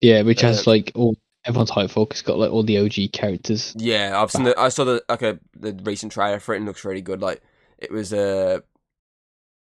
Yeah, 0.00 0.22
which 0.22 0.40
has 0.40 0.66
Uh, 0.66 0.70
like 0.70 0.92
all 0.94 1.16
everyone's 1.44 1.70
hype 1.70 1.90
for. 1.90 2.06
'cause 2.06 2.20
It's 2.20 2.22
got 2.22 2.38
like 2.38 2.50
all 2.50 2.62
the 2.62 2.78
OG 2.78 3.08
characters. 3.08 3.74
Yeah, 3.78 4.20
I've 4.20 4.30
seen 4.30 4.44
the. 4.44 4.58
I 4.58 4.68
saw 4.68 4.84
the 4.84 5.04
like 5.08 5.22
a 5.22 5.38
the 5.54 5.78
recent 5.84 6.12
trailer 6.12 6.40
for 6.40 6.54
it 6.54 6.58
and 6.58 6.66
it 6.66 6.70
looks 6.70 6.84
really 6.84 7.02
good. 7.02 7.20
Like 7.20 7.42
it 7.78 7.90
was 7.90 8.12
a 8.12 8.62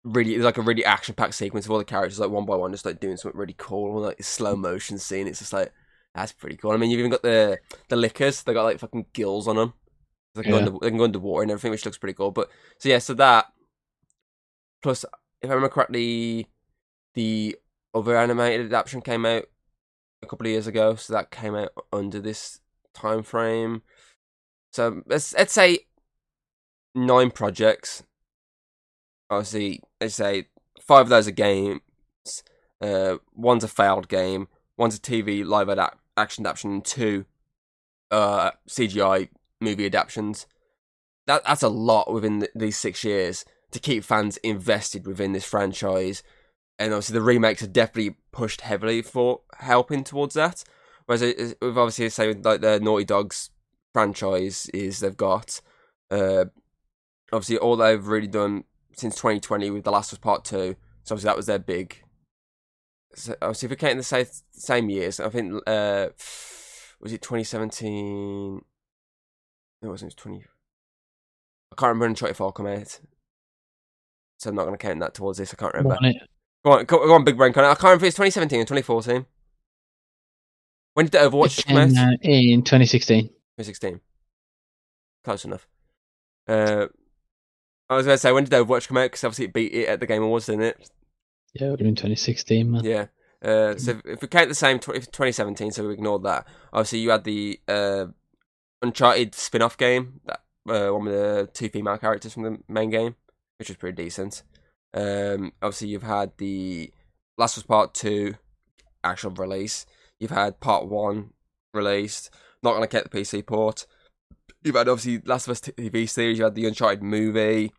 really 0.05 0.35
it 0.35 0.39
was 0.39 0.45
like 0.45 0.59
a 0.59 0.63
really 0.63 0.85
action 0.85 1.15
packed 1.15 1.35
sequence 1.35 1.67
of 1.67 1.73
all 1.73 1.79
the 1.79 1.85
characters 1.85 2.19
like 2.21 2.31
one 2.31 2.47
by 2.47 2.57
one 2.57 2.73
just 2.73 2.85
like 2.87 3.01
doing 3.01 3.17
something 3.17 3.39
really 3.39 3.55
cool, 3.59 4.01
like 4.01 4.23
slow 4.23 4.57
motion 4.57 4.99
scene. 4.99 5.27
It's 5.27 5.41
just 5.41 5.53
like 5.53 5.73
that's 6.15 6.33
pretty 6.33 6.57
cool. 6.57 6.73
I 6.73 6.77
mean, 6.77 6.91
you've 6.91 7.01
even 7.01 7.11
got 7.11 7.23
the 7.23 7.59
the 7.89 7.97
lickers. 7.97 8.43
They 8.43 8.55
got 8.55 8.65
like 8.65 8.79
fucking 8.79 9.07
gills 9.13 9.49
on 9.49 9.57
them. 9.57 9.75
They 10.35 10.43
can, 10.43 10.51
go 10.53 10.59
Yeah. 10.59 10.67
under, 10.67 10.79
they 10.81 10.89
can 10.91 10.99
go 10.99 11.05
underwater 11.05 11.43
and 11.43 11.51
everything, 11.51 11.71
which 11.71 11.85
looks 11.85 11.99
pretty 11.99 12.15
cool. 12.15 12.31
But 12.31 12.49
so 12.79 12.89
yeah, 12.89 12.99
so 12.99 13.15
that 13.15 13.47
plus, 14.83 15.05
if 15.43 15.51
I 15.51 15.55
remember 15.55 15.69
correctly, 15.73 16.49
the 17.15 17.57
other 17.95 18.17
animated 18.17 18.67
adaptation 18.67 19.01
came 19.01 19.25
out 19.27 19.45
a 20.23 20.27
couple 20.27 20.47
of 20.47 20.51
years 20.53 20.67
ago, 20.67 20.95
so 20.95 21.13
that 21.13 21.31
came 21.31 21.55
out 21.55 21.71
under 21.93 22.21
this 22.21 22.61
time 22.95 23.23
frame. 23.23 23.83
So 24.73 25.03
let's 25.07 25.33
let's 25.35 25.53
say 25.53 25.81
nine 26.95 27.31
projects. 27.31 28.03
Obviously, 29.31 29.81
let's 30.01 30.15
say 30.15 30.49
five 30.81 31.03
of 31.07 31.09
those 31.09 31.29
are 31.29 31.33
games. 31.33 31.81
Uh, 32.81 33.17
one's 33.35 33.65
a 33.65 33.69
failed 33.69 34.09
game. 34.09 34.49
One's 34.77 34.97
a 34.97 35.01
TV 35.01 35.45
live 35.45 35.69
adapt- 35.69 35.99
action 36.17 36.47
adaptation. 36.47 36.73
And 36.73 36.85
two, 36.85 37.25
uh, 38.11 38.53
CGI 38.69 39.29
movie 39.61 39.87
adaptations. 39.87 40.47
That 41.27 41.45
that's 41.45 41.63
a 41.63 41.69
lot 41.69 42.13
within 42.13 42.41
th 42.41 42.51
these 42.55 42.77
six 42.77 43.05
years 43.05 43.45
to 43.71 43.79
keep 43.79 44.05
fans 44.05 44.39
invested 44.39 45.07
within 45.07 45.33
this 45.33 45.45
franchise. 45.45 46.23
And 46.79 46.93
obviously, 46.93 47.15
the 47.15 47.23
remakes 47.23 47.63
are 47.63 47.67
definitely 47.67 48.17
pushed 48.33 48.63
heavily 48.63 49.03
for 49.03 49.41
helping 49.59 50.05
towards 50.05 50.35
that. 50.35 50.65
Whereas 51.07 51.23
with 51.23 51.79
obviously 51.79 52.09
say 52.11 52.29
with, 52.29 52.45
like 52.45 52.61
the 52.61 52.79
Naughty 52.81 53.05
Dogs 53.05 53.51
franchise 53.93 54.69
is 54.75 55.01
they've 55.01 55.17
got 55.17 55.61
uh 56.11 56.45
obviously 57.33 57.59
all 57.59 57.77
they've 57.77 58.07
really 58.07 58.27
done 58.27 58.65
since 58.93 59.15
2020 59.17 59.71
with 59.71 59.85
The 59.85 59.91
Last 59.91 60.13
of 60.13 60.19
Us 60.19 60.23
Part 60.23 60.45
Two. 60.45 60.77
So 61.05 61.15
obviously 61.15 61.29
that 61.29 61.37
was 61.37 61.47
their 61.47 61.59
big. 61.59 62.03
So 63.15 63.35
obviously, 63.41 63.67
if 63.67 63.71
we 63.71 63.77
count 63.77 63.93
in 63.93 63.97
the 63.99 64.03
same 64.05 64.27
same 64.53 64.91
years, 64.91 65.21
I 65.21 65.29
think 65.31 65.63
uh 65.67 66.09
was 67.01 67.13
it 67.13 67.23
2017? 67.23 68.63
No, 69.83 69.89
it 69.89 69.93
wasn't. 69.93 70.13
It 70.13 70.17
was 70.17 70.23
20. 70.23 70.45
I 71.73 71.75
can't 71.77 71.89
remember 71.97 72.25
when 72.25 72.35
4 72.35 72.53
came 72.53 72.67
out. 72.67 73.01
So 74.39 74.51
I'm 74.51 74.57
not 74.57 74.65
going 74.65 74.79
to 74.79 74.87
count 74.87 75.01
that 75.01 75.15
towards 75.15 75.39
this. 75.39 75.53
I 75.53 75.57
can't 75.57 75.75
remember. 75.75 75.97
On. 75.97 76.15
Go 76.65 76.73
on, 76.73 76.85
go, 76.85 77.07
go 77.07 77.15
on, 77.15 77.25
Big 77.25 77.37
Brain. 77.37 77.53
Connor. 77.53 77.69
I 77.69 77.75
can't 77.75 77.85
remember 77.85 78.07
if 78.07 78.09
it's 78.11 78.17
2017 78.17 78.61
or 78.61 78.65
2014. 78.65 79.27
When 80.95 81.07
did 81.07 81.13
the 81.13 81.19
Overwatch 81.19 81.67
come 81.67 81.77
out? 81.77 81.97
out 81.97 82.19
in 82.23 82.63
2016. 82.63 83.29
2016. 83.29 84.01
Close 85.25 85.45
enough. 85.45 85.69
Uh, 86.49 86.87
I 87.89 87.97
was 87.97 88.07
going 88.07 88.15
to 88.15 88.19
say, 88.19 88.33
when 88.33 88.45
did 88.45 88.51
the 88.51 88.65
Overwatch 88.65 88.89
come 88.89 88.97
out? 88.97 89.05
Because 89.05 89.25
obviously 89.25 89.47
it 89.47 89.53
beat 89.53 89.73
it 89.73 89.89
at 89.89 90.01
the 90.01 90.07
Game 90.07 90.23
Awards, 90.23 90.47
didn't 90.47 90.63
it? 90.63 90.91
Yeah, 91.55 91.69
it 91.69 91.71
would 91.71 91.81
have 91.81 91.87
been 91.87 91.95
2016, 91.95 92.71
man. 92.71 92.85
Yeah. 92.85 93.07
Uh, 93.43 93.77
so 93.77 93.93
if, 93.93 94.01
if 94.05 94.23
we 94.23 94.29
count 94.29 94.49
the 94.49 94.55
same, 94.55 94.79
tw- 94.79 94.87
2017, 94.95 95.71
so 95.71 95.87
we 95.87 95.95
ignored 95.95 96.25
that. 96.25 96.47
Obviously, 96.73 96.99
you 97.01 97.11
had 97.11 97.25
the 97.25 97.61
uh, 97.69 98.07
Uncharted 98.83 99.35
spin 99.35 99.63
off 99.63 99.77
game, 99.77 100.21
that 100.27 100.41
uh, 100.69 100.93
one 100.93 101.05
with 101.05 101.15
the 101.15 101.49
two 101.53 101.69
female 101.69 101.99
characters 101.99 102.35
from 102.35 102.43
the 102.45 102.59
main 102.69 102.91
game, 102.91 103.17
which 103.59 103.69
was 103.69 103.77
pretty 103.77 104.03
decent. 104.03 104.43
Um, 104.95 105.53
obviously, 105.63 105.89
you've 105.89 106.03
had 106.03 106.33
the 106.39 106.93
Last 107.37 107.57
of 107.57 107.63
Us 107.63 107.67
Part 107.67 107.95
2 107.95 108.35
actual 109.05 109.31
release. 109.31 109.87
You've 110.19 110.31
had 110.31 110.61
Part 110.61 110.89
1 110.89 111.31
released. 111.75 112.31
Not 112.63 112.73
going 112.73 112.83
to 112.83 112.89
get 112.89 113.11
the 113.11 113.19
PC 113.19 113.47
port. 113.47 113.87
You've 114.63 114.75
had 114.75 114.89
obviously 114.89 115.23
Last 115.25 115.47
of 115.47 115.53
Us 115.53 115.61
TV 115.61 116.09
series. 116.09 116.39
You 116.39 116.45
had 116.45 116.55
the 116.55 116.67
Uncharted 116.67 117.03
movie. 117.03 117.73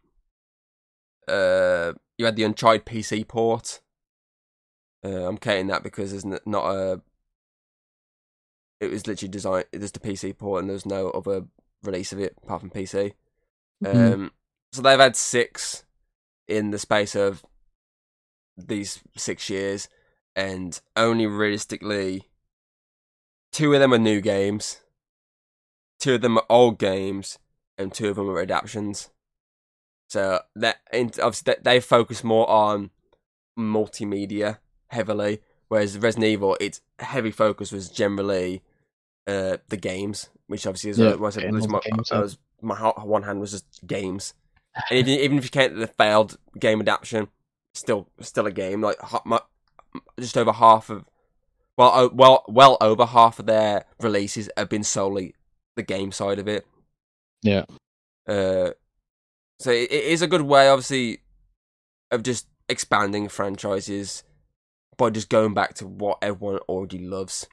Uh, 1.28 1.94
you 2.18 2.26
had 2.26 2.36
the 2.36 2.44
Uncharted 2.44 2.86
PC 2.86 3.28
port. 3.28 3.82
Uh, 5.06 5.28
I'm 5.28 5.38
counting 5.38 5.68
that 5.68 5.84
because 5.84 6.12
there's 6.12 6.26
not 6.26 6.66
a. 6.66 7.02
It 8.80 8.90
was 8.90 9.08
literally 9.08 9.30
designed. 9.32 9.66
There's 9.72 9.92
the 9.92 10.00
PC 10.00 10.38
port, 10.38 10.62
and 10.62 10.70
there's 10.70 10.86
no 10.86 11.10
other 11.12 11.46
release 11.84 12.12
of 12.14 12.20
it 12.20 12.36
apart 12.44 12.62
from 12.62 12.70
PC. 12.70 13.14
Mhm. 13.84 14.14
Um, 14.14 14.32
so 14.72 14.82
they've 14.82 15.00
had 15.00 15.16
six 15.16 15.84
in 16.48 16.72
the 16.72 16.80
space 16.80 17.16
of 17.16 17.46
these 18.58 19.02
six 19.16 19.50
years, 19.50 19.88
and 20.36 20.80
only 20.96 21.26
realistically, 21.28 22.30
two 23.52 23.74
of 23.74 23.80
them 23.80 23.94
are 23.94 23.98
new 24.00 24.22
games, 24.22 24.82
two 26.00 26.16
of 26.16 26.22
them 26.22 26.38
are 26.38 26.46
old 26.50 26.78
games, 26.80 27.40
and 27.78 27.94
two 27.94 28.10
of 28.10 28.16
them 28.16 28.30
are 28.30 28.40
adaptations. 28.42 29.10
So 30.10 30.42
that 30.56 30.82
obviously 30.92 31.54
they- 31.54 31.62
they 31.62 31.80
focus 31.80 32.24
more 32.24 32.50
on 32.50 32.92
multimedia 33.58 34.60
heavily, 34.88 35.42
whereas 35.68 35.98
Resident 35.98 36.26
Evil, 36.26 36.58
its 36.60 36.82
heavy 37.00 37.32
focus 37.32 37.72
was 37.72 37.90
generally 37.90 38.64
uh, 39.30 39.58
the 39.70 39.78
games, 39.78 40.30
which 40.48 40.66
obviously 40.66 40.90
is 40.92 41.00
Yeah, 41.00 41.10
uh, 41.12 41.18
was, 41.18 41.36
getting 41.36 41.54
was 41.54 41.68
my, 41.68 41.80
games 41.84 42.12
I 42.12 42.18
out. 42.18 42.24
was 42.24 42.38
my 42.62 42.76
ho- 42.76 42.94
one 43.04 43.24
hand 43.24 43.40
was 43.40 43.52
just 43.52 43.66
games, 43.86 44.34
and 44.90 45.00
even 45.00 45.14
even 45.20 45.38
if 45.38 45.44
you 45.44 45.50
count 45.50 45.76
the 45.76 45.88
failed 45.88 46.38
game 46.60 46.82
adaptation, 46.82 47.28
still 47.74 48.08
still 48.22 48.46
a 48.48 48.52
game. 48.52 48.82
Like 48.82 49.00
ha- 49.00 49.22
mu- 49.26 49.38
just 50.20 50.38
over 50.38 50.52
half 50.52 50.90
of 50.90 51.06
well 51.78 52.10
well 52.14 52.44
well 52.48 52.78
over 52.82 53.06
half 53.06 53.40
of 53.40 53.46
their 53.46 53.86
releases 54.00 54.50
have 54.58 54.70
been 54.70 54.84
solely 54.84 55.36
the 55.76 55.84
game 55.84 56.12
side 56.12 56.40
of 56.40 56.48
it. 56.48 56.66
Yeah. 57.42 57.66
Uh, 58.28 58.72
so 59.60 59.72
it, 59.72 59.92
it 59.92 60.04
is 60.06 60.22
a 60.22 60.28
good 60.28 60.42
way, 60.44 60.68
obviously, 60.70 61.22
of 62.12 62.24
just 62.24 62.48
expanding 62.68 63.28
franchises 63.30 64.24
by 64.98 65.10
just 65.10 65.30
going 65.30 65.54
back 65.54 65.74
to 65.76 65.88
what 65.88 66.18
everyone 66.22 66.58
already 66.68 67.00
loves. 67.00 67.48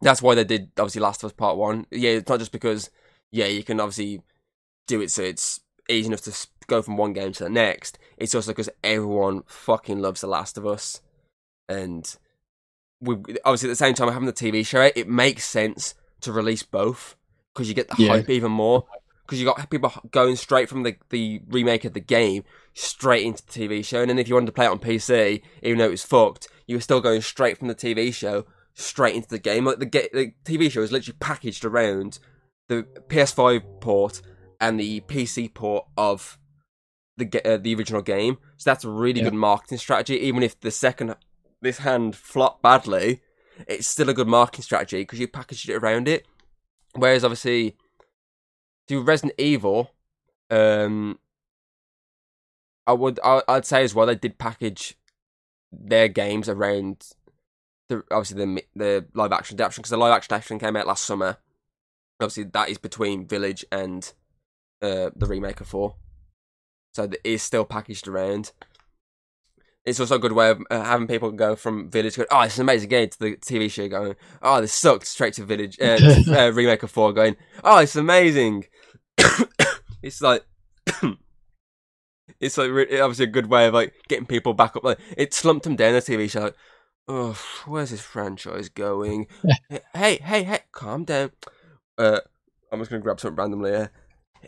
That's 0.00 0.20
why 0.22 0.34
they 0.34 0.44
did 0.44 0.70
obviously 0.78 1.00
Last 1.00 1.22
of 1.22 1.28
Us 1.28 1.32
Part 1.32 1.56
One. 1.56 1.86
Yeah, 1.90 2.10
it's 2.10 2.28
not 2.28 2.38
just 2.38 2.52
because 2.52 2.90
yeah 3.32 3.46
you 3.46 3.62
can 3.64 3.80
obviously 3.80 4.22
do 4.86 5.00
it 5.00 5.10
so 5.10 5.22
it's 5.22 5.60
easy 5.88 6.06
enough 6.06 6.20
to 6.22 6.46
go 6.68 6.82
from 6.82 6.96
one 6.96 7.12
game 7.12 7.32
to 7.32 7.44
the 7.44 7.50
next. 7.50 7.98
It's 8.16 8.34
also 8.34 8.52
because 8.52 8.70
everyone 8.84 9.42
fucking 9.46 10.00
loves 10.00 10.20
The 10.20 10.26
Last 10.26 10.58
of 10.58 10.66
Us, 10.66 11.00
and 11.68 12.14
we 13.00 13.14
obviously 13.44 13.68
at 13.68 13.72
the 13.72 13.76
same 13.76 13.94
time 13.94 14.12
having 14.12 14.26
the 14.26 14.32
TV 14.32 14.64
show, 14.66 14.82
it, 14.82 14.94
it 14.96 15.08
makes 15.08 15.44
sense 15.44 15.94
to 16.22 16.32
release 16.32 16.62
both 16.62 17.16
because 17.54 17.68
you 17.68 17.74
get 17.74 17.88
the 17.88 17.96
Yeah. 17.98 18.10
hype 18.10 18.30
even 18.30 18.52
more. 18.52 18.86
Because 19.24 19.40
you 19.40 19.46
got 19.46 19.68
people 19.70 19.92
going 20.12 20.36
straight 20.36 20.68
from 20.68 20.84
the, 20.84 20.96
the 21.10 21.40
remake 21.48 21.84
of 21.84 21.94
the 21.94 22.00
game 22.00 22.44
straight 22.74 23.26
into 23.26 23.44
the 23.44 23.50
TV 23.50 23.84
show, 23.84 24.00
and 24.00 24.08
then 24.08 24.20
if 24.20 24.28
you 24.28 24.34
wanted 24.34 24.46
to 24.46 24.52
play 24.52 24.66
it 24.66 24.70
on 24.70 24.78
PC, 24.78 25.42
even 25.62 25.78
though 25.78 25.86
it 25.86 25.90
was 25.90 26.04
fucked, 26.04 26.46
you 26.68 26.76
were 26.76 26.80
still 26.80 27.00
going 27.00 27.20
straight 27.22 27.58
from 27.58 27.66
the 27.66 27.74
TV 27.74 28.14
show 28.14 28.46
straight 28.78 29.14
into 29.16 29.28
the 29.28 29.38
game. 29.38 29.64
Like 29.64 29.78
the, 29.78 29.86
ga- 29.86 30.08
the 30.12 30.32
TV 30.44 30.70
show 30.70 30.82
is 30.82 30.92
literally 30.92 31.16
packaged 31.18 31.64
around 31.64 32.18
the 32.68 32.82
PS5 33.08 33.80
port 33.80 34.20
and 34.60 34.78
the 34.78 35.00
PC 35.00 35.52
port 35.52 35.86
of 35.96 36.38
the 37.16 37.24
ga- 37.24 37.40
uh, 37.44 37.56
the 37.56 37.74
original 37.74 38.02
game. 38.02 38.38
So 38.58 38.70
that's 38.70 38.84
a 38.84 38.90
really 38.90 39.20
Yeah. 39.20 39.30
good 39.30 39.34
marketing 39.34 39.78
strategy. 39.78 40.16
Even 40.20 40.42
if 40.42 40.60
the 40.60 40.70
second 40.70 41.16
this 41.62 41.78
hand 41.78 42.14
flopped 42.14 42.62
badly, 42.62 43.22
it's 43.66 43.86
still 43.88 44.10
a 44.10 44.14
good 44.14 44.28
marketing 44.28 44.62
strategy 44.62 45.00
because 45.00 45.18
you 45.18 45.26
packaged 45.26 45.68
it 45.70 45.74
around 45.74 46.06
it. 46.06 46.26
Whereas 46.94 47.24
obviously, 47.24 47.76
to 48.88 49.02
Resident 49.02 49.34
Evil, 49.38 49.90
um, 50.50 51.18
I 52.86 52.92
would 52.92 53.18
I, 53.24 53.42
I'd 53.48 53.64
say 53.64 53.82
as 53.82 53.94
well 53.94 54.06
they 54.06 54.14
did 54.14 54.38
package 54.38 54.98
their 55.72 56.08
games 56.08 56.48
around 56.48 57.08
the 57.88 58.02
obviously 58.10 58.44
the 58.44 58.62
the 58.74 59.06
live 59.14 59.32
action 59.32 59.56
adaptation 59.56 59.82
because 59.82 59.90
the 59.90 59.96
live 59.96 60.12
action 60.12 60.34
adaptation 60.34 60.58
came 60.58 60.76
out 60.76 60.86
last 60.86 61.04
summer. 61.04 61.38
Obviously, 62.20 62.44
that 62.44 62.68
is 62.68 62.78
between 62.78 63.26
Village 63.26 63.64
and 63.70 64.12
uh, 64.82 65.10
the 65.14 65.26
remake 65.26 65.60
of 65.60 65.68
Four, 65.68 65.96
so 66.94 67.04
it 67.04 67.20
is 67.24 67.42
still 67.42 67.64
packaged 67.64 68.08
around. 68.08 68.52
It's 69.84 70.00
also 70.00 70.16
a 70.16 70.18
good 70.18 70.32
way 70.32 70.50
of 70.50 70.60
uh, 70.68 70.82
having 70.82 71.06
people 71.06 71.30
go 71.30 71.54
from 71.54 71.90
Village, 71.90 72.16
go, 72.16 72.24
oh, 72.30 72.40
it's 72.40 72.56
an 72.56 72.62
amazing 72.62 72.88
game, 72.88 73.08
to 73.08 73.18
the 73.20 73.36
TV 73.36 73.70
show 73.70 73.86
going, 73.86 74.16
oh, 74.42 74.60
this 74.60 74.72
sucked, 74.72 75.06
straight 75.06 75.34
to 75.34 75.44
Village, 75.44 75.78
uh, 75.80 75.96
to, 75.98 76.34
uh, 76.48 76.50
remake 76.50 76.82
of 76.82 76.90
Four, 76.90 77.12
going, 77.12 77.36
oh, 77.62 77.78
it's 77.78 77.94
amazing. 77.94 78.64
it's 80.02 80.20
like, 80.20 80.44
it's 82.40 82.58
like 82.58 82.70
obviously 82.70 83.24
a 83.24 83.28
good 83.28 83.46
way 83.46 83.68
of 83.68 83.74
like 83.74 83.94
getting 84.08 84.26
people 84.26 84.54
back 84.54 84.74
up. 84.76 84.82
Like 84.82 84.98
it 85.16 85.32
slumped 85.32 85.64
them 85.64 85.76
down 85.76 85.92
the 85.92 86.00
TV 86.00 86.28
show. 86.28 86.40
Like, 86.40 86.56
oh, 87.08 87.38
where's 87.66 87.90
this 87.90 88.00
franchise 88.00 88.68
going? 88.68 89.26
hey, 89.94 90.18
hey, 90.22 90.42
hey, 90.44 90.60
calm 90.72 91.04
down. 91.04 91.30
Uh, 91.98 92.20
I'm 92.72 92.78
just 92.80 92.90
gonna 92.90 93.02
grab 93.02 93.20
something 93.20 93.36
randomly. 93.36 93.70
Here. 93.70 93.90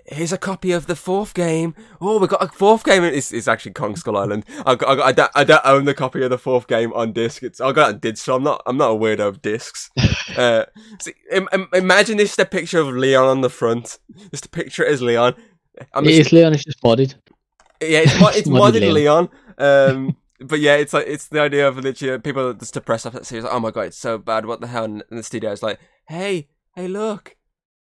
Here's 0.07 0.33
a 0.33 0.39
copy 0.39 0.71
of 0.73 0.87
the 0.87 0.95
fourth 0.95 1.35
game. 1.35 1.75
Oh, 2.01 2.19
we 2.19 2.27
got 2.29 2.43
a 2.43 2.49
fourth 2.49 2.85
game. 2.85 3.03
It's, 3.05 3.33
it's 3.33 3.49
actually 3.49 3.73
Kong 3.73 3.97
Skull 3.97 4.17
Island. 4.17 4.45
I, 4.65 4.75
got, 4.77 4.89
I, 4.89 4.95
got, 4.95 5.01
I, 5.07 5.13
don't, 5.13 5.31
I 5.35 5.45
don't 5.45 5.67
own 5.67 5.85
the 5.87 5.95
copy 5.95 6.23
of 6.23 6.31
the 6.31 6.39
fourth 6.39 6.69
game 6.69 6.93
on 6.93 7.13
disc. 7.13 7.43
It's 7.43 7.61
I 7.61 7.73
got 7.73 7.91
it 7.91 7.95
on 7.95 7.99
disc, 8.01 8.25
so 8.25 8.37
I'm 8.37 8.43
not 8.45 8.63
I'm 8.67 8.77
not 8.77 8.91
a 8.93 8.95
weirdo 8.95 9.27
of 9.27 9.43
discs. 9.43 9.91
uh, 10.37 10.67
see, 11.01 11.15
im- 11.33 11.49
im- 11.53 11.69
imagine 11.73 12.17
this: 12.17 12.33
is 12.33 12.39
a 12.39 12.45
picture 12.45 12.79
of 12.81 12.89
Leon 12.89 13.25
on 13.27 13.41
the 13.41 13.51
front. 13.51 13.99
Just 14.31 14.47
a 14.47 14.51
picture 14.51 14.85
as 14.87 15.03
Leon. 15.03 15.35
I'm 15.93 16.05
It 16.05 16.09
just- 16.11 16.21
is 16.29 16.33
Leon. 16.33 16.55
It's 16.55 16.65
just 16.65 16.83
modded. 16.83 17.15
yeah, 17.81 18.01
it's, 18.01 18.21
mo- 18.21 18.29
it's 18.33 18.49
Modded 18.49 18.83
modded 18.83 18.93
Leon. 18.93 19.29
Um, 19.59 20.17
but 20.41 20.61
yeah, 20.61 20.77
it's 20.77 20.93
like 20.93 21.07
it's 21.07 21.29
the 21.29 21.41
idea 21.41 21.67
of 21.67 21.79
literally 21.79 22.19
people 22.21 22.53
just 22.55 22.75
depressed 22.75 23.07
off 23.07 23.13
that 23.15 23.27
series. 23.27 23.45
Like, 23.45 23.53
oh 23.53 23.61
my 23.61 23.71
god, 23.71 23.87
it's 23.87 23.99
so 23.99 24.19
bad. 24.19 24.47
What 24.47 24.61
the 24.61 24.67
hell? 24.67 24.85
And 24.85 25.03
the 25.11 25.23
studio's 25.23 25.63
like, 25.63 25.81
hey, 26.09 26.49
hey, 26.75 26.89
look, 26.89 27.37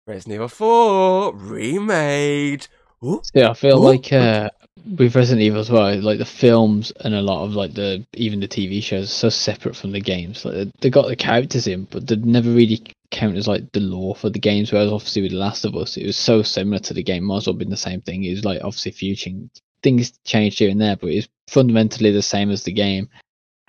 Resident 0.07 0.35
Evil 0.35 0.47
Four 0.47 1.35
remade. 1.35 2.67
Ooh. 3.03 3.21
Yeah, 3.33 3.49
I 3.49 3.53
feel 3.53 3.79
Ooh. 3.79 3.91
like 3.91 4.13
uh, 4.13 4.49
with 4.97 5.15
Resident 5.15 5.41
Evil 5.41 5.59
as 5.59 5.69
well, 5.69 5.99
like 6.01 6.19
the 6.19 6.25
films 6.25 6.91
and 7.01 7.13
a 7.13 7.21
lot 7.21 7.43
of 7.43 7.55
like 7.55 7.73
the 7.73 8.05
even 8.13 8.39
the 8.39 8.47
TV 8.47 8.81
shows 8.81 9.05
are 9.05 9.07
so 9.07 9.29
separate 9.29 9.75
from 9.75 9.91
the 9.91 10.01
games. 10.01 10.45
Like 10.45 10.69
they, 10.79 10.89
got 10.89 11.07
the 11.07 11.15
characters 11.15 11.67
in, 11.67 11.85
but 11.85 12.07
they 12.07 12.15
never 12.17 12.49
really 12.49 12.81
count 13.11 13.37
as 13.37 13.47
like 13.47 13.71
the 13.71 13.79
lore 13.79 14.15
for 14.15 14.29
the 14.29 14.39
games. 14.39 14.71
Whereas 14.71 14.91
obviously 14.91 15.21
with 15.21 15.31
The 15.31 15.37
Last 15.37 15.65
of 15.65 15.75
Us, 15.75 15.97
it 15.97 16.05
was 16.05 16.17
so 16.17 16.43
similar 16.43 16.79
to 16.79 16.93
the 16.93 17.03
game. 17.03 17.23
Might 17.23 17.37
as 17.37 17.47
well 17.47 17.55
been 17.55 17.69
the 17.69 17.77
same 17.77 18.01
thing. 18.01 18.23
It 18.23 18.31
was 18.31 18.45
like 18.45 18.61
obviously 18.63 18.91
future 18.91 19.31
things 19.83 20.11
change 20.23 20.57
here 20.57 20.69
and 20.69 20.81
there, 20.81 20.95
but 20.95 21.09
it's 21.09 21.27
fundamentally 21.49 22.11
the 22.11 22.21
same 22.21 22.49
as 22.49 22.63
the 22.63 22.71
game. 22.71 23.09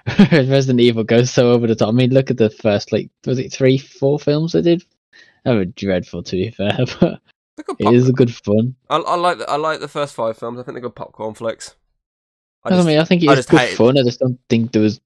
Resident 0.31 0.81
Evil 0.81 1.05
goes 1.05 1.31
so 1.31 1.53
over 1.53 1.67
the 1.67 1.75
top. 1.75 1.89
I 1.89 1.93
mean, 1.93 2.11
look 2.11 2.31
at 2.31 2.37
the 2.39 2.51
first 2.51 2.93
like 2.93 3.11
was 3.27 3.39
it 3.39 3.53
three, 3.53 3.79
four 3.79 4.19
films 4.19 4.53
they 4.53 4.63
did? 4.63 4.85
They 5.45 5.55
were 5.55 5.65
dreadful 5.65 6.23
to 6.23 6.33
be 6.33 6.51
fair, 6.51 6.77
but 7.01 7.21
it 7.59 7.67
pop- 7.67 7.93
a 7.93 8.13
good 8.13 8.35
fun. 8.35 8.75
I, 8.91 8.97
I 8.97 9.17
like 9.17 9.39
the, 9.39 9.51
I 9.51 9.57
like 9.57 9.81
the 9.81 9.89
first 9.89 10.15
five 10.15 10.37
films. 10.39 10.59
I 10.59 10.63
think 10.63 10.75
they're 10.75 10.83
good 10.83 10.95
popcorn 10.95 11.35
flicks. 11.35 11.75
I 12.65 12.71
I, 12.71 12.83
mean, 12.83 12.99
I 12.99 13.05
think 13.05 13.23
it 13.23 13.29
I 13.29 13.35
is 13.35 13.47
good 13.47 13.61
hate- 13.61 13.77
fun. 13.77 13.99
I 13.99 14.03
just 14.03 14.21
don't 14.21 14.39
think 14.49 14.73
there 14.73 14.83
was 14.83 15.01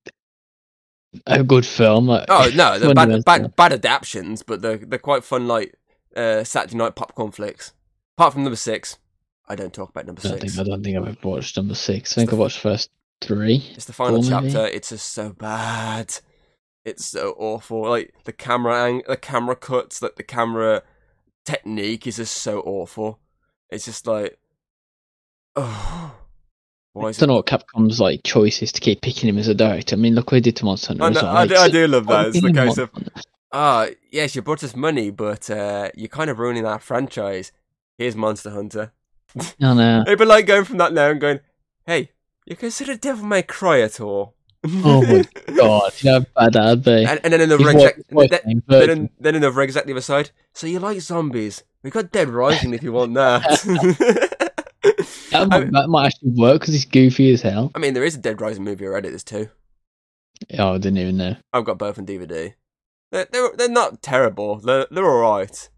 a 1.26 1.42
good 1.42 1.66
film. 1.66 2.06
Like, 2.06 2.26
oh 2.28 2.50
no, 2.54 2.78
they're 2.78 2.94
bad, 2.94 3.24
bad 3.24 3.56
bad 3.56 3.72
adaptions, 3.72 4.42
but 4.42 4.62
they're 4.62 4.78
they're 4.78 4.98
quite 4.98 5.24
fun. 5.24 5.46
Like 5.48 5.76
uh, 6.16 6.44
Saturday 6.44 6.76
night 6.76 6.96
popcorn 6.96 7.30
flicks. 7.30 7.72
Apart 8.16 8.32
from 8.32 8.42
number 8.42 8.56
six, 8.56 8.98
I 9.48 9.54
don't 9.54 9.72
talk 9.72 9.90
about 9.90 10.06
number 10.06 10.20
I 10.24 10.28
six. 10.30 10.40
think 10.54 10.58
I 10.58 10.62
don't 10.70 10.82
think 10.82 10.96
I've 10.96 11.08
ever 11.08 11.28
watched 11.28 11.56
number 11.56 11.74
six. 11.74 12.12
I 12.16 12.20
think 12.20 12.32
I 12.32 12.36
watched 12.36 12.56
the 12.62 12.68
first 12.70 12.90
three. 13.20 13.64
It's 13.74 13.86
the 13.86 13.92
final 13.92 14.22
Four, 14.22 14.40
maybe? 14.42 14.52
chapter. 14.52 14.66
It's 14.66 14.90
just 14.90 15.12
so 15.12 15.30
bad. 15.32 16.14
It's 16.84 17.04
so 17.06 17.34
awful. 17.38 17.88
Like 17.88 18.14
the 18.24 18.32
camera 18.32 18.84
ang- 18.86 19.02
the 19.08 19.16
camera 19.16 19.56
cuts, 19.56 20.02
like 20.02 20.16
the 20.16 20.22
camera 20.22 20.82
technique 21.44 22.06
is 22.06 22.16
just 22.16 22.36
so 22.36 22.60
awful. 22.60 23.18
It's 23.70 23.84
just 23.86 24.06
like, 24.06 24.38
oh, 25.56 26.14
I 26.96 27.00
don't 27.00 27.22
it? 27.22 27.26
know 27.26 27.34
what 27.36 27.46
Capcom's 27.46 28.00
like 28.00 28.22
choice 28.24 28.62
is 28.62 28.72
to 28.72 28.80
keep 28.80 29.00
picking 29.02 29.28
him 29.28 29.38
as 29.38 29.48
a 29.48 29.54
director. 29.54 29.96
I 29.96 29.98
mean, 29.98 30.14
look 30.14 30.30
what 30.30 30.36
he 30.36 30.40
did 30.40 30.56
to 30.56 30.64
Monster 30.64 30.88
Hunter. 30.88 31.04
I, 31.04 31.10
know. 31.10 31.20
I, 31.28 31.32
Like, 31.32 31.48
do, 31.48 31.56
I 31.56 31.68
do 31.68 31.86
love 31.86 32.06
that. 32.06 32.26
It's 32.28 32.40
the 32.40 32.52
case 32.52 32.78
of, 32.78 32.90
ah, 33.52 33.86
yes, 34.10 34.34
you 34.34 34.42
brought 34.42 34.64
us 34.64 34.74
money, 34.76 35.10
but 35.10 35.48
uh, 35.50 35.90
you're 35.94 36.08
kind 36.08 36.30
of 36.30 36.38
ruining 36.38 36.66
our 36.66 36.78
franchise. 36.78 37.52
Here's 37.96 38.16
Monster 38.16 38.50
Hunter. 38.50 38.92
Oh, 39.36 39.52
I 39.60 39.74
know. 39.74 40.02
It'd 40.06 40.18
be 40.18 40.24
like 40.24 40.46
going 40.46 40.64
from 40.64 40.78
that 40.78 40.92
now 40.92 41.10
and 41.10 41.20
going, 41.20 41.40
hey, 41.86 42.10
you 42.46 42.56
consider 42.56 42.96
Devil 42.96 43.26
May 43.26 43.42
Cry 43.42 43.80
at 43.80 44.00
all? 44.00 44.34
Oh 44.64 45.02
my 45.02 45.24
God, 45.56 45.92
you 46.02 46.10
know 46.10 46.20
how 46.20 46.44
bad 46.44 46.52
that'd 46.54 46.82
be. 46.84 47.04
and, 47.04 47.20
and 47.22 47.32
then 47.32 47.40
in 47.42 47.48
the 47.48 47.56
His 47.58 47.66
red 47.66 48.04
voice- 48.10 48.30
jack- 48.30 48.42
then- 48.44 48.62
Then, 48.66 49.10
then 49.20 49.34
another 49.36 49.60
exactly 49.62 49.92
the 49.92 49.96
other 49.98 50.02
side. 50.02 50.30
So 50.52 50.66
you 50.66 50.78
like 50.80 51.00
zombies? 51.00 51.62
We 51.82 51.90
got 51.90 52.10
Dead 52.10 52.28
Rising 52.28 52.74
if 52.74 52.82
you 52.82 52.92
want 52.92 53.14
that. 53.14 54.48
That 54.82 55.08
I, 55.34 55.44
might, 55.46 55.72
that 55.72 55.88
might 55.88 56.06
actually 56.06 56.30
work 56.30 56.60
because 56.60 56.72
he's 56.72 56.84
goofy 56.84 57.32
as 57.32 57.42
hell. 57.42 57.70
I 57.74 57.78
mean, 57.78 57.94
there 57.94 58.04
is 58.04 58.14
a 58.14 58.18
Dead 58.18 58.40
Rising 58.40 58.64
movie 58.64 58.86
already. 58.86 59.08
There's 59.08 59.24
two. 59.24 59.48
Oh, 60.58 60.74
I 60.74 60.78
didn't 60.78 60.98
even 60.98 61.16
know. 61.16 61.36
I've 61.52 61.64
got 61.64 61.78
both 61.78 61.98
on 61.98 62.06
DVD. 62.06 62.54
They're 63.10 63.26
they're, 63.30 63.50
they're 63.56 63.68
not 63.68 64.02
terrible. 64.02 64.56
They're 64.60 64.86
they're 64.90 65.04
all 65.04 65.20
right. 65.38 65.68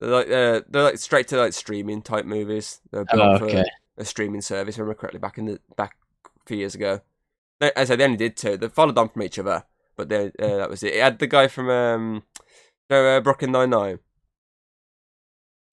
They're 0.00 0.10
like 0.10 0.26
uh, 0.28 0.62
they're 0.68 0.82
like 0.82 0.98
straight 0.98 1.28
to 1.28 1.36
like 1.36 1.52
streaming 1.52 2.02
type 2.02 2.24
movies. 2.24 2.80
They're 2.90 3.04
built 3.04 3.42
Oh, 3.42 3.48
for 3.50 3.64
a 3.98 4.04
streaming 4.04 4.40
service. 4.40 4.76
If 4.76 4.78
I 4.78 4.82
remember 4.82 4.98
correctly, 5.00 5.20
back 5.20 5.38
in 5.38 5.44
the 5.46 5.60
back 5.76 5.96
a 6.24 6.30
few 6.46 6.56
years 6.56 6.74
ago. 6.74 7.00
They, 7.60 7.70
as 7.76 7.90
I 7.90 7.92
said, 7.92 8.00
they 8.00 8.04
only 8.04 8.16
did 8.16 8.36
two. 8.36 8.56
They 8.56 8.68
followed 8.68 8.96
on 8.96 9.10
from 9.10 9.22
each 9.22 9.38
other, 9.38 9.64
but 9.96 10.08
they, 10.08 10.32
uh, 10.38 10.56
that 10.56 10.70
was 10.70 10.82
it. 10.82 10.94
It 10.94 11.02
had 11.02 11.18
the 11.18 11.26
guy 11.26 11.46
from 11.48 11.68
um, 11.68 12.22
you 12.88 12.96
know, 12.96 13.06
uh, 13.06 13.20
Brooklyn 13.20 13.52
Nine 13.52 13.68
Nine. 13.70 13.98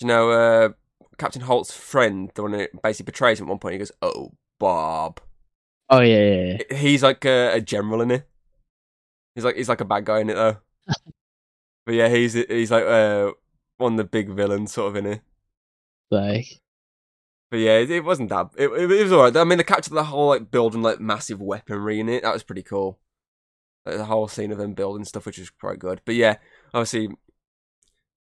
You 0.02 0.08
know, 0.08 0.30
uh, 0.30 0.70
Captain 1.18 1.43
Holt's 1.43 1.74
friend, 1.74 2.30
the 2.36 2.43
one 2.43 2.54
who 2.54 2.68
basically 2.84 3.06
betrays 3.12 3.39
him 3.39 3.45
at 3.45 3.49
one 3.49 3.60
point. 3.60 3.74
He 3.74 3.80
goes, 3.80 3.93
"Oh, 4.02 4.34
Bob." 4.60 5.22
Oh 5.89 6.02
yeah, 6.02 6.20
yeah, 6.20 6.58
yeah. 6.70 6.78
He's 6.78 7.02
like 7.02 7.24
a, 7.24 7.54
a 7.54 7.62
general 7.62 8.02
in 8.02 8.12
it. 8.12 8.28
He's 9.36 9.45
like 9.45 9.56
he's 9.56 9.70
like 9.70 9.82
a 9.82 9.86
bad 9.86 10.04
guy 10.04 10.20
in 10.20 10.30
it 10.30 10.34
though. 10.34 10.58
but 11.86 11.95
yeah, 11.95 12.10
he's 12.10 12.34
he's 12.34 12.72
like 12.72 12.84
uh, 12.84 13.32
one 13.78 13.94
of 13.94 13.98
the 13.98 14.04
big 14.04 14.30
villains 14.30 14.74
sort 14.74 14.90
of 14.90 14.96
in 14.96 15.06
it. 15.06 15.22
Like, 16.10 16.62
But 17.50 17.58
yeah, 17.58 17.78
it, 17.78 17.92
it 17.92 18.04
wasn't 18.04 18.30
that. 18.30 18.50
It, 18.58 18.70
it, 18.70 18.92
it 18.92 19.04
was 19.04 19.14
alright. 19.14 19.36
I 19.38 19.44
mean, 19.44 19.58
they 19.58 19.64
captured 19.64 19.94
the 19.94 20.06
whole 20.06 20.30
like 20.30 20.52
building 20.52 20.82
like 20.82 21.00
massive 21.00 21.42
weaponry 21.42 22.00
in 22.00 22.10
it. 22.10 22.24
That 22.24 22.34
was 22.34 22.44
pretty 22.44 22.64
cool. 22.64 23.00
Like, 23.86 23.98
the 23.98 24.06
whole 24.06 24.28
scene 24.28 24.52
of 24.52 24.58
them 24.58 24.74
building 24.74 25.06
stuff, 25.06 25.26
which 25.26 25.38
was 25.38 25.50
quite 25.50 25.80
good. 25.80 26.02
But 26.06 26.16
yeah, 26.16 26.38
obviously, 26.74 27.10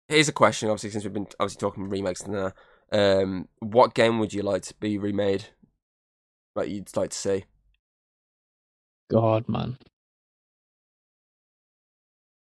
here's 0.07 0.29
a 0.29 0.33
question. 0.33 0.69
Obviously, 0.69 0.89
since 0.89 1.03
we've 1.03 1.13
been 1.13 1.27
obviously 1.39 1.59
talking 1.59 1.89
remakes 1.89 2.27
now, 2.27 2.51
um, 2.91 3.47
what 3.59 3.93
game 3.93 4.19
would 4.19 4.33
you 4.33 4.41
like 4.43 4.63
to 4.63 4.73
be 4.79 4.97
remade? 4.97 5.45
Like 6.55 6.69
you'd 6.69 6.95
like 6.95 7.11
to 7.11 7.17
see? 7.17 7.45
God, 9.09 9.47
man. 9.47 9.77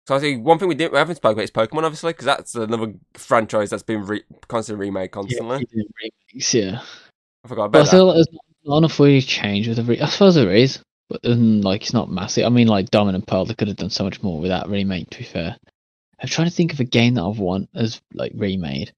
So 0.07 0.15
I 0.15 0.21
think 0.21 0.45
one 0.45 0.59
thing 0.59 0.69
we 0.69 0.75
didn't 0.77 0.93
we 0.93 0.99
haven't 0.99 1.17
spoken 1.17 1.33
about 1.39 1.45
is 1.45 1.51
Pokemon, 1.51 1.83
obviously, 1.83 2.13
because 2.13 2.27
that's 2.27 2.55
another 2.55 2.95
franchise 3.15 3.71
that's 3.71 3.83
been 3.83 4.05
re- 4.07 4.23
constantly 4.49 4.87
remade 4.87 5.11
constantly. 5.11 5.67
Yeah, 5.73 5.83
remakes, 6.01 6.55
yeah. 6.55 6.81
I 7.45 7.49
forgot 7.49 7.73
But 7.73 7.79
I 7.79 7.81
about 7.81 7.85
that. 7.85 7.91
feel 7.91 8.07
like 8.07 8.15
there's 8.15 8.29
not 8.65 8.79
enough 8.79 9.01
really 9.01 9.21
change 9.21 9.67
with 9.67 9.79
the. 9.79 9.83
Re- 9.83 10.01
I 10.01 10.07
suppose 10.07 10.37
there 10.37 10.55
is, 10.55 10.79
but 11.09 11.23
then, 11.23 11.63
like 11.63 11.83
it's 11.83 11.93
not 11.93 12.09
massive. 12.11 12.45
I 12.47 12.51
mean, 12.51 12.69
like 12.69 12.91
Diamond 12.91 13.17
and 13.17 13.27
Pearl, 13.27 13.47
they 13.47 13.55
could 13.55 13.69
have 13.69 13.77
done 13.77 13.91
so 13.91 14.05
much 14.05 14.23
more 14.23 14.39
with 14.41 14.51
that 14.51 14.69
remake. 14.69 15.11
To 15.11 15.19
be 15.19 15.25
fair, 15.25 15.57
I'm 16.23 16.29
trying 16.29 16.49
to 16.49 16.55
think 16.55 16.73
of 16.73 16.79
a 16.79 16.85
game 16.85 17.15
that 17.15 17.25
I've 17.25 17.41
won 17.41 17.67
as 17.75 18.01
like 18.15 18.31
remade. 18.37 18.93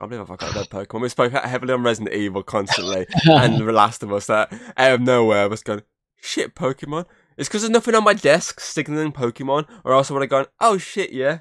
I 0.00 0.06
believe 0.06 0.22
I 0.22 0.24
forgot 0.24 0.54
that 0.54 0.70
Pokemon. 0.70 1.02
We 1.02 1.08
spoke 1.08 1.30
heavily 1.32 1.74
on 1.74 1.82
Resident 1.84 2.14
Evil 2.16 2.42
constantly, 2.42 3.06
and 3.26 3.58
The 3.58 3.72
Last 3.72 4.02
of 4.02 4.12
Us. 4.12 4.26
That 4.26 4.52
out 4.76 4.92
of 4.94 5.00
nowhere 5.02 5.44
I 5.44 5.46
was 5.46 5.62
going, 5.62 5.82
shit, 6.20 6.54
Pokemon. 6.56 7.04
It's 7.40 7.48
because 7.48 7.62
there's 7.62 7.70
nothing 7.70 7.94
on 7.94 8.04
my 8.04 8.12
desk 8.12 8.60
signaling 8.60 9.12
Pokemon, 9.12 9.66
or 9.82 9.94
else 9.94 10.10
I 10.10 10.12
would 10.12 10.20
have 10.20 10.28
gone, 10.28 10.44
oh 10.60 10.76
shit, 10.76 11.10
yeah. 11.10 11.38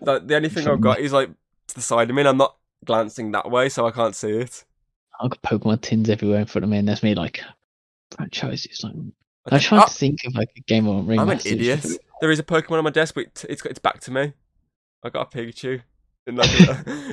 Like, 0.00 0.28
the 0.28 0.36
only 0.36 0.48
thing 0.48 0.68
I've 0.68 0.80
got 0.80 1.00
is 1.00 1.12
like 1.12 1.30
to 1.66 1.74
the 1.74 1.80
side 1.80 2.10
of 2.10 2.14
me, 2.14 2.22
and 2.22 2.28
I'm 2.28 2.36
not 2.36 2.56
glancing 2.84 3.32
that 3.32 3.50
way, 3.50 3.68
so 3.68 3.88
I 3.88 3.90
can't 3.90 4.14
see 4.14 4.30
it. 4.30 4.64
I've 5.20 5.30
got 5.30 5.42
Pokemon 5.42 5.80
tins 5.80 6.08
everywhere 6.08 6.38
in 6.38 6.46
front 6.46 6.62
of 6.62 6.70
me, 6.70 6.78
and 6.78 6.86
there's 6.86 7.02
me 7.02 7.16
like 7.16 7.40
franchises. 8.16 8.84
Like, 8.84 8.94
I'm 9.50 9.58
trying 9.58 9.82
Oh, 9.82 9.86
to 9.86 9.92
think 9.92 10.20
of 10.26 10.36
like 10.36 10.50
a 10.56 10.60
game 10.60 10.86
want 10.86 11.08
remastered. 11.08 11.20
I'm 11.20 11.30
an 11.30 11.40
idiot. 11.44 11.86
There 12.20 12.30
is 12.30 12.38
a 12.38 12.44
Pokemon 12.44 12.78
on 12.78 12.84
my 12.84 12.90
desk, 12.90 13.16
but 13.16 13.24
it's 13.24 13.44
it's, 13.44 13.66
it's 13.66 13.78
back 13.80 13.98
to 14.02 14.12
me. 14.12 14.34
I 15.02 15.10
got 15.10 15.34
a 15.34 15.36
Pikachu. 15.36 15.82
In 16.28 16.36
like 16.36 16.50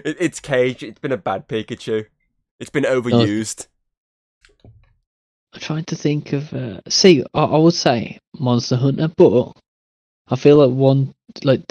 it, 0.05 0.17
it's 0.19 0.39
caged. 0.39 0.83
It's 0.83 0.99
been 0.99 1.11
a 1.13 1.17
bad 1.17 1.47
Pikachu. 1.47 2.05
It's 2.59 2.69
been 2.69 2.83
overused. 2.83 3.65
I'm 5.53 5.59
trying 5.59 5.85
to 5.85 5.95
think 5.95 6.33
of. 6.33 6.53
Uh, 6.53 6.81
see, 6.87 7.23
I, 7.33 7.43
I 7.43 7.57
would 7.57 7.73
say 7.73 8.19
Monster 8.39 8.75
Hunter, 8.77 9.09
but 9.09 9.51
I 10.29 10.35
feel 10.35 10.57
like 10.65 10.75
one 10.75 11.13
like 11.43 11.61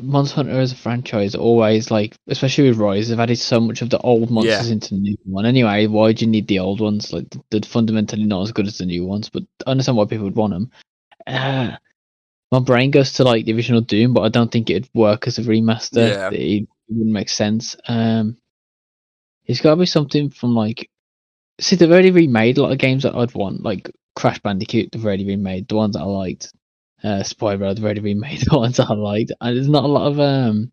Monster 0.00 0.36
Hunter 0.36 0.60
as 0.60 0.72
a 0.72 0.76
franchise 0.76 1.34
always 1.34 1.90
like, 1.90 2.14
especially 2.28 2.68
with 2.68 2.78
Rise, 2.78 3.08
they've 3.08 3.20
added 3.20 3.38
so 3.38 3.60
much 3.60 3.82
of 3.82 3.90
the 3.90 3.98
old 3.98 4.30
monsters 4.30 4.68
Yeah. 4.68 4.72
into 4.72 4.94
the 4.94 5.00
new 5.00 5.16
one. 5.24 5.46
Anyway, 5.46 5.86
why 5.86 6.12
do 6.12 6.24
you 6.24 6.30
need 6.30 6.48
the 6.48 6.58
old 6.58 6.80
ones? 6.80 7.12
Like 7.12 7.26
they're 7.50 7.60
fundamentally 7.62 8.24
not 8.24 8.42
as 8.42 8.52
good 8.52 8.66
as 8.66 8.78
the 8.78 8.86
new 8.86 9.06
ones, 9.06 9.28
but 9.28 9.42
I 9.66 9.70
understand 9.70 9.96
why 9.96 10.04
people 10.06 10.24
would 10.24 10.36
want 10.36 10.52
them. 10.52 10.70
Uh, 11.26 11.76
my 12.52 12.58
brain 12.58 12.90
goes 12.90 13.12
to 13.14 13.24
like 13.24 13.44
the 13.44 13.54
original 13.54 13.80
Doom, 13.80 14.12
but 14.12 14.22
I 14.22 14.28
don't 14.28 14.50
think 14.50 14.68
it'd 14.70 14.90
work 14.94 15.26
as 15.26 15.38
a 15.38 15.42
remaster. 15.42 16.08
Yeah. 16.08 16.30
It, 16.30 16.62
it 16.62 16.68
wouldn't 16.88 17.12
make 17.14 17.28
sense. 17.28 17.76
Um, 17.86 18.36
it's 19.46 19.60
got 19.60 19.70
to 19.70 19.76
be 19.76 19.86
something 19.86 20.30
from 20.30 20.54
like 20.54 20.89
See, 21.60 21.76
they've 21.76 21.90
already 21.90 22.10
remade 22.10 22.58
a 22.58 22.62
lot 22.62 22.72
of 22.72 22.78
games 22.78 23.02
that 23.04 23.14
I'd 23.14 23.34
want, 23.34 23.62
like 23.62 23.90
Crash 24.16 24.38
Bandicoot. 24.40 24.90
They've 24.92 25.04
already 25.04 25.26
remade 25.26 25.68
the 25.68 25.76
ones 25.76 25.94
that 25.94 26.00
I 26.02 26.04
liked. 26.06 26.52
Uh, 27.02 27.22
Spyro. 27.22 27.74
They've 27.74 27.84
already 27.84 28.00
remade 28.14 28.40
the 28.40 28.58
ones 28.58 28.76
that 28.78 28.90
I 28.90 28.94
liked. 28.94 29.32
And 29.40 29.56
there's 29.56 29.68
not 29.68 29.84
a 29.84 29.88
lot 29.88 30.06
of 30.10 30.18
um, 30.20 30.72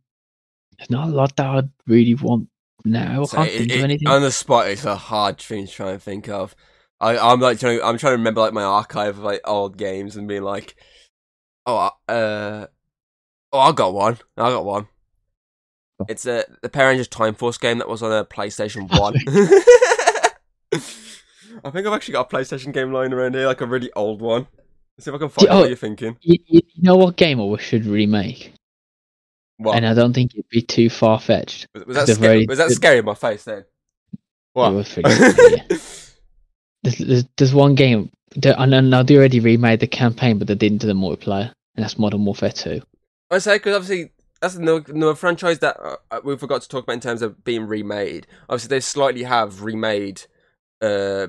there's 0.77 0.89
not 0.89 1.07
a 1.09 1.11
lot 1.11 1.35
that 1.35 1.45
I'd 1.45 1.69
really 1.87 2.15
want 2.15 2.49
now. 2.85 3.21
I 3.23 3.25
So 3.25 3.37
can't 3.37 3.49
it- 3.49 3.57
think 3.57 3.71
it- 3.71 3.77
of 3.77 3.83
anything. 3.83 4.07
on 4.07 4.21
the 4.21 4.31
spot. 4.31 4.67
It's 4.69 4.85
a 4.85 4.95
hard 4.95 5.39
thing 5.39 5.67
to 5.67 5.71
try 5.71 5.91
and 5.91 6.01
think 6.01 6.29
of. 6.29 6.55
I, 6.99 7.17
I'm 7.17 7.39
like 7.39 7.59
trying. 7.59 7.79
I'm 7.83 7.97
trying 7.97 8.13
to 8.13 8.17
remember 8.17 8.41
like 8.41 8.53
my 8.53 8.63
archive 8.63 9.17
of 9.19 9.23
like 9.23 9.41
old 9.45 9.77
games 9.77 10.15
and 10.15 10.27
being 10.27 10.41
like, 10.43 10.75
oh, 11.67 11.91
uh, 12.07 12.65
oh, 13.53 13.59
I 13.59 13.71
got 13.71 13.93
one. 13.93 14.17
I 14.35 14.49
got 14.49 14.65
one. 14.65 14.87
Oh. 15.99 16.05
It's 16.09 16.25
a 16.25 16.43
the 16.63 16.69
Power 16.69 16.87
Rangers 16.87 17.07
Time 17.07 17.35
Force 17.35 17.57
game 17.59 17.77
that 17.79 17.87
was 17.89 18.01
on 18.01 18.11
a 18.11 18.25
PlayStation 18.25 18.89
One. 18.99 19.13
I 20.73 21.69
think 21.71 21.87
I've 21.87 21.93
actually 21.93 22.13
got 22.13 22.31
a 22.31 22.35
PlayStation 22.35 22.73
game 22.73 22.91
lying 22.91 23.13
around 23.13 23.35
here, 23.35 23.47
like 23.47 23.61
a 23.61 23.65
really 23.65 23.91
old 23.95 24.21
one. 24.21 24.47
Let's 24.97 25.05
see 25.05 25.11
if 25.11 25.15
I 25.15 25.17
can 25.17 25.29
find 25.29 25.47
oh. 25.49 25.59
what 25.59 25.69
you're 25.69 25.77
thinking. 25.77 26.17
you, 26.21 26.37
you 26.47 26.61
know 26.77 26.95
what 26.95 27.15
game 27.15 27.39
I 27.39 27.57
should 27.57 27.85
remake, 27.85 28.53
What 29.57 29.75
and 29.75 29.85
I 29.85 29.93
don't 29.93 30.13
think 30.13 30.33
it'd 30.33 30.49
be 30.49 30.61
too 30.61 30.89
far 30.89 31.19
fetched. 31.19 31.67
was, 31.73 31.85
was 31.85 31.95
that? 31.95 32.07
Scary, 32.07 32.27
already- 32.27 32.47
was 32.47 32.57
that 32.57 32.71
scary 32.71 32.99
in 32.99 33.05
my 33.05 33.13
face 33.13 33.43
then? 33.43 33.65
What? 34.53 34.71
It 34.71 34.75
was 34.75 34.93
pretty 34.93 35.09
scary. 35.11 35.61
There's, 36.83 36.99
there's, 36.99 37.25
there's 37.37 37.53
one 37.53 37.75
game, 37.75 38.11
that, 38.37 38.61
and 38.61 38.73
I 38.73 38.79
know 38.79 39.03
they 39.03 39.17
already 39.17 39.39
remade 39.39 39.79
the 39.79 39.87
campaign, 39.87 40.37
but 40.37 40.47
they 40.47 40.55
didn't 40.55 40.77
do 40.77 40.87
the 40.87 40.93
multiplayer, 40.93 41.51
and 41.75 41.83
that's 41.83 41.97
Modern 41.97 42.23
Warfare 42.23 42.51
2. 42.51 42.81
I 43.29 43.39
say 43.39 43.55
because 43.55 43.75
obviously 43.75 44.11
that's 44.41 44.55
another, 44.55 44.91
another 44.91 45.15
franchise 45.15 45.59
that 45.59 45.77
uh, 45.81 46.21
we 46.23 46.37
forgot 46.37 46.61
to 46.61 46.69
talk 46.69 46.83
about 46.83 46.93
in 46.93 46.99
terms 46.99 47.21
of 47.21 47.43
being 47.43 47.67
remade. 47.67 48.27
Obviously, 48.47 48.69
they 48.69 48.79
slightly 48.79 49.23
have 49.23 49.63
remade 49.63 50.23
uh, 50.81 51.27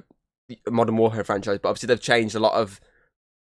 Modern 0.70 0.96
Warfare 0.96 1.24
franchise, 1.24 1.59
but 1.62 1.68
obviously 1.68 1.88
they've 1.88 2.01
changed 2.01 2.34
a 2.34 2.40
lot 2.40 2.55
of 2.55 2.80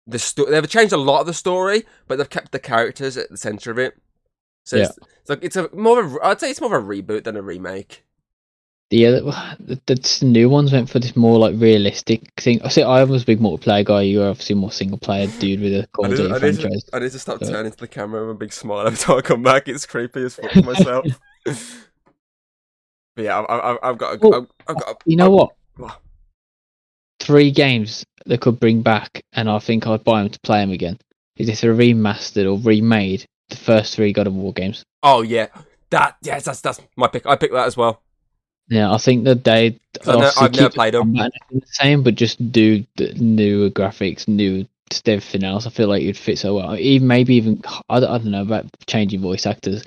the 0.07 0.19
story. 0.19 0.51
They've 0.51 0.69
changed 0.69 0.93
a 0.93 0.97
lot 0.99 1.21
of 1.21 1.27
the 1.27 1.35
story, 1.35 1.85
but 2.07 2.19
they've 2.19 2.31
kept 2.31 2.53
the 2.53 2.59
characters 2.59 3.17
at 3.17 3.31
the 3.31 3.37
center 3.37 3.71
of 3.71 3.79
it. 3.79 3.97
So 4.65 4.79
it's, 4.79 4.99
it's 5.21 5.31
like 5.31 5.45
it's 5.45 5.57
a 5.57 5.69
more 5.75 6.01
of 6.03 6.15
a, 6.15 6.27
I'd 6.27 6.41
say 6.41 6.51
it's 6.51 6.61
more 6.61 6.77
of 6.77 6.85
a 6.85 6.87
reboot 6.87 7.25
than 7.25 7.37
a 7.37 7.43
remake. 7.43 8.03
The 8.91 9.07
other, 9.07 9.21
the, 9.59 9.81
the 9.87 10.19
new 10.27 10.49
ones 10.49 10.73
went 10.73 10.89
for 10.89 11.01
this 11.01 11.17
more 11.17 11.41
like 11.41 11.55
realistic 11.59 12.33
thing. 12.41 12.63
I 12.63 12.69
see. 12.69 12.83
I 12.85 13.03
was 13.03 13.25
a 13.25 13.27
big 13.27 13.41
multiplayer 13.41 13.85
guy. 13.85 14.03
You're 14.03 14.29
obviously 14.29 14.55
more 14.55 14.71
single 14.71 14.99
player 14.99 15.27
dude 15.41 15.61
with 15.61 15.73
a 15.75 15.87
Call 15.93 16.05
of 16.05 16.17
Duty 16.17 16.33
I, 16.33 16.39
need 16.39 16.55
to, 16.55 16.61
franchise. 16.61 16.85
I 16.93 16.99
need 17.01 17.11
to 17.13 17.19
stop 17.19 17.43
So- 17.43 17.51
turning 17.51 17.73
to 17.73 17.79
the 17.79 17.89
camera 17.89 18.23
with 18.27 18.37
a 18.37 18.39
big 18.39 18.53
smile 18.53 18.87
every 18.87 18.97
time 18.99 19.19
I 19.19 19.23
come 19.23 19.43
back. 19.43 19.67
It's 19.69 19.87
creepy 19.87 20.23
as 20.25 20.37
fuck 20.37 20.53
for 20.53 20.63
myself. 20.63 21.05
but 21.45 23.23
yeah, 23.25 23.41
I've, 23.41 23.61
I've, 23.61 23.79
I've 23.83 23.99
got. 23.99 24.15
A, 24.15 24.19
Oh, 24.23 24.33
I've, 24.35 24.47
I've 24.69 24.77
got. 24.81 24.89
A, 24.91 24.97
You 25.05 25.17
know 25.17 25.31
what? 25.31 25.51
Three 27.21 27.51
games 27.51 28.05
that 28.27 28.41
could 28.41 28.61
bring 28.61 28.83
back, 28.83 29.23
and 29.33 29.49
I 29.51 29.59
think 29.59 29.87
I'd 29.87 30.05
buy 30.05 30.23
them 30.23 30.31
to 30.31 30.41
play 30.41 30.61
them 30.61 30.71
again. 30.71 30.99
Is 31.37 31.49
if 31.49 31.61
they're 31.61 31.75
remastered 31.75 32.47
or 32.47 32.59
remade 32.63 33.27
the 33.49 33.57
first 33.57 33.95
three 33.95 34.13
God 34.13 34.27
of 34.27 34.35
War 34.35 34.53
games. 34.53 34.85
Oh 35.03 35.23
yeah, 35.23 35.49
that 35.91 36.17
yes, 36.23 36.45
that's 36.45 36.61
that's 36.61 36.81
my 36.97 37.09
pick. 37.09 37.27
I 37.27 37.37
picked 37.37 37.53
that 37.53 37.67
as 37.67 37.77
well. 37.77 38.03
Yeah, 38.69 38.93
I 38.93 38.99
think 38.99 39.25
that 39.25 39.45
they. 39.45 39.79
'Cause 40.01 40.37
I've, 40.39 40.45
I've 40.45 40.55
never 40.55 40.71
played 40.71 40.95
them. 40.95 41.03
combat 41.03 41.25
and 41.27 41.33
everything 41.43 41.61
the 41.61 41.75
same, 41.75 42.03
but 42.03 42.15
just 42.15 42.53
do 42.53 42.85
the 42.97 43.13
new 43.15 43.71
graphics, 43.71 44.27
new 44.29 44.67
just 44.91 45.09
everything 45.09 45.45
else. 45.45 45.67
I 45.67 45.71
feel 45.71 45.89
like 45.89 46.03
it'd 46.03 46.17
fit 46.17 46.39
so 46.39 46.55
well. 46.57 46.77
Even 46.77 47.09
maybe 47.09 47.35
even 47.35 47.63
I 47.89 48.01
don't, 48.01 48.11
I 48.11 48.19
don't 48.19 48.31
know 48.31 48.43
about 48.43 48.67
changing 48.87 49.21
voice 49.21 49.47
actors. 49.47 49.83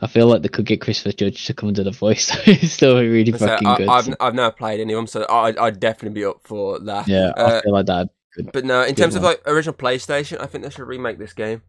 I 0.00 0.06
feel 0.06 0.26
like 0.26 0.42
they 0.42 0.48
could 0.48 0.66
get 0.66 0.80
Christopher 0.80 1.12
Judge 1.16 1.46
to 1.46 1.54
come 1.54 1.68
and 1.68 1.76
do 1.76 1.84
the 1.84 1.90
voice. 1.90 2.30
it's 2.46 2.72
still 2.72 2.96
really 3.00 3.32
So 3.32 3.46
fucking 3.46 3.66
I, 3.66 3.76
good. 3.76 3.88
I've 3.88 4.04
so- 4.04 4.16
I've 4.20 4.34
never 4.34 4.50
played 4.52 4.80
any 4.80 4.92
of 4.92 4.98
them, 4.98 5.06
so 5.06 5.26
I'd, 5.28 5.56
I'd 5.58 5.80
definitely 5.80 6.20
be 6.20 6.24
up 6.24 6.40
for 6.44 6.78
that. 6.80 7.08
yeah, 7.08 7.32
uh, 7.36 7.58
I 7.58 7.60
feel 7.62 7.72
like 7.72 7.86
that. 7.86 8.08
But 8.52 8.64
no, 8.64 8.82
in 8.82 8.94
terms 8.96 9.14
of 9.14 9.22
like 9.22 9.40
original 9.46 9.74
PlayStation, 9.74 10.40
I 10.40 10.46
think 10.46 10.64
they 10.64 10.70
should 10.70 10.86
remake 10.88 11.18
this 11.18 11.32
game. 11.32 11.62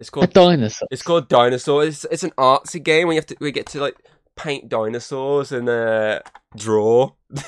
It's 0.00 0.08
A 0.08 0.12
called 0.12 0.32
dinosaur. 0.32 0.88
it's 0.90 1.02
called 1.02 1.28
Dinosaur. 1.28 1.84
It's 1.84 2.04
it's 2.10 2.24
an 2.24 2.32
artsy 2.32 2.82
game 2.82 3.06
where 3.06 3.14
you 3.14 3.18
have 3.20 3.26
to 3.26 3.36
we 3.40 3.52
get 3.52 3.66
to 3.68 3.80
like 3.80 3.96
paint 4.36 4.68
dinosaurs 4.68 5.52
and 5.52 5.68
uh, 5.68 6.20
draw. 6.56 7.12
Do 7.34 7.42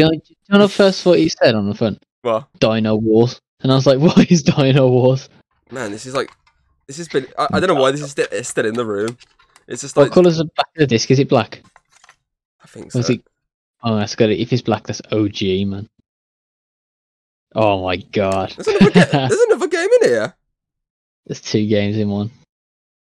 you, 0.00 0.04
know, 0.04 0.10
do 0.10 0.20
you 0.28 0.36
know 0.50 0.58
the 0.60 0.68
first 0.68 1.02
thought 1.02 1.18
he 1.18 1.28
said 1.28 1.54
on 1.56 1.68
the 1.68 1.74
front? 1.74 2.02
well, 2.22 2.48
Dino 2.60 2.94
Wars. 2.94 3.40
And 3.62 3.70
I 3.72 3.74
was 3.74 3.86
like, 3.86 3.98
what 4.00 4.30
is 4.30 4.42
Dino 4.42 4.88
Wars? 4.88 5.28
man, 5.72 5.92
this 5.92 6.06
is 6.06 6.14
like 6.14 6.30
this 6.86 6.96
has 6.98 7.08
been. 7.08 7.26
I, 7.38 7.46
I 7.52 7.60
don't 7.60 7.68
know 7.68 7.80
why 7.80 7.92
this 7.92 8.00
is 8.00 8.10
still, 8.10 8.26
it's 8.32 8.48
still 8.48 8.66
in 8.66 8.74
the 8.74 8.84
room. 8.84 9.16
It's 9.68 9.82
just 9.82 9.96
What 9.96 10.04
like 10.04 10.12
colour's 10.12 10.38
the 10.38 10.44
back 10.46 10.66
of 10.74 10.80
the 10.80 10.86
disc? 10.86 11.10
Is 11.10 11.20
it 11.20 11.28
black? 11.28 11.62
I 12.62 12.66
think 12.66 12.90
so. 12.90 12.98
is 12.98 13.10
it... 13.10 13.22
Oh, 13.82 13.96
that's 13.96 14.16
good. 14.16 14.30
If 14.30 14.52
it's 14.52 14.62
black, 14.62 14.86
that's 14.86 15.00
OG, 15.12 15.68
man. 15.68 15.88
Oh 17.54 17.84
my 17.84 17.96
god. 17.96 18.52
There's 18.56 18.66
another, 18.66 18.90
ga- 18.90 19.06
there's 19.28 19.40
another 19.40 19.68
game 19.68 19.88
in 20.02 20.08
here. 20.08 20.34
There's 21.26 21.40
two 21.40 21.66
games 21.66 21.96
in 21.96 22.08
one. 22.08 22.30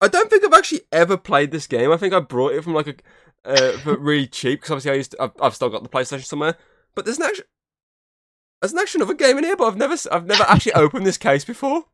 I 0.01 0.09
don't 0.09 0.31
think 0.31 0.45
I've 0.45 0.53
actually 0.53 0.83
ever 0.93 1.17
played 1.17 1.51
this 1.51 1.67
game. 1.67 1.91
I 1.91 1.97
think 1.97 2.13
I 2.13 2.21
brought 2.21 2.53
it 2.53 2.63
from 2.63 2.75
like 2.75 2.89
a 2.89 2.95
uh, 3.45 3.79
for 3.79 3.97
really 3.97 4.27
cheap 4.27 4.61
because 4.61 4.71
obviously 4.71 4.91
I 4.93 4.95
used 4.95 5.13
to, 5.13 5.23
I've, 5.23 5.33
I've 5.41 5.55
still 5.55 5.71
got 5.71 5.83
the 5.83 5.89
PlayStation 5.89 6.25
somewhere. 6.25 6.57
But 6.95 7.05
there's 7.05 7.19
an 7.19 7.25
actual 7.25 7.45
there's 8.61 8.73
an 8.73 8.79
actual 8.79 9.03
another 9.03 9.15
game 9.15 9.39
in 9.39 9.45
here, 9.45 9.57
but 9.57 9.67
I've 9.67 9.77
never 9.77 9.97
I've 10.11 10.27
never 10.27 10.45
actually 10.45 10.73
opened 10.75 11.07
this 11.07 11.19
case 11.19 11.45
before. 11.45 11.85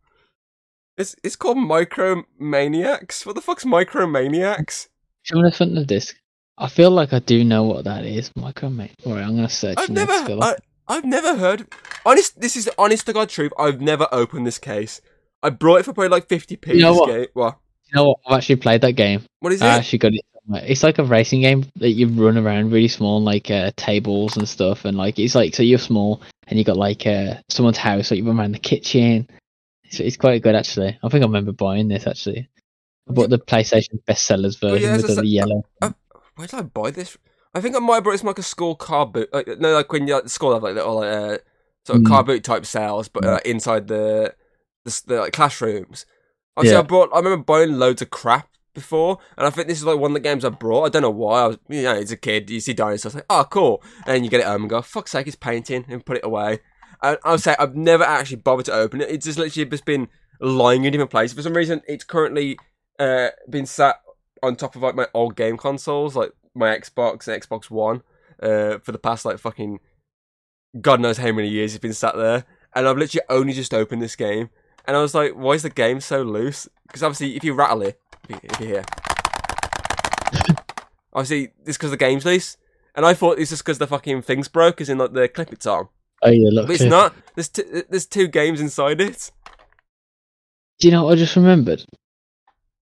It's 0.96 1.14
it's 1.22 1.36
called 1.36 1.58
Micromaniacs. 1.58 3.26
What 3.26 3.34
the 3.34 3.40
fuck's 3.40 3.64
Micromaniacs? 3.64 4.88
Me 5.32 5.42
the 5.42 5.52
front 5.52 5.72
of 5.72 5.78
the 5.78 5.84
disc. 5.86 6.16
I 6.58 6.68
feel 6.68 6.90
like 6.90 7.12
I 7.12 7.18
do 7.18 7.44
know 7.44 7.64
what 7.64 7.84
that 7.84 8.04
is. 8.04 8.30
Micromate. 8.30 8.92
Alright, 9.04 9.24
I'm 9.24 9.36
gonna 9.36 9.48
search. 9.48 9.76
I've 9.78 9.90
never. 9.90 10.12
I, 10.12 10.56
I've 10.88 11.04
never 11.04 11.36
heard. 11.36 11.66
Honest, 12.04 12.40
this 12.40 12.56
is 12.56 12.70
honest 12.78 13.06
to 13.06 13.12
god 13.12 13.28
truth. 13.28 13.52
I've 13.58 13.80
never 13.80 14.08
opened 14.10 14.46
this 14.46 14.58
case. 14.58 15.00
I 15.42 15.50
brought 15.50 15.80
it 15.80 15.82
for 15.84 15.92
probably 15.92 16.08
like 16.08 16.28
fifty 16.28 16.56
p. 16.56 16.74
You 16.74 16.82
know 16.82 16.94
what? 16.94 17.08
game. 17.08 17.26
What? 17.34 17.58
You 17.86 17.96
know 17.96 18.04
what? 18.08 18.18
I've 18.26 18.38
actually 18.38 18.56
played 18.56 18.80
that 18.80 18.92
game. 18.92 19.22
What 19.40 19.52
is 19.52 19.60
it? 19.60 19.66
I 19.66 19.76
actually 19.76 19.98
got 19.98 20.14
it. 20.14 20.24
It's 20.54 20.82
like 20.82 20.98
a 20.98 21.04
racing 21.04 21.40
game 21.40 21.64
that 21.76 21.90
you 21.90 22.06
run 22.08 22.38
around 22.38 22.70
really 22.72 22.88
small, 22.88 23.20
like 23.22 23.50
uh, 23.50 23.72
tables 23.76 24.36
and 24.36 24.48
stuff, 24.48 24.84
and 24.84 24.96
like 24.96 25.18
it's 25.18 25.34
like 25.34 25.54
so 25.54 25.62
you're 25.62 25.78
small 25.78 26.22
and 26.46 26.58
you 26.58 26.64
got 26.64 26.76
like 26.76 27.06
uh, 27.06 27.34
someone's 27.48 27.78
house, 27.78 28.10
like 28.10 28.18
you 28.18 28.26
run 28.26 28.38
around 28.38 28.52
the 28.52 28.58
kitchen. 28.58 29.28
It's, 29.84 29.98
it's 30.00 30.16
quite 30.16 30.42
good 30.42 30.54
actually. 30.54 30.98
I 31.02 31.08
think 31.08 31.22
I 31.22 31.26
remember 31.26 31.52
buying 31.52 31.88
this 31.88 32.06
actually. 32.06 32.48
I 33.08 33.12
bought 33.12 33.30
the 33.30 33.38
PlayStation 33.38 34.02
bestsellers 34.06 34.60
version 34.60 34.90
yeah, 34.90 34.96
with 34.96 35.06
the 35.08 35.14
se- 35.16 35.24
yellow. 35.24 35.64
where 35.80 36.46
did 36.46 36.54
I 36.54 36.62
buy 36.62 36.90
this? 36.90 37.16
I 37.54 37.60
think 37.60 37.74
I 37.74 37.78
might 37.78 37.94
have 37.96 38.04
brought 38.04 38.12
this 38.12 38.20
from 38.20 38.28
like 38.28 38.38
a 38.38 38.42
school 38.42 38.74
car 38.76 39.06
boot. 39.06 39.28
Like, 39.32 39.48
no, 39.58 39.72
like 39.72 39.90
when 39.92 40.06
you 40.06 40.14
like 40.14 40.24
the 40.24 40.28
school 40.28 40.52
have 40.54 40.62
like 40.62 40.74
little 40.74 40.96
like, 40.96 41.08
uh, 41.12 41.38
sort 41.84 41.98
of 41.98 42.02
Mm. 42.02 42.08
car 42.08 42.22
boot 42.24 42.44
type 42.44 42.66
sales, 42.66 43.08
but 43.08 43.24
uh, 43.24 43.40
inside 43.44 43.88
the 43.88 44.34
the, 44.84 45.02
the 45.06 45.16
like, 45.20 45.32
classrooms. 45.32 46.04
Obviously, 46.56 46.74
Yeah. 46.74 46.80
I 46.80 46.82
brought. 46.82 47.10
I 47.12 47.18
remember 47.18 47.44
buying 47.44 47.78
loads 47.78 48.02
of 48.02 48.10
crap 48.10 48.48
before, 48.76 49.18
and 49.36 49.44
I 49.46 49.50
think 49.50 49.66
this 49.66 49.78
is 49.78 49.84
like 49.84 49.98
one 49.98 50.12
of 50.12 50.14
the 50.14 50.20
games 50.20 50.44
I 50.44 50.50
brought. 50.50 50.84
I 50.84 50.88
don't 50.90 51.02
know 51.02 51.10
why. 51.10 51.40
I 51.42 51.46
was, 51.48 51.58
you 51.68 51.82
know, 51.82 51.96
as 51.96 52.12
a 52.12 52.16
kid, 52.16 52.48
you 52.48 52.60
see 52.60 52.74
dinosaurs, 52.74 53.16
like, 53.16 53.26
oh, 53.28 53.44
cool, 53.50 53.82
and 54.06 54.24
you 54.24 54.30
get 54.30 54.40
it 54.40 54.46
home 54.46 54.62
and 54.62 54.70
go, 54.70 54.80
fuck's 54.82 55.10
sake, 55.10 55.26
it's 55.26 55.34
painting, 55.34 55.84
and 55.88 56.06
put 56.06 56.18
it 56.18 56.24
away. 56.24 56.60
And 57.02 57.18
I'll 57.24 57.38
say 57.38 57.56
I've 57.58 57.74
never 57.74 58.04
actually 58.04 58.36
bothered 58.36 58.66
to 58.66 58.72
open 58.72 59.00
it. 59.00 59.10
It's 59.10 59.26
just 59.26 59.38
literally 59.38 59.68
just 59.68 59.84
been 59.84 60.08
lying 60.40 60.84
in 60.84 60.92
different 60.92 61.10
places. 61.10 61.36
For 61.36 61.42
some 61.42 61.54
reason, 61.54 61.82
it's 61.88 62.04
currently 62.04 62.58
uh, 62.98 63.28
been 63.50 63.66
sat 63.66 63.96
on 64.42 64.56
top 64.56 64.76
of 64.76 64.82
like 64.82 64.94
my 64.94 65.08
old 65.12 65.36
game 65.36 65.56
consoles, 65.56 66.14
like 66.14 66.30
my 66.54 66.76
Xbox 66.76 67.26
and 67.26 67.42
Xbox 67.42 67.70
One, 67.70 68.02
uh, 68.42 68.78
for 68.78 68.92
the 68.92 68.98
past 68.98 69.24
like 69.24 69.38
fucking 69.38 69.80
God 70.80 71.00
knows 71.00 71.18
how 71.18 71.32
many 71.32 71.48
years 71.48 71.74
it's 71.74 71.82
been 71.82 71.92
sat 71.92 72.16
there. 72.16 72.44
And 72.74 72.86
I've 72.86 72.98
literally 72.98 73.24
only 73.30 73.52
just 73.54 73.72
opened 73.72 74.02
this 74.02 74.16
game, 74.16 74.50
and 74.86 74.96
I 74.96 75.00
was 75.00 75.14
like, 75.14 75.32
why 75.32 75.52
is 75.52 75.62
the 75.62 75.70
game 75.70 76.00
so 76.00 76.22
loose? 76.22 76.68
Because 76.86 77.02
obviously, 77.02 77.36
if 77.36 77.42
you 77.42 77.54
rattle 77.54 77.82
it, 77.82 78.00
if 78.28 78.30
you, 78.30 78.40
if 78.42 78.60
you 78.60 78.66
hear, 78.66 78.84
obviously 81.12 81.52
it's 81.64 81.76
because 81.76 81.90
the 81.90 81.96
game's 81.96 82.24
loose. 82.24 82.56
And 82.94 83.04
I 83.04 83.12
thought 83.12 83.38
it's 83.38 83.50
just 83.50 83.62
because 83.62 83.78
the 83.78 83.86
fucking 83.86 84.22
thing's 84.22 84.48
broke, 84.48 84.80
as 84.80 84.88
in 84.88 84.96
like 84.98 85.12
the 85.12 85.28
clip 85.28 85.52
it's 85.52 85.66
on. 85.66 85.88
Oh 86.22 86.30
yeah, 86.30 86.48
look. 86.50 86.66
But 86.66 86.76
it's 86.76 86.84
not. 86.84 87.14
There's 87.34 87.48
t- 87.50 87.82
there's 87.90 88.06
two 88.06 88.26
games 88.26 88.58
inside 88.60 89.00
it. 89.02 89.30
Do 90.78 90.88
you 90.88 90.92
know 90.92 91.04
what 91.04 91.12
I 91.12 91.16
just 91.16 91.36
remembered? 91.36 91.84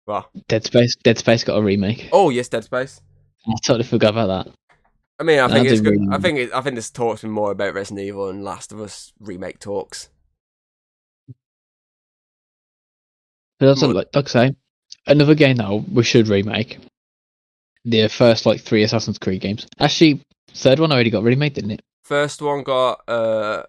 Well, 0.05 0.29
Dead 0.49 0.65
Space. 0.65 0.95
Dead 0.97 1.17
Space 1.17 1.43
got 1.45 1.57
a 1.57 1.61
remake. 1.61 2.09
oh 2.11 2.29
yes, 2.29 2.49
Dead 2.49 2.63
Space. 2.65 2.99
I 3.47 3.53
totally 3.63 3.85
forgot 3.85 4.11
about 4.11 4.45
that. 4.45 4.53
I 5.19 5.23
mean, 5.23 5.39
I 5.39 5.47
No, 5.47 5.53
think 5.53 5.67
I 5.67 5.71
it's 5.71 5.81
good. 5.81 5.91
really- 5.91 6.07
I 6.11 6.17
think 6.17 6.37
it, 6.39 6.53
I 6.53 6.61
think 6.61 6.75
this 6.75 6.89
talk's 6.89 7.21
been 7.21 7.31
more 7.31 7.51
about 7.51 7.73
Resident 7.73 8.05
Evil 8.05 8.27
and 8.29 8.43
Last 8.43 8.71
of 8.73 8.81
Us 8.81 9.13
remake 9.19 9.59
talks. 9.59 10.09
But 13.59 13.69
also, 13.69 13.87
like, 13.89 14.07
like 14.15 14.25
I 14.25 14.29
say, 14.29 14.55
another 15.07 15.35
game 15.35 15.57
that 15.57 15.85
we 15.91 16.03
should 16.03 16.27
remake. 16.27 16.79
The 17.85 18.07
first 18.07 18.45
like 18.45 18.61
three 18.61 18.83
Assassin's 18.83 19.17
Creed 19.17 19.41
games. 19.41 19.65
Actually, 19.79 20.21
third 20.53 20.79
one 20.79 20.91
already 20.91 21.09
got 21.09 21.23
remade, 21.23 21.53
didn't 21.53 21.71
it? 21.71 21.81
First 22.03 22.41
one 22.41 22.63
got 22.63 23.01
uh. 23.07 23.63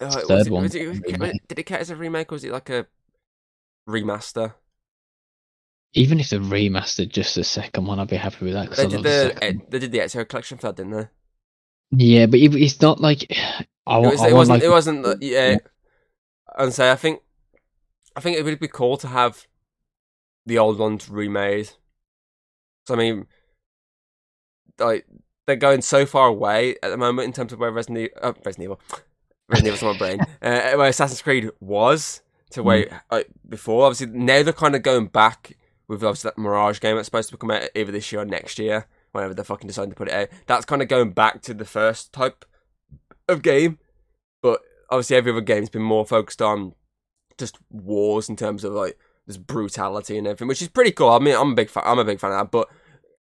oh, 0.00 0.10
Third 0.10 0.46
it- 0.46 0.50
one 0.52 0.64
it- 0.66 0.74
it- 0.74 1.48
did 1.48 1.58
it 1.58 1.62
count 1.64 1.80
as 1.80 1.90
a 1.90 1.96
remake 1.96 2.30
or 2.32 2.34
was 2.34 2.44
it 2.44 2.52
like 2.52 2.68
a 2.70 2.86
remaster? 3.88 4.54
Even 5.94 6.20
if 6.20 6.28
the 6.28 6.36
remastered 6.36 7.08
just 7.08 7.34
the 7.36 7.44
second 7.44 7.86
one, 7.86 7.98
I'd 7.98 8.08
be 8.08 8.16
happy 8.16 8.44
with 8.44 8.54
that 8.54 8.68
because 8.68 8.78
They 8.78 8.84
I 8.84 8.86
did 8.88 8.94
love 8.96 9.02
the 9.04 9.08
the 9.10 9.28
second. 9.32 9.62
they 9.70 9.78
did 9.78 9.92
the 9.92 9.98
Ezio 10.00 10.28
collection 10.28 10.58
for 10.58 10.66
that, 10.66 10.76
didn't 10.76 10.92
they? 10.92 11.08
Yeah, 11.92 12.26
but 12.26 12.38
it- 12.40 12.54
it's 12.54 12.80
not 12.82 13.00
like 13.00 13.26
I 13.86 13.98
It, 13.98 14.06
was, 14.10 14.20
I 14.20 14.28
it 14.28 14.32
wasn't. 14.34 14.58
like, 14.58 14.62
it 14.64 14.68
wasn't. 14.70 15.02
the- 15.04 15.18
Yeah. 15.20 15.56
And 16.58 16.72
say 16.74 16.90
I 16.90 16.96
think, 16.96 17.20
I 18.16 18.20
think 18.20 18.36
it 18.36 18.44
would 18.44 18.58
be 18.58 18.68
cool 18.68 18.96
to 18.98 19.08
have 19.08 19.46
the 20.46 20.58
old 20.58 20.78
ones 20.78 21.08
remade. 21.08 21.70
So 22.86 22.94
I 22.94 22.96
mean, 22.96 23.26
like 24.78 25.06
they're 25.46 25.56
going 25.56 25.82
so 25.82 26.06
far 26.06 26.28
away 26.28 26.76
at 26.82 26.90
the 26.90 26.96
moment 26.96 27.26
in 27.26 27.32
terms 27.32 27.52
of 27.52 27.58
where 27.58 27.70
Resident 27.70 27.98
Evil, 27.98 28.18
uh, 28.22 28.32
Resident 28.44 28.64
Evil, 28.64 28.80
Resident 29.48 29.66
Evil's 29.66 29.82
on 29.82 29.92
my 29.92 29.98
brain, 29.98 30.20
uh, 30.42 30.76
where 30.76 30.88
Assassin's 30.88 31.22
Creed 31.22 31.50
was 31.60 32.22
to 32.50 32.62
where 32.62 33.02
like, 33.10 33.28
before. 33.48 33.86
Obviously, 33.86 34.06
now 34.06 34.42
they're 34.42 34.52
kind 34.52 34.74
of 34.74 34.82
going 34.82 35.06
back 35.06 35.56
with 35.88 36.02
obviously 36.02 36.30
that 36.30 36.38
Mirage 36.38 36.80
game 36.80 36.96
that's 36.96 37.06
supposed 37.06 37.30
to 37.30 37.36
come 37.36 37.50
out 37.50 37.68
either 37.74 37.92
this 37.92 38.10
year 38.10 38.22
or 38.22 38.24
next 38.24 38.58
year, 38.58 38.86
whenever 39.12 39.34
they're 39.34 39.44
fucking 39.44 39.68
deciding 39.68 39.90
to 39.90 39.96
put 39.96 40.08
it 40.08 40.14
out. 40.14 40.28
That's 40.46 40.64
kind 40.64 40.82
of 40.82 40.88
going 40.88 41.10
back 41.10 41.42
to 41.42 41.54
the 41.54 41.64
first 41.64 42.12
type 42.12 42.44
of 43.28 43.42
game, 43.42 43.78
but 44.42 44.60
obviously 44.90 45.16
every 45.16 45.32
other 45.32 45.40
game's 45.40 45.70
been 45.70 45.82
more 45.82 46.06
focused 46.06 46.42
on 46.42 46.74
just 47.38 47.58
wars 47.70 48.28
in 48.28 48.36
terms 48.36 48.64
of 48.64 48.72
like 48.72 48.98
this 49.26 49.36
brutality 49.36 50.16
and 50.16 50.26
everything, 50.26 50.48
which 50.48 50.62
is 50.62 50.68
pretty 50.68 50.92
cool. 50.92 51.10
I 51.10 51.18
mean, 51.18 51.34
I'm 51.34 51.52
a 51.52 51.54
big 51.54 51.70
fan. 51.70 51.82
I'm 51.86 51.98
a 51.98 52.04
big 52.04 52.20
fan 52.20 52.32
of 52.32 52.38
that, 52.38 52.50
but 52.50 52.68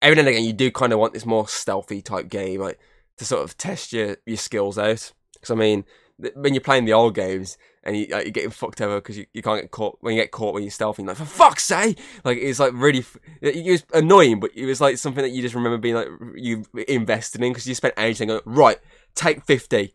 every 0.02 0.16
now 0.16 0.22
and 0.22 0.30
again, 0.30 0.44
you 0.44 0.54
do 0.54 0.70
kind 0.72 0.94
of 0.94 1.00
want 1.00 1.14
this 1.14 1.26
more 1.26 1.48
stealthy 1.48 2.02
type 2.02 2.30
game, 2.30 2.62
like 2.62 2.80
to 3.18 3.26
sort 3.26 3.44
of 3.44 3.58
test 3.58 3.94
your 3.94 4.18
your 4.26 4.38
skills 4.38 4.78
out. 4.78 5.14
Because 5.34 5.52
I 5.52 5.56
mean, 5.56 5.86
th- 6.22 6.34
when 6.36 6.54
you're 6.54 6.62
playing 6.62 6.86
the 6.86 6.94
old 6.94 7.16
games 7.16 7.58
and 7.84 7.98
you, 7.98 8.08
like, 8.08 8.26
you're 8.26 8.32
getting 8.32 8.50
fucked 8.50 8.82
over 8.82 8.96
because 8.96 9.18
you, 9.18 9.26
you 9.34 9.42
can't 9.42 9.62
get 9.62 9.72
caught 9.72 9.98
when 10.02 10.16
you 10.16 10.22
get 10.22 10.32
caught 10.32 10.54
when 10.54 10.64
you're 10.64 10.72
stealthy, 10.72 11.04
like 11.04 11.18
for 11.18 11.26
fuck's 11.26 11.66
sake, 11.66 12.00
like 12.24 12.38
it's 12.38 12.60
like 12.60 12.72
really, 12.74 13.00
f- 13.00 13.18
it 13.42 13.70
was 13.70 13.86
annoying, 13.94 14.40
but 14.40 14.52
it 14.56 14.66
was 14.66 14.80
like 14.80 14.98
something 14.98 15.22
that 15.22 15.32
you 15.32 15.42
just 15.42 15.56
remember 15.56 15.78
being 15.78 15.96
like 15.96 16.08
you 16.36 16.66
invested 16.88 17.42
in 17.42 17.52
because 17.52 17.68
you 17.68 17.76
spent 17.76 17.94
ages 17.98 18.26
going 18.26 18.42
right, 18.46 18.78
take 19.16 19.44
fifty. 19.44 19.94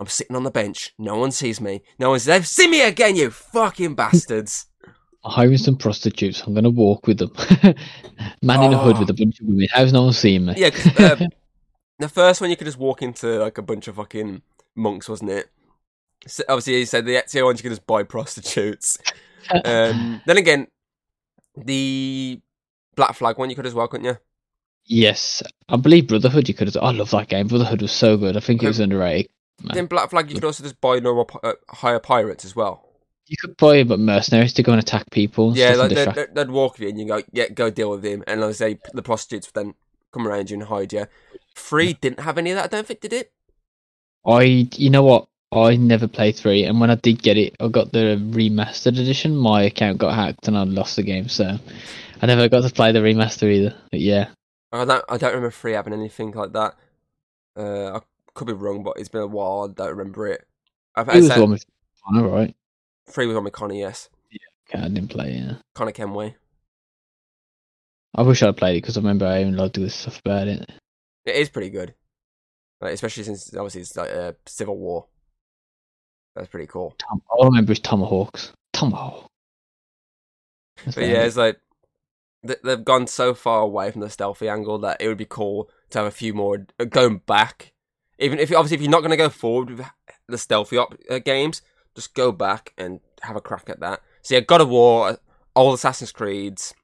I'm 0.00 0.06
sitting 0.06 0.34
on 0.36 0.42
the 0.42 0.50
bench. 0.50 0.92
No 0.98 1.16
one 1.16 1.30
sees 1.30 1.60
me. 1.60 1.82
No 1.98 2.10
one's 2.10 2.24
says, 2.24 2.48
"See 2.48 2.66
me 2.68 2.82
again, 2.82 3.16
you 3.16 3.30
fucking 3.30 3.94
bastards." 3.94 4.66
I'm 5.24 5.30
hiring 5.32 5.56
some 5.56 5.76
prostitutes. 5.76 6.42
I'm 6.42 6.52
gonna 6.54 6.68
walk 6.70 7.06
with 7.06 7.18
them. 7.18 7.32
Man 8.42 8.62
in 8.62 8.72
a 8.74 8.78
hood 8.78 8.96
Oh. 8.96 9.00
with 9.00 9.10
a 9.10 9.14
bunch 9.14 9.40
of 9.40 9.46
women. 9.46 9.66
How's 9.72 9.92
no 9.92 10.02
one 10.04 10.12
seeing 10.12 10.44
me? 10.46 10.54
Yeah, 10.56 10.70
uh, 10.98 11.16
the 11.98 12.08
first 12.08 12.40
one 12.40 12.50
you 12.50 12.56
could 12.56 12.66
just 12.66 12.78
walk 12.78 13.00
into 13.02 13.38
like 13.38 13.56
a 13.56 13.62
bunch 13.62 13.88
of 13.88 13.96
fucking 13.96 14.42
monks, 14.74 15.08
wasn't 15.08 15.30
it? 15.30 15.48
So, 16.26 16.42
obviously, 16.48 16.78
you 16.80 16.86
said 16.86 17.06
the 17.06 17.14
Ezio 17.14 17.44
ones 17.44 17.58
you 17.60 17.62
could 17.62 17.72
just 17.76 17.86
buy 17.86 18.02
prostitutes. 18.02 18.98
Um, 19.64 20.20
then 20.26 20.36
again, 20.38 20.66
the 21.56 22.40
Black 22.96 23.14
Flag 23.14 23.38
one 23.38 23.50
you 23.50 23.56
could 23.56 23.66
as 23.66 23.74
well, 23.74 23.88
couldn't 23.88 24.06
you? 24.06 24.16
yes, 24.86 25.42
I 25.70 25.76
believe 25.76 26.08
Brotherhood. 26.08 26.48
You 26.48 26.54
could. 26.54 26.68
have 26.68 26.82
I 26.82 26.90
love 26.90 27.10
that 27.12 27.28
game. 27.28 27.46
Brotherhood 27.48 27.80
was 27.82 27.92
so 27.92 28.16
good. 28.18 28.36
I 28.36 28.40
think 28.40 28.62
it 28.62 28.66
was 28.66 28.80
underrated. 28.80 29.30
Man. 29.62 29.74
Then 29.74 29.86
Black 29.86 30.10
Flag 30.10 30.28
you 30.28 30.34
could 30.34 30.44
also 30.44 30.62
just 30.62 30.80
buy 30.80 30.98
normal 30.98 31.28
uh, 31.42 31.52
hire 31.68 32.00
pirates 32.00 32.44
as 32.44 32.54
well. 32.56 32.88
You 33.26 33.36
could 33.40 33.56
buy 33.56 33.84
but 33.84 33.98
mercenaries 33.98 34.52
to 34.54 34.62
go 34.62 34.72
and 34.72 34.80
attack 34.82 35.10
people. 35.10 35.56
Yeah, 35.56 35.74
like, 35.74 35.92
they'd, 35.92 36.14
they'd- 36.14 36.34
they'd 36.34 36.50
walk 36.50 36.74
with 36.74 36.82
you 36.82 36.88
and 36.88 36.98
you 36.98 37.06
go, 37.06 37.22
yeah, 37.32 37.48
go 37.48 37.70
deal 37.70 37.90
with 37.90 38.04
him. 38.04 38.22
And 38.26 38.40
like 38.40 38.50
I 38.50 38.52
say, 38.52 38.78
the 38.92 39.02
prostitutes 39.02 39.48
would 39.48 39.54
then 39.54 39.74
come 40.12 40.28
around 40.28 40.50
you 40.50 40.54
and 40.58 40.64
hide 40.64 40.92
you. 40.92 41.06
Free 41.54 41.94
didn't 41.94 42.20
have 42.20 42.36
any 42.36 42.50
of 42.50 42.56
that, 42.56 42.64
I 42.64 42.68
don't 42.68 42.86
think, 42.86 43.00
did 43.00 43.12
it? 43.12 43.32
I, 44.26 44.68
you 44.76 44.90
know 44.90 45.02
what? 45.02 45.26
I 45.52 45.76
never 45.76 46.08
played 46.08 46.34
three, 46.34 46.64
and 46.64 46.80
when 46.80 46.90
I 46.90 46.96
did 46.96 47.22
get 47.22 47.36
it, 47.36 47.54
I 47.60 47.68
got 47.68 47.92
the 47.92 48.18
remastered 48.20 48.98
edition. 48.98 49.36
My 49.36 49.62
account 49.62 49.98
got 49.98 50.14
hacked, 50.14 50.48
and 50.48 50.58
I 50.58 50.64
lost 50.64 50.96
the 50.96 51.04
game, 51.04 51.28
so 51.28 51.58
I 52.20 52.26
never 52.26 52.48
got 52.48 52.64
to 52.66 52.74
play 52.74 52.90
the 52.90 52.98
remaster 52.98 53.44
either. 53.52 53.76
But 53.92 54.00
yeah, 54.00 54.30
I 54.72 54.84
don't, 54.84 55.04
I 55.08 55.16
don't 55.16 55.30
remember 55.30 55.52
Free 55.52 55.74
having 55.74 55.92
anything 55.92 56.32
like 56.32 56.52
that. 56.54 56.74
Uh, 57.56 57.98
I 57.98 58.00
could 58.34 58.46
be 58.46 58.52
wrong, 58.52 58.82
but 58.82 58.98
it's 58.98 59.08
been 59.08 59.22
a 59.22 59.26
while. 59.26 59.68
I 59.68 59.72
don't 59.72 59.96
remember 59.96 60.26
it. 60.28 60.46
I've, 60.96 61.08
it 61.08 61.16
was 61.16 61.28
the 61.28 61.40
one 61.40 61.50
with 61.50 61.64
Connor, 62.04 62.28
right? 62.28 62.54
Free 63.10 63.26
was 63.26 63.36
on 63.36 63.44
with 63.44 63.52
Connie, 63.52 63.80
yes. 63.80 64.08
Okay, 64.68 64.82
I 64.82 64.88
didn't 64.88 65.08
play. 65.08 65.32
Yeah, 65.32 65.56
Connor 65.74 65.92
Kenway. 65.92 66.36
I 68.14 68.22
wish 68.22 68.42
I'd 68.42 68.56
played 68.56 68.76
it 68.76 68.82
because 68.82 68.96
I 68.96 69.00
remember 69.00 69.26
I 69.26 69.40
even 69.40 69.56
loved 69.56 69.74
this 69.74 69.94
stuff 69.94 70.20
about 70.20 70.48
it. 70.48 70.70
It 71.24 71.36
is 71.36 71.48
pretty 71.48 71.70
good, 71.70 71.94
like, 72.80 72.92
especially 72.92 73.24
since 73.24 73.54
obviously 73.54 73.80
it's 73.82 73.96
like 73.96 74.10
uh, 74.10 74.32
Civil 74.46 74.78
War. 74.78 75.06
That's 76.34 76.48
pretty 76.48 76.66
cool. 76.66 76.94
Tom, 76.98 77.22
all 77.28 77.44
I 77.44 77.46
remember 77.46 77.72
is 77.72 77.80
Tomahawks. 77.80 78.52
Tomahawk. 78.72 79.30
That's 80.84 80.96
But 80.96 81.04
yeah, 81.04 81.22
it. 81.22 81.26
it's 81.26 81.36
like 81.36 81.60
th- 82.46 82.58
they've 82.64 82.84
gone 82.84 83.06
so 83.06 83.34
far 83.34 83.60
away 83.60 83.90
from 83.90 84.00
the 84.00 84.10
stealthy 84.10 84.48
angle 84.48 84.78
that 84.78 85.00
it 85.00 85.08
would 85.08 85.18
be 85.18 85.26
cool 85.26 85.70
to 85.90 85.98
have 85.98 86.06
a 86.06 86.10
few 86.10 86.34
more 86.34 86.66
uh, 86.80 86.84
going 86.84 87.18
back. 87.18 87.72
Even 88.18 88.38
if 88.38 88.52
obviously 88.52 88.76
if 88.76 88.80
you're 88.80 88.90
not 88.90 89.00
going 89.00 89.10
to 89.10 89.16
go 89.16 89.28
forward 89.28 89.70
with 89.70 89.86
the 90.28 90.38
stealthy 90.38 90.76
op- 90.76 90.94
uh, 91.10 91.18
games, 91.18 91.62
just 91.94 92.14
go 92.14 92.32
back 92.32 92.72
and 92.78 93.00
have 93.22 93.36
a 93.36 93.40
crack 93.40 93.68
at 93.68 93.80
that. 93.80 94.02
So 94.22 94.34
yeah, 94.34 94.40
God 94.40 94.60
of 94.60 94.68
War, 94.68 95.18
all 95.54 95.74
Assassin's 95.74 96.12
Creeds 96.12 96.74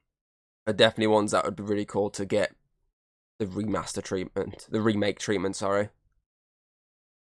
are 0.67 0.73
definitely 0.73 1.09
ones 1.09 1.33
that 1.33 1.45
would 1.45 1.57
be 1.57 1.63
really 1.63 1.85
cool 1.85 2.11
to 2.11 2.25
get 2.25 2.55
the 3.39 3.47
remaster 3.47 4.03
treatment, 4.03 4.67
the 4.71 4.81
remake 4.81 5.19
treatment. 5.19 5.57
Sorry, 5.57 5.89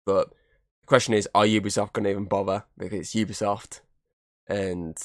but 0.06 0.30
the 0.82 0.88
question 0.88 1.14
is, 1.14 1.30
are 1.36 1.46
Ubisoft 1.46 1.94
going 1.94 2.06
to 2.06 2.10
even 2.10 2.26
bother? 2.26 2.66
Because 2.78 3.00
it's 3.00 3.16
Ubisoft, 3.16 3.82
and 4.48 4.98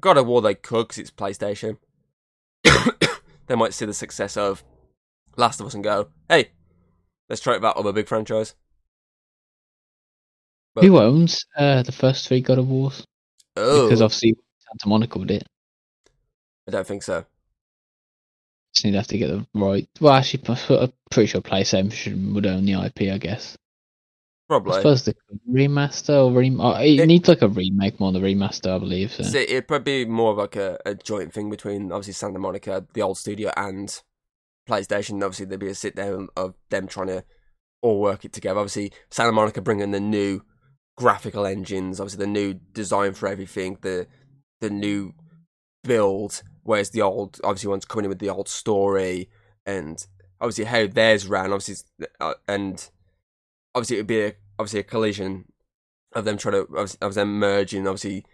God 0.00 0.16
of 0.16 0.26
War 0.26 0.42
they 0.42 0.54
could 0.54 0.88
because 0.88 0.98
it's 0.98 1.10
PlayStation. 1.10 1.78
they 3.46 3.54
might 3.54 3.74
see 3.74 3.86
the 3.86 3.94
success 3.94 4.36
of 4.36 4.64
Last 5.36 5.60
of 5.60 5.66
Us 5.66 5.74
and 5.74 5.84
go, 5.84 6.08
hey, 6.28 6.50
let's 7.28 7.40
try 7.42 7.54
it 7.54 7.56
with 7.56 7.62
that 7.62 7.76
other 7.76 7.92
big 7.92 8.08
franchise. 8.08 8.54
But, 10.74 10.84
Who 10.84 10.98
owns 10.98 11.44
uh, 11.56 11.82
the 11.82 11.92
first 11.92 12.28
three 12.28 12.40
God 12.42 12.58
of 12.58 12.68
Wars? 12.68 13.04
oh, 13.56 13.86
Because 13.86 14.02
obviously 14.02 14.36
Santa 14.58 14.88
Monica 14.88 15.18
did 15.20 15.42
it. 15.42 15.46
I 16.68 16.70
don't 16.72 16.86
think 16.86 17.02
so. 17.02 17.24
Just 18.74 18.84
need 18.84 18.90
to 18.92 18.98
have 18.98 19.06
to 19.06 19.18
get 19.18 19.28
the 19.28 19.46
right. 19.54 19.88
Well, 20.00 20.12
actually, 20.12 20.42
I'm 20.48 20.92
pretty 21.10 21.28
sure 21.28 21.40
PlayStation 21.40 21.92
should- 21.92 22.34
would 22.34 22.44
own 22.44 22.66
the 22.66 22.74
IP, 22.74 23.10
I 23.12 23.16
guess. 23.18 23.56
Probably. 24.48 24.74
I 24.74 24.76
suppose 24.76 25.04
the 25.04 25.14
remaster 25.50 26.26
or 26.26 26.32
rem- 26.32 26.60
oh, 26.60 26.74
it, 26.74 27.00
It- 27.00 27.06
needs 27.06 27.28
like 27.28 27.42
a 27.42 27.48
remake 27.48 27.98
more 27.98 28.12
than 28.12 28.22
a 28.22 28.26
remaster, 28.26 28.74
I 28.76 28.78
believe. 28.78 29.12
So. 29.12 29.22
So 29.22 29.38
it'd 29.38 29.66
probably 29.66 30.04
be 30.04 30.10
more 30.10 30.32
of 30.32 30.38
like 30.38 30.56
a, 30.56 30.78
a 30.84 30.94
joint 30.94 31.32
thing 31.32 31.48
between 31.48 31.90
obviously 31.90 32.12
Santa 32.12 32.38
Monica, 32.38 32.86
the 32.92 33.02
old 33.02 33.16
studio, 33.18 33.50
and 33.56 33.98
PlayStation. 34.68 35.22
Obviously, 35.22 35.46
there'd 35.46 35.60
be 35.60 35.68
a 35.68 35.74
sit 35.74 35.96
down 35.96 36.28
of 36.36 36.54
them 36.70 36.86
trying 36.86 37.08
to 37.08 37.24
all 37.82 38.00
work 38.00 38.24
it 38.24 38.32
together. 38.32 38.58
Obviously, 38.58 38.92
Santa 39.10 39.32
Monica 39.32 39.60
bringing 39.60 39.90
the 39.90 40.00
new 40.00 40.42
graphical 40.96 41.46
engines, 41.46 42.00
obviously 42.00 42.24
the 42.24 42.30
new 42.30 42.54
design 42.54 43.12
for 43.12 43.28
everything, 43.28 43.78
the 43.82 44.06
the 44.60 44.70
new 44.70 45.12
build, 45.84 46.42
whereas 46.62 46.90
the 46.90 47.02
old 47.02 47.40
obviously 47.44 47.68
one's 47.68 47.84
coming 47.84 48.06
in 48.06 48.08
with 48.08 48.18
the 48.18 48.30
old 48.30 48.48
story 48.48 49.28
and 49.64 50.06
obviously 50.40 50.64
how 50.64 50.86
theirs 50.86 51.26
ran. 51.26 51.52
Obviously, 51.52 51.76
uh, 52.20 52.34
and 52.48 52.90
obviously 53.74 53.96
it 53.96 54.00
would 54.00 54.06
be 54.06 54.22
a, 54.22 54.32
obviously 54.58 54.80
a 54.80 54.84
collision 54.84 55.44
of 56.14 56.24
them 56.24 56.38
trying 56.38 56.54
to 56.54 56.88
of 57.02 57.14
them 57.14 57.38
merging 57.38 57.86
obviously 57.86 58.24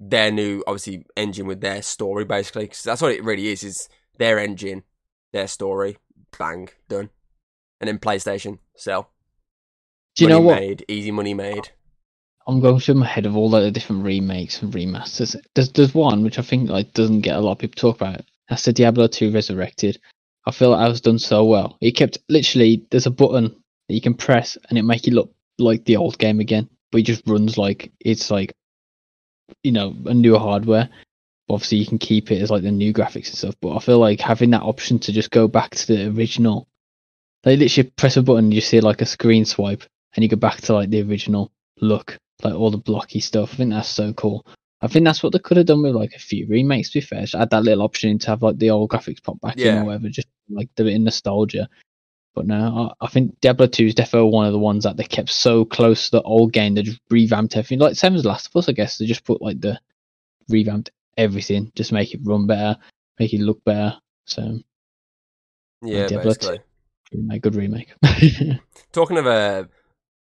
their 0.00 0.30
new 0.30 0.62
obviously 0.66 1.04
engine 1.16 1.46
with 1.46 1.60
their 1.60 1.82
story 1.82 2.24
basically 2.24 2.64
because 2.64 2.82
that's 2.82 3.02
what 3.02 3.12
it 3.12 3.22
really 3.22 3.48
is 3.48 3.62
is 3.64 3.88
their 4.18 4.38
engine 4.38 4.82
their 5.32 5.46
story 5.46 5.98
bang 6.38 6.68
done 6.88 7.10
and 7.80 7.88
then 7.88 7.98
playstation 7.98 8.58
sell 8.76 9.10
Do 10.14 10.24
you 10.24 10.28
money 10.28 10.40
know 10.40 10.46
what? 10.46 10.60
made 10.60 10.84
easy 10.88 11.10
money 11.10 11.34
made 11.34 11.70
I'm 12.48 12.60
going 12.60 12.80
through 12.80 12.94
my 12.94 13.06
head 13.06 13.26
of 13.26 13.36
all 13.36 13.50
the 13.50 13.70
different 13.70 14.04
remakes 14.04 14.62
and 14.62 14.72
remasters. 14.72 15.36
There's 15.54 15.70
there's 15.72 15.94
one 15.94 16.24
which 16.24 16.38
I 16.38 16.42
think 16.42 16.70
like 16.70 16.94
doesn't 16.94 17.20
get 17.20 17.36
a 17.36 17.40
lot 17.40 17.52
of 17.52 17.58
people 17.58 17.76
talk 17.76 17.96
about. 17.96 18.22
That's 18.48 18.64
the 18.64 18.72
Diablo 18.72 19.06
2 19.06 19.30
Resurrected. 19.30 20.00
I 20.46 20.50
feel 20.50 20.70
like 20.70 20.80
I 20.80 20.88
was 20.88 21.02
done 21.02 21.18
so 21.18 21.44
well. 21.44 21.76
It 21.82 21.90
kept 21.90 22.16
literally 22.30 22.86
there's 22.90 23.04
a 23.04 23.10
button 23.10 23.54
that 23.88 23.94
you 23.94 24.00
can 24.00 24.14
press 24.14 24.56
and 24.68 24.78
it 24.78 24.82
make 24.82 25.06
it 25.06 25.12
look 25.12 25.30
like 25.58 25.84
the 25.84 25.96
old 25.96 26.18
game 26.18 26.40
again, 26.40 26.70
but 26.90 27.02
it 27.02 27.04
just 27.04 27.26
runs 27.26 27.58
like 27.58 27.92
it's 28.00 28.30
like 28.30 28.54
you 29.62 29.72
know 29.72 29.94
a 30.06 30.14
newer 30.14 30.38
hardware. 30.38 30.88
Obviously, 31.48 31.78
you 31.78 31.86
can 31.86 31.98
keep 31.98 32.30
it 32.30 32.42
as 32.42 32.50
like 32.50 32.62
the 32.62 32.70
new 32.70 32.92
graphics 32.92 33.28
and 33.28 33.38
stuff, 33.38 33.54
but 33.60 33.76
I 33.76 33.80
feel 33.80 33.98
like 33.98 34.20
having 34.20 34.50
that 34.50 34.62
option 34.62 34.98
to 35.00 35.12
just 35.12 35.30
go 35.30 35.48
back 35.48 35.74
to 35.76 35.86
the 35.86 36.08
original, 36.08 36.68
they 37.42 37.56
literally 37.56 37.90
press 37.96 38.16
a 38.16 38.22
button, 38.22 38.52
you 38.52 38.60
see 38.60 38.80
like 38.80 39.00
a 39.00 39.06
screen 39.06 39.44
swipe, 39.44 39.84
and 40.14 40.22
you 40.22 40.28
go 40.28 40.36
back 40.36 40.60
to 40.62 40.74
like 40.74 40.90
the 40.90 41.02
original 41.02 41.50
look, 41.80 42.18
like 42.42 42.54
all 42.54 42.70
the 42.70 42.78
blocky 42.78 43.20
stuff. 43.20 43.54
I 43.54 43.56
think 43.56 43.70
that's 43.70 43.88
so 43.88 44.12
cool. 44.12 44.46
I 44.80 44.86
think 44.86 45.04
that's 45.04 45.22
what 45.22 45.32
they 45.32 45.38
could 45.40 45.56
have 45.56 45.66
done 45.66 45.82
with 45.82 45.94
like 45.94 46.12
a 46.14 46.20
few 46.20 46.46
remakes. 46.46 46.90
To 46.90 47.00
be 47.00 47.06
fair, 47.06 47.22
just 47.22 47.34
add 47.34 47.50
that 47.50 47.64
little 47.64 47.82
option 47.82 48.18
to 48.18 48.26
have 48.28 48.42
like 48.42 48.58
the 48.58 48.70
old 48.70 48.90
graphics 48.90 49.22
pop 49.22 49.40
back 49.40 49.56
in 49.58 49.78
or 49.78 49.84
whatever, 49.86 50.08
just 50.08 50.28
like 50.48 50.68
the 50.76 50.84
bit 50.84 50.94
of 50.94 51.00
nostalgia. 51.02 51.68
But 52.34 52.46
no, 52.46 52.94
I, 53.00 53.04
I 53.06 53.08
think 53.08 53.40
Diablo 53.40 53.66
2 53.66 53.86
is 53.86 53.94
definitely 53.96 54.30
one 54.30 54.46
of 54.46 54.52
the 54.52 54.58
ones 54.58 54.84
that 54.84 54.96
they 54.96 55.04
kept 55.04 55.30
so 55.30 55.64
close 55.64 56.04
to 56.04 56.18
the 56.18 56.22
old 56.22 56.52
game. 56.52 56.74
They 56.74 56.82
just 56.82 57.00
revamped 57.10 57.56
everything, 57.56 57.80
like 57.80 57.96
same 57.96 58.14
as 58.14 58.24
Last 58.24 58.46
of 58.46 58.56
Us, 58.56 58.68
I 58.68 58.72
guess. 58.72 58.98
They 58.98 59.06
just 59.06 59.24
put 59.24 59.42
like 59.42 59.60
the 59.60 59.80
revamped 60.48 60.90
everything, 61.18 61.70
just 61.74 61.92
make 61.92 62.14
it 62.14 62.20
run 62.22 62.46
better, 62.46 62.78
make 63.18 63.34
it 63.34 63.40
look 63.40 63.62
better. 63.64 63.98
So 64.26 64.60
yeah 65.82 66.06
Diablo 66.06 66.34
basically 66.34 66.60
remake, 67.12 67.42
good 67.42 67.54
remake. 67.54 67.92
talking 68.92 69.18
of 69.18 69.26
uh, 69.26 69.64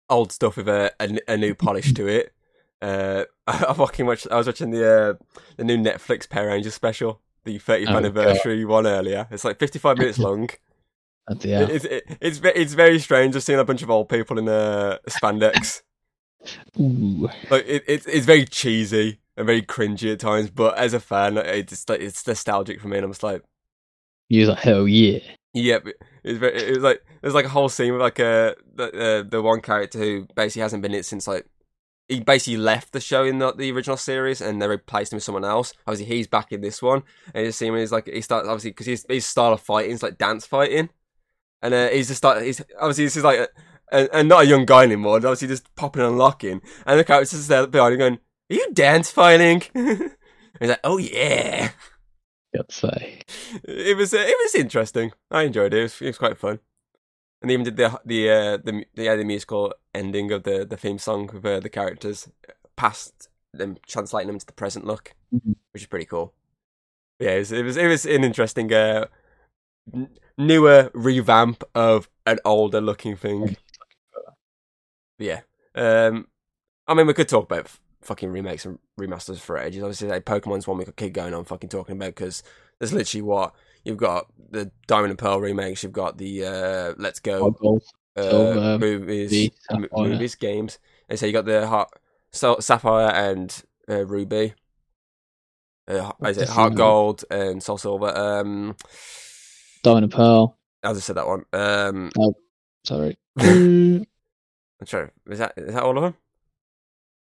old 0.09 0.31
stuff 0.31 0.57
with 0.57 0.67
a, 0.67 0.91
a, 0.99 1.33
a 1.33 1.37
new 1.37 1.55
polish 1.55 1.93
to 1.93 2.07
it 2.07 2.33
uh 2.81 3.23
i 3.47 3.73
fucking 3.73 4.05
watched 4.05 4.27
i 4.29 4.35
was 4.35 4.45
watching 4.45 4.69
the 4.69 4.87
uh 4.87 5.13
the 5.57 5.63
new 5.63 5.77
netflix 5.77 6.29
power 6.29 6.47
rangers 6.47 6.75
special 6.75 7.19
the 7.43 7.57
30th 7.57 7.87
Oh, 7.89 7.97
anniversary 7.97 8.65
one 8.65 8.85
earlier 8.85 9.27
it's 9.31 9.43
like 9.43 9.57
55 9.57 9.97
minutes 9.97 10.19
long 10.19 10.49
yeah. 11.41 11.67
It's 11.69 11.83
it, 11.83 12.05
it's 12.21 12.39
it's 12.41 12.73
very 12.73 12.99
strange. 12.99 13.35
I've 13.35 13.43
seen 13.43 13.59
a 13.59 13.65
bunch 13.65 13.83
of 13.83 13.89
old 13.89 14.07
people 14.07 14.39
in 14.39 14.47
uh, 14.47 14.97
spandex. 15.09 15.81
Ooh. 16.79 17.29
like 17.51 17.65
it, 17.67 17.83
it's 17.87 18.25
very 18.25 18.45
cheesy 18.45 19.19
and 19.37 19.45
very 19.45 19.61
cringy 19.61 20.11
at 20.11 20.19
times. 20.19 20.49
But 20.49 20.77
as 20.77 20.93
a 20.93 20.99
fan, 20.99 21.37
it's 21.37 21.87
like 21.87 22.01
it's 22.01 22.25
nostalgic 22.27 22.81
for 22.81 22.87
me. 22.87 22.97
And 22.97 23.05
I'm 23.05 23.11
just 23.11 23.23
like, 23.23 23.43
You 24.27 24.47
like, 24.47 24.59
hell 24.59 24.87
yeah. 24.87 25.19
yeah. 25.53 25.79
but 25.79 25.93
It's 26.23 26.39
very, 26.39 26.55
it 26.55 26.71
was 26.71 26.83
like 26.83 27.03
there's 27.21 27.33
like 27.33 27.45
a 27.45 27.49
whole 27.49 27.69
scene 27.69 27.93
with 27.93 28.01
like 28.01 28.19
uh, 28.19 28.55
the 28.75 29.23
uh, 29.25 29.29
the 29.29 29.41
one 29.41 29.61
character 29.61 29.99
who 29.99 30.27
basically 30.35 30.63
hasn't 30.63 30.81
been 30.81 30.93
in 30.93 30.99
it 30.99 31.05
since 31.05 31.27
like 31.27 31.45
he 32.09 32.21
basically 32.21 32.57
left 32.57 32.93
the 32.93 33.01
show 33.01 33.25
in 33.25 33.39
the, 33.39 33.51
the 33.51 33.71
original 33.71 33.97
series 33.97 34.39
and 34.39 34.61
they 34.61 34.67
replaced 34.67 35.11
him 35.11 35.17
with 35.17 35.23
someone 35.23 35.43
else. 35.43 35.73
Obviously, 35.85 36.15
he's 36.15 36.27
back 36.27 36.51
in 36.51 36.61
this 36.61 36.81
one, 36.81 37.03
and 37.33 37.45
you 37.45 37.51
see 37.51 37.67
him. 37.67 37.75
He's 37.75 37.91
like 37.91 38.07
he 38.07 38.21
starts 38.21 38.47
obviously 38.47 38.71
because 38.71 38.85
his 38.85 39.05
his 39.07 39.25
style 39.25 39.53
of 39.53 39.61
fighting 39.61 39.91
is 39.91 40.03
like 40.03 40.17
dance 40.17 40.45
fighting, 40.45 40.89
and 41.61 41.73
uh, 41.73 41.89
he's 41.89 42.07
just 42.07 42.23
like 42.23 42.43
he's 42.43 42.61
obviously 42.79 43.03
this 43.05 43.17
is 43.17 43.23
like 43.23 43.39
a, 43.39 43.47
and, 43.91 44.09
and 44.13 44.29
not 44.29 44.43
a 44.43 44.47
young 44.47 44.65
guy 44.65 44.83
anymore. 44.83 45.17
and 45.17 45.25
Obviously, 45.25 45.49
just 45.49 45.73
popping 45.75 46.01
and 46.01 46.17
locking, 46.17 46.61
and 46.85 46.99
the 46.99 47.03
character's 47.03 47.31
just 47.31 47.49
there 47.49 47.67
behind 47.67 47.93
him 47.93 47.99
going, 47.99 48.19
"Are 48.49 48.55
you 48.55 48.73
dance 48.73 49.11
fighting?" 49.11 49.63
he's 49.73 50.69
like, 50.69 50.79
"Oh 50.83 50.97
yeah." 50.97 51.71
Gotta 52.55 52.73
say. 52.73 53.21
It 53.63 53.97
was 53.97 54.13
uh, 54.13 54.17
it 54.19 54.37
was 54.43 54.55
interesting. 54.55 55.11
I 55.31 55.43
enjoyed 55.43 55.73
it. 55.73 55.79
It 55.79 55.83
was, 55.83 56.01
it 56.01 56.07
was 56.07 56.17
quite 56.17 56.37
fun. 56.37 56.59
And 57.41 57.49
they 57.49 57.53
even 57.53 57.65
did 57.65 57.77
the 57.77 57.99
the 58.05 58.29
uh, 58.29 58.57
the 58.57 58.85
the, 58.95 59.03
yeah, 59.03 59.15
the 59.15 59.25
musical 59.25 59.73
ending 59.93 60.31
of 60.31 60.43
the, 60.43 60.65
the 60.65 60.77
theme 60.77 60.97
song 60.97 61.29
with 61.31 61.45
uh, 61.45 61.59
the 61.59 61.69
characters 61.69 62.29
past 62.75 63.29
them 63.53 63.77
translating 63.87 64.27
them 64.27 64.39
to 64.39 64.45
the 64.45 64.53
present 64.53 64.85
look, 64.85 65.13
Mhm. 65.33 65.55
which 65.71 65.83
is 65.83 65.87
pretty 65.87 66.05
cool. 66.05 66.33
Yeah, 67.19 67.31
it 67.31 67.39
was 67.39 67.51
it 67.51 67.63
was, 67.63 67.77
it 67.77 67.87
was 67.87 68.05
an 68.05 68.23
interesting 68.23 68.71
uh, 68.73 69.05
n- 69.93 70.09
newer 70.37 70.89
revamp 70.93 71.63
of 71.75 72.09
an 72.25 72.39
older 72.45 72.79
looking 72.81 73.15
thing. 73.17 73.57
Yeah. 75.19 75.41
Um, 75.75 76.27
I 76.87 76.93
mean, 76.93 77.07
we 77.07 77.13
could 77.13 77.29
talk 77.29 77.45
about 77.45 77.69
fucking 78.07 78.29
remakes 78.29 78.65
and 78.65 78.79
remasters 78.99 79.39
for 79.39 79.57
ages. 79.57 79.83
Obviously, 79.83 80.07
like 80.07 80.25
Pokemon's 80.25 80.65
one 80.65 80.77
we 80.77 80.85
could 80.85 80.95
keep 80.95 81.13
going 81.13 81.33
on 81.33 81.43
fucking 81.43 81.69
talking 81.69 81.97
about 81.97 82.15
because 82.15 82.41
there's 82.79 82.93
literally 82.93 83.21
what 83.21 83.53
you've 83.83 83.97
got 83.97 84.27
the 84.49 84.71
Diamond 84.87 85.11
and 85.11 85.19
Pearl 85.19 85.41
remakes, 85.41 85.83
you've 85.83 85.91
got 85.91 86.17
the 86.17 86.45
uh, 86.45 86.93
Let's 86.97 87.19
Go 87.19 87.51
Gold. 87.51 87.83
uh, 88.15 88.21
Silver, 88.21 88.79
movies, 88.79 89.51
m- 89.69 89.87
movies, 89.91 90.35
games. 90.35 90.79
And 91.09 91.19
so 91.19 91.25
you 91.25 91.33
got 91.33 91.45
the 91.45 91.67
Heart, 91.67 91.89
so, 92.31 92.59
Sapphire 92.59 93.11
and 93.13 93.63
uh, 93.89 94.05
Ruby. 94.05 94.53
Uh, 95.87 96.11
is 96.25 96.37
it 96.37 96.49
Heart 96.49 96.75
Gold 96.75 97.25
and 97.29 97.61
Soul 97.61 97.77
Silver? 97.77 98.17
Um, 98.17 98.75
Diamond 99.83 100.05
and 100.05 100.13
Pearl. 100.13 100.57
I 100.83 100.93
just 100.93 101.07
said 101.07 101.17
that 101.17 101.27
one. 101.27 101.45
Um, 101.51 102.11
Sorry. 102.85 103.17
Mm, 103.37 104.05
I'm 104.79 104.87
sorry. 104.87 105.09
Is 105.29 105.39
that 105.39 105.53
is 105.57 105.73
that 105.73 105.83
all 105.83 105.97
of 105.97 106.03
them? 106.03 106.15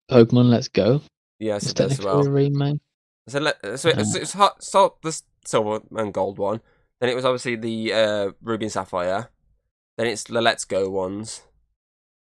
Pokemon 0.09 0.49
Let's 0.49 0.67
Go. 0.67 1.01
Yes, 1.39 1.63
It's 1.63 1.73
that 1.73 1.91
as 1.91 1.99
well. 2.01 2.25
a 2.25 2.29
remake. 2.29 2.79
So, 3.27 3.39
let, 3.39 3.79
so 3.79 3.89
it's, 3.89 4.15
it's 4.15 4.33
hot, 4.33 4.63
salt, 4.63 5.01
the 5.01 5.19
silver 5.45 5.81
and 5.95 6.13
gold 6.13 6.37
one. 6.37 6.61
Then 6.99 7.09
it 7.09 7.15
was 7.15 7.25
obviously 7.25 7.55
the 7.55 7.93
uh, 7.93 8.31
ruby 8.41 8.65
and 8.65 8.71
sapphire. 8.71 9.29
Then 9.97 10.07
it's 10.07 10.23
the 10.23 10.41
Let's 10.41 10.65
Go 10.65 10.89
ones. 10.89 11.41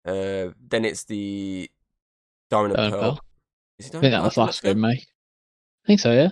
Uh, 0.06 0.50
then 0.68 0.84
it's 0.84 1.04
the 1.04 1.70
diamond 2.50 2.76
and 2.76 2.92
pearl. 2.92 3.00
Pearl. 3.02 3.20
Is 3.78 3.86
it 3.88 3.94
I 3.96 4.00
think 4.00 4.12
that 4.12 4.22
was 4.22 4.36
last 4.36 4.62
Go? 4.62 4.70
remake. 4.70 5.06
I 5.84 5.86
think 5.86 6.00
so, 6.00 6.12
yeah. 6.12 6.30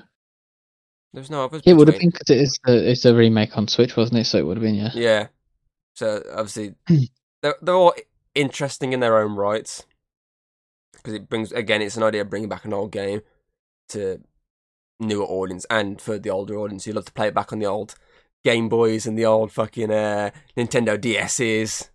There's 1.12 1.30
no 1.30 1.44
others. 1.44 1.62
Yeah, 1.64 1.74
it 1.74 1.76
would 1.76 1.88
have 1.88 2.00
been 2.00 2.10
because 2.10 2.30
it 2.30 2.38
is 2.38 2.58
the 2.64 2.90
it's 2.90 3.04
a 3.04 3.14
remake 3.14 3.56
on 3.56 3.68
Switch, 3.68 3.96
wasn't 3.96 4.18
it? 4.20 4.24
So 4.24 4.38
it 4.38 4.46
would 4.46 4.56
have 4.56 4.64
been, 4.64 4.74
yeah. 4.74 4.90
Yeah. 4.94 5.26
So 5.94 6.22
obviously, 6.32 6.74
they're 7.42 7.54
they're 7.62 7.74
all 7.74 7.94
interesting 8.34 8.92
in 8.92 9.00
their 9.00 9.18
own 9.18 9.36
rights. 9.36 9.84
Because 10.94 11.14
it 11.14 11.28
brings 11.28 11.52
again, 11.52 11.82
it's 11.82 11.96
an 11.96 12.02
idea 12.02 12.22
of 12.22 12.30
bringing 12.30 12.48
back 12.48 12.64
an 12.64 12.72
old 12.72 12.92
game 12.92 13.20
to 13.90 14.20
newer 15.00 15.24
audience 15.24 15.66
and 15.70 16.00
for 16.00 16.18
the 16.18 16.30
older 16.30 16.56
audience. 16.58 16.86
You 16.86 16.92
love 16.92 17.04
to 17.06 17.12
play 17.12 17.28
it 17.28 17.34
back 17.34 17.52
on 17.52 17.58
the 17.58 17.66
old 17.66 17.94
Game 18.44 18.68
Boys 18.68 19.06
and 19.06 19.18
the 19.18 19.24
old 19.26 19.52
fucking 19.52 19.90
uh, 19.90 20.30
Nintendo 20.56 20.98
DSs. 20.98 21.88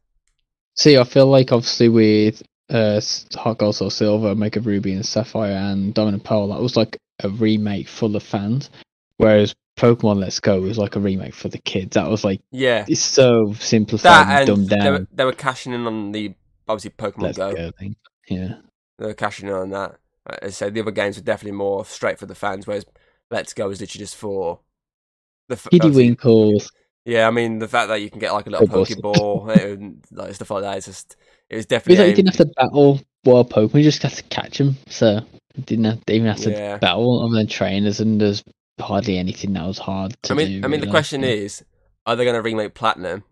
See, 0.75 0.97
I 0.97 1.03
feel 1.03 1.27
like 1.27 1.51
obviously 1.51 1.89
with 1.89 2.41
uh, 2.69 3.01
Heart 3.35 3.57
Gold 3.59 3.75
Soul 3.75 3.89
Silver, 3.89 4.35
Mega 4.35 4.59
Ruby 4.59 4.93
and 4.93 5.05
Sapphire 5.05 5.51
and 5.51 5.93
Diamond 5.93 6.15
and 6.15 6.23
Pearl, 6.23 6.47
that 6.49 6.61
was 6.61 6.75
like 6.75 6.97
a 7.23 7.29
remake 7.29 7.87
for 7.87 8.09
the 8.09 8.19
fans. 8.19 8.69
Whereas 9.17 9.53
Pokemon 9.77 10.19
Let's 10.19 10.39
Go 10.39 10.61
was 10.61 10.77
like 10.77 10.95
a 10.95 10.99
remake 10.99 11.33
for 11.33 11.49
the 11.49 11.57
kids. 11.57 11.95
That 11.95 12.09
was 12.09 12.23
like 12.23 12.41
Yeah, 12.51 12.85
it's 12.87 13.01
so 13.01 13.53
simplified 13.53 14.03
that 14.03 14.27
and 14.27 14.37
and 14.39 14.47
dumbed 14.47 14.69
they 14.69 14.75
down. 14.77 14.93
were, 14.93 15.07
they 15.13 15.25
were 15.25 15.33
cashing 15.33 15.73
in 15.73 15.85
on 15.85 16.11
the 16.11 16.33
obviously 16.67 16.91
Pokemon 16.91 17.21
Let's 17.21 17.37
Go. 17.37 17.53
Go 17.55 17.71
thing. 17.71 17.95
Yeah. 18.27 18.55
They 18.99 19.05
were 19.07 19.13
cashing 19.13 19.47
in 19.47 19.55
on 19.55 19.69
that. 19.71 19.95
Uh, 20.29 20.35
As 20.41 20.49
I 20.49 20.51
said, 20.51 20.73
the 20.75 20.81
other 20.81 20.91
games 20.91 21.17
were 21.17 21.23
definitely 21.23 21.57
more 21.57 21.85
straight 21.85 22.19
for 22.19 22.25
the 22.27 22.35
fans, 22.35 22.67
whereas 22.67 22.85
Let's 23.31 23.53
Go 23.53 23.69
is 23.69 23.81
literally 23.81 24.03
just 24.03 24.15
for 24.15 24.59
the 25.47 25.55
f- 25.55 25.67
Winkles. 25.71 26.71
Yeah, 27.05 27.27
I 27.27 27.31
mean 27.31 27.59
the 27.59 27.67
fact 27.67 27.87
that 27.87 28.01
you 28.01 28.09
can 28.09 28.19
get 28.19 28.33
like 28.33 28.45
a 28.47 28.49
little 28.49 28.67
Football. 28.67 29.47
Pokeball 29.47 29.73
and 29.73 30.05
like 30.11 30.35
stuff 30.35 30.51
like 30.51 30.63
that 30.63 30.77
is 30.77 30.85
just 30.85 31.15
it 31.49 31.55
was 31.55 31.65
It 31.65 31.69
definitely 31.69 31.91
was 31.91 31.99
like 31.99 32.09
you 32.09 32.23
didn't 32.23 32.37
have 32.37 32.47
to 32.47 32.53
battle 32.55 32.99
wild 33.23 33.49
Pokemon, 33.49 33.75
you 33.75 33.83
just 33.83 34.03
had 34.03 34.11
to 34.11 34.23
catch 34.23 34.57
them. 34.57 34.75
So 34.87 35.21
you 35.55 35.63
didn't 35.63 35.85
have 35.85 35.99
even 36.09 36.27
have 36.27 36.41
to 36.41 36.51
Yeah. 36.51 36.77
battle 36.77 37.23
other 37.25 37.35
than 37.35 37.47
trainers, 37.47 37.99
and 37.99 38.19
there's 38.21 38.43
hardly 38.79 39.17
anything 39.17 39.53
that 39.53 39.65
was 39.65 39.77
hard 39.79 40.15
to 40.23 40.33
I 40.33 40.35
mean, 40.35 40.61
do. 40.61 40.65
I 40.65 40.67
mean 40.67 40.81
the 40.81 40.87
question 40.87 41.23
is, 41.23 41.63
are 42.05 42.15
they 42.15 42.23
going 42.25 42.35
to 42.35 42.41
remake 42.41 42.73
Platinum? 42.75 43.23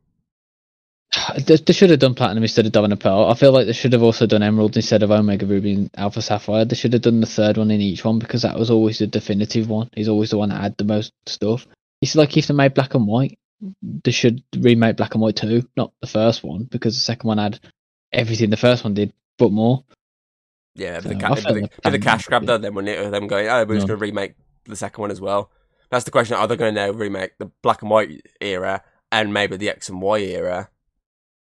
They, 1.45 1.55
they 1.57 1.73
should 1.73 1.89
have 1.89 1.99
done 1.99 2.13
platinum 2.15 2.43
instead 2.43 2.65
of 2.65 2.71
diamond 2.71 2.93
and 2.93 3.01
pearl. 3.01 3.25
I 3.25 3.33
feel 3.33 3.51
like 3.51 3.65
they 3.65 3.73
should 3.73 3.93
have 3.93 4.03
also 4.03 4.25
done 4.25 4.43
emerald 4.43 4.75
instead 4.75 5.03
of 5.03 5.11
omega 5.11 5.45
ruby 5.45 5.73
and 5.73 5.89
alpha 5.97 6.21
sapphire. 6.21 6.65
They 6.65 6.75
should 6.75 6.93
have 6.93 7.01
done 7.01 7.19
the 7.21 7.25
third 7.27 7.57
one 7.57 7.71
in 7.71 7.81
each 7.81 8.03
one 8.05 8.19
because 8.19 8.43
that 8.43 8.57
was 8.57 8.69
always 8.69 8.99
the 8.99 9.07
definitive 9.07 9.69
one. 9.69 9.89
He's 9.95 10.09
always 10.09 10.29
the 10.29 10.37
one 10.37 10.49
that 10.49 10.61
had 10.61 10.77
the 10.77 10.83
most 10.83 11.13
stuff. 11.25 11.65
It's 12.01 12.15
like 12.15 12.37
if 12.37 12.47
they 12.47 12.53
made 12.53 12.73
black 12.73 12.93
and 12.93 13.07
white, 13.07 13.37
they 13.81 14.11
should 14.11 14.43
remake 14.59 14.97
black 14.97 15.13
and 15.15 15.21
white 15.21 15.35
too, 15.35 15.67
not 15.75 15.91
the 16.01 16.07
first 16.07 16.43
one 16.43 16.63
because 16.65 16.93
the 16.95 17.01
second 17.01 17.27
one 17.27 17.39
had 17.39 17.59
everything 18.13 18.49
the 18.49 18.57
first 18.57 18.83
one 18.83 18.93
did, 18.93 19.11
but 19.37 19.51
more. 19.51 19.83
Yeah, 20.75 20.99
So, 20.99 21.09
the, 21.09 21.15
ca- 21.15 21.29
but 21.33 21.43
the, 21.83 21.89
the 21.91 21.99
cash 21.99 22.25
grab 22.27 22.45
though, 22.45 22.59
then 22.59 22.75
when 22.75 22.87
it, 22.87 23.09
them 23.09 23.25
going, 23.27 23.47
oh, 23.47 23.65
we're 23.65 23.75
just 23.75 23.87
No. 23.87 23.95
going 23.95 23.99
to 23.99 24.05
remake 24.05 24.33
the 24.65 24.75
second 24.75 25.01
one 25.01 25.11
as 25.11 25.19
well. 25.19 25.49
That's 25.89 26.05
the 26.05 26.11
question. 26.11 26.35
Are 26.37 26.47
they 26.47 26.55
going 26.55 26.75
to 26.75 26.81
now 26.87 26.91
remake 26.91 27.31
the 27.39 27.49
black 27.63 27.81
and 27.81 27.89
white 27.89 28.21
era 28.39 28.83
and 29.11 29.33
maybe 29.33 29.57
the 29.57 29.69
X 29.69 29.89
and 29.89 30.01
Y 30.01 30.19
era, 30.19 30.69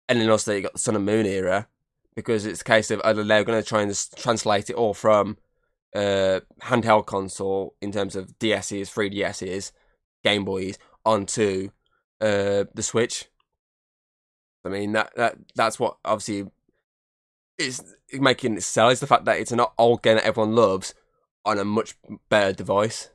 and 0.08 0.20
then 0.20 0.30
also 0.30 0.54
you 0.54 0.62
got 0.62 0.74
the 0.74 0.80
Sun 0.80 0.96
and 0.96 1.06
Moon 1.06 1.26
era? 1.26 1.68
Because 2.16 2.46
it's 2.46 2.62
a 2.62 2.66
case 2.66 2.92
of 2.92 3.02
are 3.04 3.14
they're 3.14 3.44
going 3.44 3.62
to 3.62 3.68
try 3.68 3.82
and 3.82 4.08
translate 4.16 4.70
it 4.70 4.76
all 4.76 4.94
from 4.94 5.38
uh, 5.94 6.42
handheld 6.64 7.06
console 7.06 7.76
in 7.82 7.92
terms 7.92 8.16
of 8.16 8.38
DS's, 8.40 8.90
3DS's, 8.90 9.72
Game 10.24 10.46
Boys 10.46 10.78
onto 11.06 11.70
uh, 12.22 12.66
the 12.74 12.84
Switch. 12.84 13.26
I 14.66 14.70
mean 14.70 14.94
that 14.94 15.12
that 15.16 15.38
that's 15.56 15.80
what 15.80 15.98
obviously 16.04 16.50
is 17.58 17.96
making 18.12 18.58
it 18.58 18.64
sell 18.64 18.90
is 18.90 19.00
the 19.00 19.08
fact 19.08 19.26
that 19.26 19.40
it's 19.40 19.52
an 19.52 19.62
old 19.78 20.02
game 20.02 20.16
that 20.16 20.26
everyone 20.26 20.56
loves 20.56 20.94
on 21.46 21.60
a 21.60 21.66
much 21.66 21.96
better 22.30 22.52
device. 22.52 23.10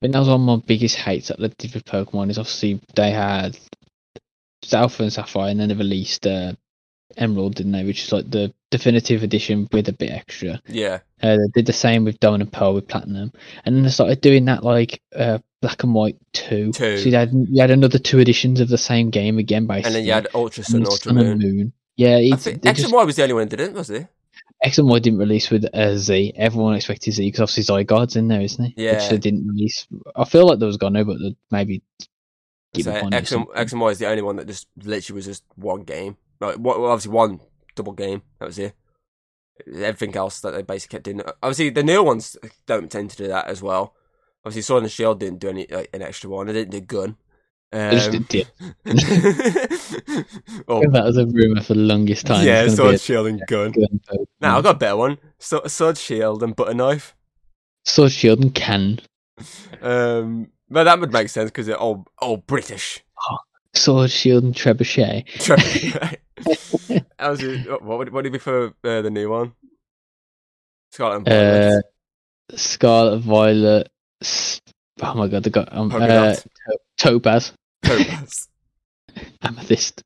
I 0.00 0.06
think 0.06 0.14
that 0.14 0.18
was 0.18 0.28
one 0.28 0.40
of 0.40 0.46
my 0.46 0.56
biggest 0.66 0.96
hates 0.96 1.28
that 1.28 1.38
they 1.38 1.48
did 1.48 1.74
with 1.74 1.84
Pokemon 1.84 2.30
is 2.30 2.38
obviously 2.38 2.80
they 2.96 3.12
had 3.12 3.56
Alpha 4.72 5.02
and 5.02 5.12
Sapphire 5.12 5.50
and 5.50 5.60
then 5.60 5.68
they 5.68 5.74
released 5.74 6.26
uh, 6.26 6.52
Emerald, 7.16 7.56
didn't 7.56 7.72
they? 7.72 7.84
Which 7.84 8.04
is 8.04 8.12
like 8.12 8.30
the 8.30 8.52
definitive 8.70 9.22
edition 9.22 9.68
with 9.72 9.88
a 9.88 9.92
bit 9.92 10.10
extra. 10.10 10.60
Yeah, 10.66 11.00
Uh, 11.22 11.36
they 11.36 11.48
did 11.54 11.66
the 11.66 11.72
same 11.72 12.04
with 12.04 12.20
Diamond 12.20 12.42
and 12.42 12.52
Pearl 12.52 12.74
with 12.74 12.88
Platinum, 12.88 13.32
and 13.64 13.76
then 13.76 13.82
they 13.82 13.90
started 13.90 14.20
doing 14.20 14.46
that 14.46 14.64
like 14.64 15.02
uh, 15.14 15.38
Black 15.60 15.82
and 15.82 15.94
White 15.94 16.16
two. 16.32 16.72
Two. 16.72 16.98
So 16.98 17.08
you 17.08 17.14
had 17.16 17.30
you 17.32 17.60
had 17.60 17.70
another 17.70 17.98
two 17.98 18.18
editions 18.18 18.60
of 18.60 18.68
the 18.68 18.78
same 18.78 19.10
game 19.10 19.38
again, 19.38 19.66
basically. 19.66 19.88
and 19.88 19.94
then 19.96 20.04
you 20.04 20.12
had 20.12 20.28
Ultra 20.34 20.64
Sun, 20.64 20.80
And 20.80 20.86
Ultra 20.88 21.12
Moon. 21.12 21.38
Moon. 21.38 21.72
Yeah, 21.96 22.16
it's, 22.16 22.44
think 22.44 22.64
X 22.64 22.78
just, 22.78 22.86
and 22.90 22.94
Y 22.94 23.04
was 23.04 23.16
the 23.16 23.22
only 23.24 23.34
one 23.34 23.48
that 23.48 23.56
didn't, 23.56 23.74
was 23.74 23.90
it? 23.90 24.08
X 24.64 24.78
and 24.78 24.88
Y 24.88 24.98
didn't 25.00 25.18
release 25.18 25.50
with 25.50 25.66
uh, 25.74 25.96
Z. 25.96 26.32
Everyone 26.36 26.74
expected 26.74 27.12
Z 27.12 27.26
because 27.26 27.40
obviously 27.40 27.84
Zygarde's 27.84 28.16
in 28.16 28.28
there, 28.28 28.40
isn't 28.40 28.64
he? 28.64 28.74
Yeah. 28.84 28.94
Which 28.94 29.10
they 29.10 29.18
didn't 29.18 29.46
release. 29.48 29.86
I 30.16 30.24
feel 30.24 30.46
like 30.46 30.60
there 30.60 30.66
was 30.68 30.76
gone, 30.78 30.94
but 31.04 31.16
maybe 31.50 31.82
give 32.74 32.84
So 32.84 33.08
X 33.12 33.32
and. 33.32 33.46
X 33.54 33.72
and 33.72 33.80
Y 33.80 33.88
is 33.90 33.98
the 33.98 34.06
only 34.08 34.22
one 34.22 34.36
that 34.36 34.46
just 34.46 34.66
literally 34.82 35.16
was 35.16 35.26
just 35.26 35.44
one 35.56 35.82
game. 35.82 36.16
Like, 36.40 36.56
well, 36.58 36.84
obviously 36.86 37.12
one 37.12 37.40
double 37.74 37.92
game. 37.92 38.22
That 38.38 38.46
was 38.46 38.58
it. 38.58 38.74
Everything 39.74 40.16
else 40.16 40.40
that 40.40 40.52
they 40.52 40.62
basically 40.62 40.96
kept 40.96 41.04
doing. 41.04 41.22
Obviously, 41.42 41.70
the 41.70 41.82
new 41.82 42.02
ones 42.02 42.36
don't 42.66 42.90
tend 42.90 43.10
to 43.10 43.16
do 43.16 43.28
that 43.28 43.46
as 43.46 43.62
well. 43.62 43.94
Obviously, 44.44 44.62
Sword 44.62 44.82
and 44.82 44.90
Shield 44.92 45.20
didn't 45.20 45.38
do 45.38 45.50
any 45.50 45.66
like, 45.70 45.90
an 45.92 46.02
extra 46.02 46.28
one. 46.30 46.46
They 46.46 46.52
didn't 46.54 46.70
do 46.72 46.80
gun. 46.80 47.16
They 47.70 47.90
just 47.92 48.12
Um, 48.14 48.26
did- 48.28 48.48
oh, 50.68 50.82
that 50.90 51.04
was 51.04 51.16
a 51.16 51.26
rumor 51.26 51.62
for 51.62 51.74
the 51.74 51.80
longest 51.80 52.26
time. 52.26 52.44
yeah, 52.46 52.68
Sword, 52.68 53.00
Shield, 53.00 53.26
and 53.28 53.40
gun. 53.46 53.72
gun. 53.72 54.00
Now 54.40 54.58
I've 54.58 54.64
got 54.64 54.76
a 54.76 54.78
better 54.78 54.96
one. 54.96 55.18
So, 55.38 55.62
sword, 55.66 55.96
Shield, 55.98 56.42
and 56.42 56.54
Butter 56.56 56.74
Knife. 56.74 57.14
Sword 57.84 58.12
Shield 58.12 58.40
and 58.40 58.54
Cannon. 58.54 59.00
Um, 59.80 60.48
but 60.72 60.84
that 60.84 60.98
would 61.00 61.12
make 61.12 61.28
sense 61.28 61.50
because 61.50 61.66
they're 61.66 61.76
all 61.76 62.06
all 62.20 62.38
British. 62.38 63.02
Sword 63.74 64.10
Shield 64.10 64.44
and 64.44 64.54
Trebuchet. 64.54 65.26
How's 67.18 67.42
it, 67.42 67.66
what 67.82 67.98
would 67.98 68.08
what 68.08 68.12
would 68.12 68.26
it 68.26 68.30
be 68.32 68.38
for 68.38 68.66
uh, 68.84 69.02
the 69.02 69.10
new 69.10 69.30
one? 69.30 69.52
Scarlet 70.90 71.16
and 71.18 71.28
Uh, 71.28 71.32
Violet. 71.32 71.84
Scarlet 72.54 73.18
Violet. 73.20 73.88
Oh 75.02 75.14
my 75.14 75.28
god, 75.28 75.42
they 75.44 75.50
got 75.50 75.74
um, 75.74 75.90
uh, 75.92 76.34
to- 76.34 76.48
Topaz, 76.98 77.52
Topaz. 77.82 78.48
Amethyst. 79.42 80.02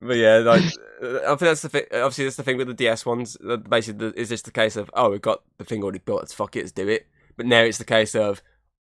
But 0.00 0.16
yeah, 0.18 0.38
like 0.38 0.62
uh, 1.02 1.20
I 1.22 1.26
think 1.28 1.38
that's 1.40 1.62
the 1.62 1.68
thing. 1.70 1.84
Obviously, 1.92 2.24
that's 2.24 2.36
the 2.36 2.42
thing 2.42 2.58
with 2.58 2.66
the 2.68 2.74
DS 2.74 3.06
ones. 3.06 3.36
Basically, 3.68 4.10
the- 4.10 4.20
is 4.20 4.28
just 4.28 4.44
the 4.44 4.50
case 4.52 4.76
of 4.76 4.90
oh, 4.94 5.10
we've 5.10 5.22
got 5.22 5.42
the 5.58 5.64
thing 5.64 5.82
already 5.82 5.98
built. 6.00 6.20
Let's 6.20 6.34
fuck 6.34 6.54
it, 6.56 6.60
let's 6.60 6.72
do 6.72 6.86
it. 6.88 7.06
But 7.36 7.46
now 7.46 7.62
it's 7.62 7.78
the 7.78 7.84
case 7.84 8.14
of 8.14 8.42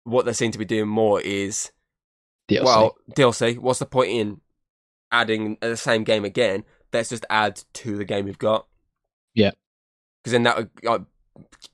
what 0.06 0.24
they 0.24 0.32
seem 0.32 0.52
to 0.52 0.58
be 0.58 0.64
doing 0.64 0.88
more 0.88 1.20
is 1.20 1.72
DLC. 2.48 2.64
well 2.64 2.96
DLC. 3.10 3.58
What's 3.58 3.80
the 3.80 3.86
point 3.86 4.10
in 4.10 4.40
adding 5.10 5.58
the 5.60 5.76
same 5.76 6.04
game 6.04 6.24
again? 6.24 6.64
Let's 6.92 7.10
just 7.10 7.26
add 7.28 7.62
to 7.74 7.96
the 7.96 8.04
game 8.04 8.24
we've 8.24 8.38
got. 8.38 8.66
Yeah. 9.34 9.50
because 10.22 10.32
then 10.32 10.44
that 10.44 10.56
would 10.56 10.70
like, 10.82 11.02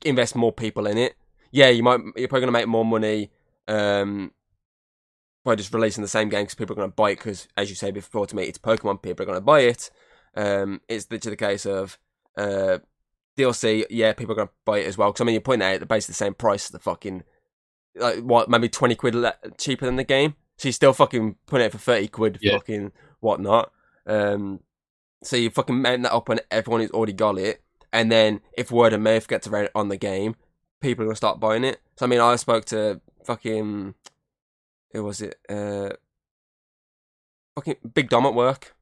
invest 0.03 0.35
more 0.35 0.51
people 0.51 0.87
in 0.87 0.97
it. 0.97 1.15
Yeah, 1.51 1.69
you 1.69 1.83
might 1.83 2.01
you're 2.17 2.27
probably 2.27 2.41
gonna 2.41 2.51
make 2.51 2.67
more 2.67 2.83
money 2.83 3.31
um, 3.67 4.31
by 5.45 5.55
just 5.55 5.73
releasing 5.73 6.01
the 6.01 6.07
same 6.07 6.27
game 6.27 6.41
because 6.41 6.55
people 6.55 6.73
are 6.73 6.81
gonna 6.81 6.91
buy 6.91 7.11
it. 7.11 7.17
Because 7.17 7.47
as 7.55 7.69
you 7.69 7.75
say 7.75 7.91
before 7.91 8.25
to 8.25 8.35
me, 8.35 8.43
it's 8.43 8.57
Pokemon. 8.57 9.01
People 9.01 9.23
are 9.23 9.27
gonna 9.27 9.41
buy 9.41 9.61
it. 9.61 9.91
Um, 10.35 10.81
it's 10.89 11.09
literally 11.11 11.35
the 11.35 11.45
case 11.45 11.65
of 11.65 11.99
uh, 12.35 12.79
DLC. 13.37 13.85
Yeah, 13.91 14.13
people 14.13 14.33
are 14.33 14.37
gonna 14.37 14.49
buy 14.65 14.79
it 14.79 14.87
as 14.87 14.97
well. 14.97 15.11
Because 15.11 15.21
I 15.21 15.25
mean, 15.25 15.33
you're 15.33 15.41
pointing 15.41 15.67
out 15.67 15.79
they're 15.79 15.85
basically 15.85 16.13
the 16.13 16.17
same 16.17 16.33
price. 16.33 16.65
as 16.65 16.71
The 16.71 16.79
fucking 16.79 17.23
like 17.95 18.19
what 18.19 18.49
maybe 18.49 18.69
twenty 18.69 18.95
quid 18.95 19.15
le- 19.15 19.35
cheaper 19.57 19.85
than 19.85 19.95
the 19.97 20.03
game. 20.03 20.35
So 20.57 20.67
you're 20.67 20.73
still 20.73 20.93
fucking 20.93 21.35
putting 21.45 21.65
it 21.67 21.71
for 21.71 21.77
thirty 21.77 22.07
quid, 22.07 22.39
Yeah. 22.41 22.53
fucking 22.53 22.91
whatnot. 23.19 23.71
Um, 24.05 24.59
so 25.23 25.35
you 25.37 25.49
fucking 25.49 25.81
made 25.81 26.03
that 26.03 26.13
up 26.13 26.29
on 26.29 26.39
everyone 26.51 26.81
who's 26.81 26.91
already 26.91 27.13
got 27.13 27.37
it, 27.37 27.63
and 27.91 28.11
then 28.11 28.41
if 28.57 28.71
word 28.71 28.93
of 28.93 29.01
mouth 29.01 29.27
gets 29.27 29.47
around 29.47 29.69
on 29.73 29.89
the 29.89 29.97
game, 29.97 30.35
people 30.81 31.03
are 31.03 31.07
gonna 31.07 31.15
start 31.15 31.39
buying 31.39 31.63
it. 31.63 31.79
So 31.97 32.05
I 32.05 32.09
mean, 32.09 32.19
I 32.19 32.35
spoke 32.35 32.65
to 32.65 33.01
fucking 33.23 33.95
who 34.91 35.03
was 35.03 35.21
it? 35.21 35.35
Uh, 35.49 35.89
fucking 37.55 37.75
Big 37.93 38.09
Dom 38.09 38.25
at 38.25 38.33
work. 38.33 38.75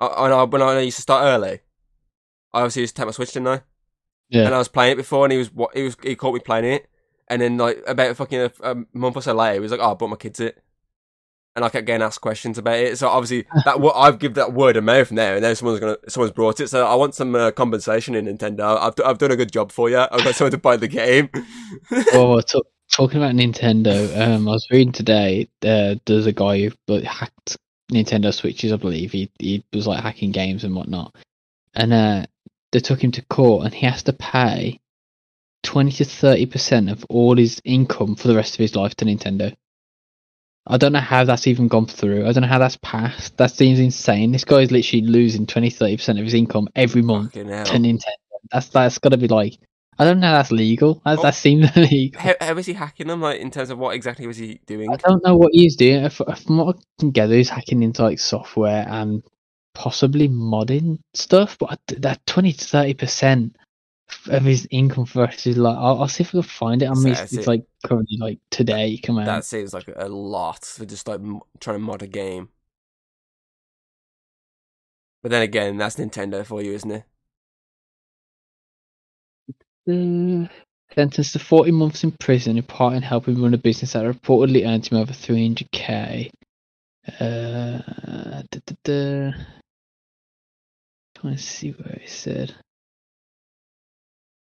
I, 0.00 0.06
I 0.06 0.28
know 0.28 0.44
when 0.46 0.62
I 0.62 0.80
used 0.80 0.96
to 0.96 1.02
start 1.02 1.24
early, 1.24 1.60
I 2.52 2.60
obviously 2.60 2.82
used 2.82 2.96
to 2.96 3.00
take 3.02 3.06
my 3.06 3.12
Switch, 3.12 3.32
didn't 3.32 3.48
I? 3.48 3.62
Yeah. 4.28 4.44
And 4.46 4.54
I 4.54 4.58
was 4.58 4.68
playing 4.68 4.92
it 4.92 4.96
before, 4.96 5.24
and 5.24 5.32
he 5.32 5.38
was 5.38 5.52
what 5.52 5.74
he 5.76 5.82
was 5.82 5.96
he 6.02 6.16
caught 6.16 6.34
me 6.34 6.40
playing 6.40 6.64
it, 6.64 6.86
and 7.28 7.42
then 7.42 7.56
like 7.56 7.82
about 7.86 8.16
fucking 8.16 8.40
a, 8.40 8.52
a 8.62 8.76
month 8.92 9.16
or 9.16 9.22
so 9.22 9.34
later, 9.34 9.54
he 9.54 9.60
was 9.60 9.70
like, 9.70 9.80
"Oh, 9.80 9.92
I 9.92 9.94
bought 9.94 10.10
my 10.10 10.16
kids 10.16 10.40
it." 10.40 10.62
And 11.54 11.64
I 11.64 11.70
kept 11.70 11.86
getting 11.86 12.02
asked 12.02 12.20
questions 12.20 12.58
about 12.58 12.76
it, 12.76 12.98
so 12.98 13.08
obviously 13.08 13.46
that 13.64 13.80
wo- 13.80 13.92
I've 13.92 14.18
give 14.18 14.34
that 14.34 14.52
word 14.52 14.76
of 14.76 14.84
mouth 14.84 15.10
now, 15.10 15.34
and 15.34 15.44
then 15.44 15.56
someone's 15.56 15.80
gonna 15.80 15.96
someone's 16.08 16.32
brought 16.32 16.60
it. 16.60 16.68
So 16.68 16.86
I 16.86 16.94
want 16.94 17.14
some 17.14 17.34
uh, 17.34 17.50
compensation 17.50 18.14
in 18.14 18.26
Nintendo. 18.26 18.78
I've 18.78 18.94
I've 19.04 19.18
done 19.18 19.30
a 19.30 19.36
good 19.36 19.52
job 19.52 19.72
for 19.72 19.88
you. 19.88 19.98
I've 19.98 20.24
got 20.24 20.34
someone 20.34 20.52
to 20.52 20.58
buy 20.58 20.76
the 20.76 20.88
game. 20.88 21.30
well, 22.12 22.34
we're 22.34 22.42
talking 22.90 23.18
about 23.18 23.34
Nintendo, 23.34 24.16
um, 24.20 24.48
I 24.48 24.52
was 24.52 24.66
reading 24.70 24.92
today. 24.92 25.48
Uh, 25.62 25.96
there's 26.06 26.26
a 26.26 26.32
guy 26.32 26.60
who 26.60 26.70
like, 26.88 27.04
hacked 27.04 27.56
Nintendo 27.92 28.32
Switches, 28.32 28.72
I 28.72 28.76
believe. 28.76 29.12
He 29.12 29.30
he 29.38 29.64
was 29.72 29.86
like 29.86 30.02
hacking 30.02 30.32
games 30.32 30.64
and 30.64 30.74
whatnot, 30.74 31.14
and 31.74 31.92
uh, 31.92 32.26
they 32.72 32.80
took 32.80 33.02
him 33.02 33.12
to 33.12 33.22
court, 33.22 33.64
and 33.64 33.74
he 33.74 33.86
has 33.86 34.02
to 34.04 34.12
pay 34.12 34.80
twenty 35.66 35.92
to 35.92 36.04
thirty 36.04 36.46
percent 36.46 36.88
of 36.90 37.04
all 37.08 37.36
his 37.36 37.60
income 37.64 38.14
for 38.16 38.28
the 38.28 38.36
rest 38.36 38.54
of 38.54 38.58
his 38.60 38.76
life 38.76 38.94
to 38.96 39.04
Nintendo. 39.04 39.54
I 40.68 40.78
don't 40.78 40.92
know 40.92 41.00
how 41.00 41.24
that's 41.24 41.46
even 41.46 41.68
gone 41.68 41.86
through. 41.86 42.26
I 42.26 42.32
don't 42.32 42.42
know 42.42 42.48
how 42.48 42.58
that's 42.58 42.78
passed. 42.82 43.36
That 43.36 43.52
seems 43.52 43.78
insane. 43.78 44.32
This 44.32 44.44
guy 44.44 44.58
is 44.62 44.70
literally 44.72 45.06
losing 45.06 45.46
20 45.46 45.70
30 45.70 45.96
percent 45.96 46.18
of 46.18 46.24
his 46.24 46.34
income 46.34 46.68
every 46.74 47.02
month 47.02 47.32
to 47.32 47.44
Nintendo. 47.44 48.00
That's 48.50 48.68
that's 48.68 48.98
got 48.98 49.10
to 49.10 49.16
be 49.18 49.28
like. 49.28 49.58
I 49.98 50.04
don't 50.04 50.20
know. 50.20 50.30
That's 50.32 50.50
legal. 50.52 51.00
How 51.06 51.12
does 51.12 51.20
Oh. 51.20 51.22
that 51.22 51.34
seems 51.34 51.74
legal? 51.90 52.20
How, 52.20 52.34
how 52.40 52.54
was 52.54 52.66
he 52.66 52.74
hacking 52.74 53.06
them? 53.06 53.22
Like 53.22 53.40
in 53.40 53.50
terms 53.50 53.70
of 53.70 53.78
what 53.78 53.94
exactly 53.94 54.26
was 54.26 54.36
he 54.36 54.60
doing? 54.66 54.92
I 54.92 54.96
don't 54.96 55.24
know 55.24 55.36
what 55.36 55.52
he's 55.52 55.74
doing. 55.76 56.08
From 56.10 56.58
what 56.58 56.76
I 56.76 56.80
can 57.00 57.10
gather, 57.12 57.34
he's 57.34 57.48
hacking 57.48 57.82
into 57.82 58.02
like 58.02 58.18
software 58.18 58.84
and 58.86 59.22
possibly 59.74 60.28
modding 60.28 60.98
stuff. 61.14 61.56
But 61.58 61.78
that 61.98 62.20
twenty 62.26 62.52
to 62.52 62.64
thirty 62.64 62.92
percent 62.94 63.56
of 64.28 64.42
his 64.44 64.66
income 64.70 65.06
versus 65.06 65.14
the 65.14 65.20
rest 65.22 65.38
of 65.40 65.44
his 65.44 65.58
life. 65.58 65.76
I'll, 65.78 66.02
I'll 66.02 66.08
see 66.08 66.22
if 66.22 66.28
I 66.28 66.32
can 66.32 66.42
find 66.42 66.82
it. 66.82 66.88
I 66.88 66.94
mean, 66.94 67.08
it's, 67.08 67.32
it's 67.32 67.46
like 67.46 67.64
currently 67.84 68.18
like 68.18 68.38
today. 68.50 68.98
Come 69.02 69.18
on, 69.18 69.24
That 69.26 69.44
seems 69.44 69.74
like 69.74 69.88
a 69.94 70.08
lot 70.08 70.64
for 70.64 70.84
just 70.84 71.08
like 71.08 71.20
m- 71.20 71.40
trying 71.60 71.76
to 71.76 71.80
mod 71.80 72.02
a 72.02 72.06
game. 72.06 72.48
But 75.22 75.30
then 75.30 75.42
again, 75.42 75.76
that's 75.76 75.96
Nintendo 75.96 76.44
for 76.46 76.62
you, 76.62 76.72
isn't 76.72 76.90
it? 76.90 77.04
Uh, 79.88 80.48
sentenced 80.94 81.32
to 81.32 81.38
40 81.38 81.72
months 81.72 82.04
in 82.04 82.12
prison 82.12 82.56
in 82.56 82.62
part 82.64 82.94
in 82.94 83.02
helping 83.02 83.40
run 83.40 83.54
a 83.54 83.58
business 83.58 83.92
that 83.92 84.04
reportedly 84.04 84.66
earned 84.66 84.86
him 84.86 84.98
over 84.98 85.12
300k. 85.12 86.30
Uh, 87.20 88.42
da, 88.50 88.60
da, 88.66 88.74
da. 88.84 89.32
Trying 91.16 91.36
to 91.36 91.42
see 91.42 91.70
where 91.70 92.00
it 92.02 92.08
said. 92.08 92.54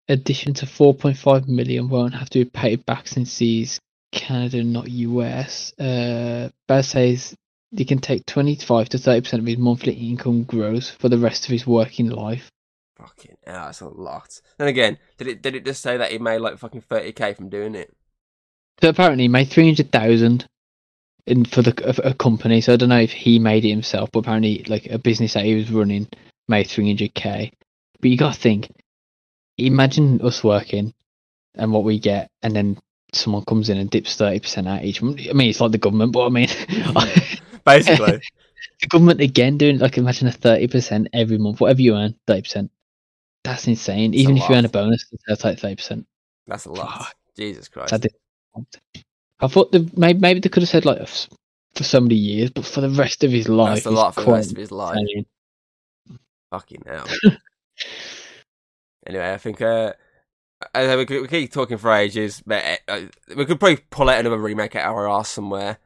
Addition 0.10 0.54
to 0.56 0.66
4.5 0.66 1.48
million 1.48 1.90
won't 1.90 2.14
have 2.14 2.30
to 2.32 2.40
be 2.40 2.46
paid 2.46 2.86
back 2.86 3.08
since 3.08 3.38
he's 3.38 3.80
Canada, 4.14 4.64
not 4.64 4.90
US. 4.90 5.74
Uh, 5.80 6.50
Baz 6.68 6.90
says 6.90 7.36
he 7.76 7.86
can 7.86 7.98
take 7.98 8.26
twenty 8.26 8.56
five 8.56 8.88
to 8.90 8.98
thirty 8.98 9.22
percent 9.22 9.42
of 9.42 9.48
his 9.48 9.58
monthly 9.58 9.94
income 9.94 10.44
gross 10.44 10.90
for 10.90 11.10
the 11.10 11.18
rest 11.18 11.46
of 11.46 11.52
his 11.52 11.68
working 11.68 12.10
life. 12.10 12.52
Fucking 12.98 13.36
hell, 13.46 13.66
that's 13.66 13.82
a 13.82 13.88
lot. 13.88 14.40
And 14.60 14.70
again, 14.70 14.98
did 15.18 15.28
it 15.28 15.42
did 15.42 15.56
it 15.56 15.66
just 15.66 15.82
say 15.82 15.98
that 15.98 16.12
he 16.12 16.20
made 16.20 16.40
like 16.40 16.60
fucking 16.60 16.82
thirty 16.82 17.12
k 17.12 17.34
from 17.34 17.50
doing 17.50 17.76
it? 17.76 17.92
So 18.82 18.90
apparently, 18.90 19.24
he 19.24 19.30
made 19.30 19.50
three 19.50 19.66
hundred 19.66 19.92
thousand 19.92 20.46
in 21.26 21.46
for 21.46 21.62
the 21.64 21.74
a, 22.06 22.10
a 22.10 22.14
company. 22.14 22.62
So 22.62 22.74
I 22.74 22.76
don't 22.76 22.90
know 22.90 23.00
if 23.00 23.12
he 23.12 23.40
made 23.40 23.66
it 23.66 23.70
himself, 23.70 24.12
but 24.12 24.20
apparently, 24.20 24.64
like 24.68 24.86
a 24.86 25.00
business 25.00 25.34
that 25.34 25.46
he 25.46 25.56
was 25.56 25.72
running 25.72 26.08
made 26.48 26.68
three 26.68 26.88
hundred 26.88 27.14
k. 27.16 27.52
But 28.00 28.10
you 28.12 28.18
got 28.18 28.36
to 28.36 28.40
think, 28.40 28.70
imagine 29.58 30.22
us 30.22 30.44
working 30.44 30.94
and 31.56 31.72
what 31.72 31.84
we 31.84 32.00
get, 32.00 32.30
and 32.42 32.56
then 32.56 32.78
someone 33.14 33.46
comes 33.46 33.70
in 33.70 33.78
and 33.78 33.90
dips 33.90 34.16
thirty 34.16 34.40
percent 34.40 34.68
out 34.68 34.84
each 34.84 35.02
month. 35.02 35.22
I 35.30 35.34
mean, 35.34 35.50
it's 35.50 35.62
like 35.62 35.72
the 35.72 35.78
government, 35.78 36.12
but 36.12 36.26
I 36.26 36.30
mean, 36.30 36.48
Basically, 37.66 38.20
the 38.82 38.88
government 38.90 39.22
again 39.22 39.58
doing 39.58 39.80
like 39.80 39.98
imagine 39.98 40.28
a 40.28 40.32
thirty 40.32 40.68
percent 40.68 41.08
every 41.14 41.38
month, 41.38 41.62
whatever 41.62 41.82
you 41.82 41.96
earn, 41.96 42.16
thirty 42.28 42.42
percent. 42.42 42.72
That's 43.44 43.68
insane. 43.68 44.14
Even 44.14 44.38
if 44.38 44.50
you 44.50 44.56
earn 44.56 44.66
a 44.66 44.70
bonus, 44.70 45.06
it's 45.28 45.44
like 45.44 45.60
thirty 45.60 45.76
percent. 45.76 46.08
that's 46.48 46.66
a 46.66 46.72
lot. 46.72 47.14
Jesus 47.36 47.68
Christ. 47.68 47.94
I 47.94 47.98
did. 47.98 48.14
I 49.40 49.48
thought 49.48 49.72
the, 49.72 49.90
maybe 49.96 50.20
maybe 50.20 50.40
they 50.40 50.50
could 50.50 50.64
have 50.64 50.70
said 50.70 50.86
like 50.86 51.06
for 51.76 51.84
so 51.84 52.00
many 52.00 52.16
years, 52.16 52.52
but 52.52 52.66
for 52.66 52.82
the 52.82 52.90
rest 52.90 53.24
of 53.24 53.32
his 53.32 53.50
life, 53.50 53.84
That's 53.84 53.86
a 53.88 53.92
lot 53.92 54.16
for 54.16 54.22
the 54.22 54.32
rest 54.32 54.52
of 54.52 54.58
his 54.58 54.72
life. 54.72 54.98
insane. 54.98 55.26
Fucking 56.52 56.84
hell. 56.86 57.08
anyway, 59.08 59.34
I 59.34 59.38
think 59.38 59.62
uh, 59.62 59.94
I, 60.74 60.96
we, 60.96 61.06
could, 61.06 61.22
we 61.22 61.28
keep 61.28 61.52
talking 61.52 61.78
for 61.78 61.92
ages, 61.94 62.42
but 62.46 62.64
uh, 62.64 62.92
uh, 62.92 63.02
we 63.36 63.46
could 63.46 63.60
probably 63.60 63.78
pull 63.90 64.10
out 64.10 64.20
another 64.20 64.38
remake 64.38 64.76
at 64.76 64.86
our 64.86 65.08
arse 65.08 65.30
somewhere. 65.30 65.78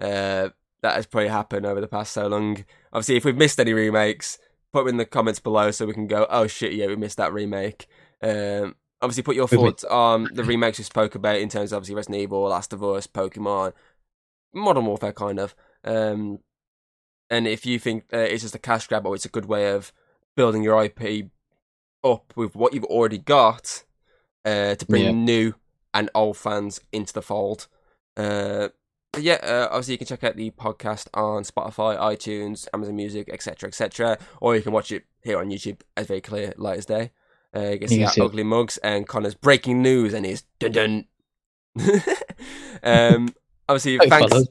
Uh, 0.00 0.50
that 0.82 0.96
has 0.96 1.06
probably 1.06 1.28
happened 1.28 1.64
over 1.64 1.80
the 1.80 1.88
past 1.88 2.12
so 2.12 2.26
long. 2.26 2.64
Obviously, 2.92 3.16
if 3.16 3.24
we've 3.24 3.36
missed 3.36 3.58
any 3.58 3.72
remakes, 3.72 4.38
put 4.72 4.80
them 4.80 4.88
in 4.88 4.96
the 4.98 5.06
comments 5.06 5.40
below 5.40 5.70
so 5.70 5.86
we 5.86 5.94
can 5.94 6.06
go, 6.06 6.26
oh 6.28 6.46
shit, 6.46 6.74
yeah, 6.74 6.86
we 6.86 6.96
missed 6.96 7.16
that 7.16 7.32
remake. 7.32 7.86
Um, 8.22 8.74
obviously, 9.00 9.22
put 9.22 9.36
your 9.36 9.48
thoughts 9.48 9.84
on 9.84 10.28
the 10.34 10.44
remakes 10.44 10.78
we 10.78 10.84
spoke 10.84 11.14
about 11.14 11.36
in 11.36 11.48
terms 11.48 11.72
of 11.72 11.78
obviously 11.78 11.94
Resident 11.94 12.22
Evil, 12.22 12.42
Last 12.42 12.72
of 12.72 12.84
Us, 12.84 13.06
Pokemon, 13.06 13.72
Modern 14.52 14.84
Warfare, 14.84 15.12
kind 15.12 15.38
of. 15.38 15.54
Um, 15.84 16.40
and 17.30 17.46
if 17.46 17.64
you 17.64 17.78
think 17.78 18.04
uh, 18.12 18.18
it's 18.18 18.42
just 18.42 18.54
a 18.54 18.58
cash 18.58 18.86
grab 18.86 19.06
or 19.06 19.14
it's 19.14 19.24
a 19.24 19.30
good 19.30 19.46
way 19.46 19.70
of 19.70 19.92
building 20.36 20.62
your 20.62 20.84
IP 20.84 21.30
up 22.04 22.32
with 22.36 22.54
what 22.54 22.74
you've 22.74 22.84
already 22.84 23.18
got 23.18 23.82
uh, 24.44 24.74
to 24.74 24.86
bring 24.86 25.04
Yeah. 25.04 25.12
new 25.12 25.54
and 25.92 26.10
old 26.14 26.36
fans 26.36 26.80
into 26.92 27.12
the 27.12 27.22
fold. 27.22 27.66
Uh, 28.16 28.68
yeah, 29.16 29.34
uh, 29.42 29.68
obviously 29.70 29.94
you 29.94 29.98
can 29.98 30.06
check 30.08 30.24
out 30.24 30.36
the 30.36 30.50
podcast 30.50 31.06
on 31.14 31.44
Spotify, 31.44 31.96
iTunes, 31.98 32.66
Amazon 32.74 32.96
Music, 32.96 33.28
etc., 33.32 33.68
etc., 33.68 34.18
or 34.40 34.56
you 34.56 34.62
can 34.62 34.72
watch 34.72 34.90
it 34.92 35.04
here 35.22 35.38
on 35.38 35.50
YouTube 35.50 35.80
as 35.96 36.06
very 36.08 36.20
clear, 36.20 36.52
light 36.56 36.78
as 36.78 36.86
day. 36.86 37.12
Uh, 37.56 37.68
you 37.70 37.78
can 37.78 37.88
see 37.88 38.04
our 38.04 38.12
ugly 38.26 38.42
mugs 38.42 38.76
and 38.78 39.06
Connor's 39.06 39.34
breaking 39.36 39.80
news 39.80 40.12
and 40.12 40.26
his 40.26 40.42
dun 40.58 40.72
dun. 40.72 41.04
um, 42.82 43.32
obviously, 43.68 43.98
Hey, 43.98 44.08
thanks 44.10 44.32
fellas. 44.32 44.48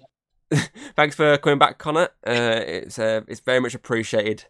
thanks 0.96 1.16
for 1.16 1.38
coming 1.40 1.60
back, 1.60 1.78
Connor. 1.78 2.10
Uh, 2.26 2.62
it's 2.66 2.98
uh, 2.98 3.22
it's 3.28 3.42
very 3.42 3.60
much 3.60 3.76
appreciated 3.76 4.46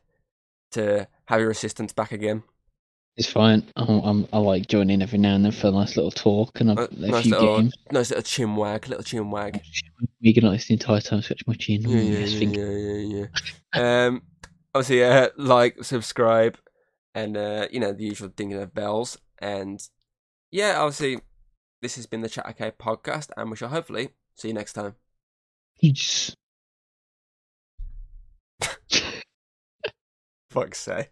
to 0.72 1.08
have 1.26 1.40
your 1.40 1.50
assistance 1.50 1.94
back 1.94 2.12
again. 2.12 2.44
It's 3.16 3.28
fine. 3.30 3.64
I'm, 3.76 4.00
I'm, 4.00 4.28
I 4.34 4.40
like 4.40 4.68
joining 4.68 5.02
every 5.04 5.20
now 5.20 5.36
and 5.36 5.46
then 5.46 5.52
for 5.52 5.68
a 5.68 5.72
nice 5.72 5.96
little 5.96 6.10
talk 6.12 6.60
and 6.60 6.72
a, 6.72 6.82
Uh, 6.82 6.88
a 6.92 6.96
nice 6.96 7.24
few 7.24 7.32
little- 7.32 7.58
games. 7.58 7.76
Nice 7.92 8.10
little 8.10 8.24
chin 8.24 8.56
wag, 8.56 8.88
little 8.88 9.04
chin 9.04 9.30
wag. 9.30 9.62
Veganize 10.26 10.66
the 10.68 10.74
entire 10.74 11.00
time, 11.00 11.22
scratch 11.22 11.44
my 11.46 11.54
chin. 11.54 11.82
Yeah, 11.88 12.00
yeah, 12.00 12.26
yeah, 12.26 12.50
yeah, 12.50 12.98
yeah, 13.20 13.26
yeah. 13.76 14.06
um, 14.08 14.24
obviously, 14.74 15.04
uh, 15.04 15.30
like, 15.38 15.84
subscribe, 15.84 16.58
and 17.14 17.38
uh, 17.38 17.68
you 17.72 17.80
know 17.80 17.92
the 17.94 18.04
usual 18.06 18.30
dinging 18.30 18.58
of 18.58 18.74
bells. 18.74 19.20
And 19.40 19.80
yeah, 20.52 20.80
obviously, 20.80 21.20
this 21.84 21.96
has 21.98 22.08
been 22.08 22.22
the 22.22 22.30
Chat 22.30 22.48
OK 22.48 22.72
podcast, 22.72 23.30
and 23.38 23.52
we 23.52 23.58
shall 23.58 23.70
hopefully 23.70 24.10
see 24.36 24.48
you 24.48 24.54
next 24.56 24.74
time. 24.74 24.96
Peace. 25.80 26.36
Fuck's 30.50 30.80
sake. 30.80 31.10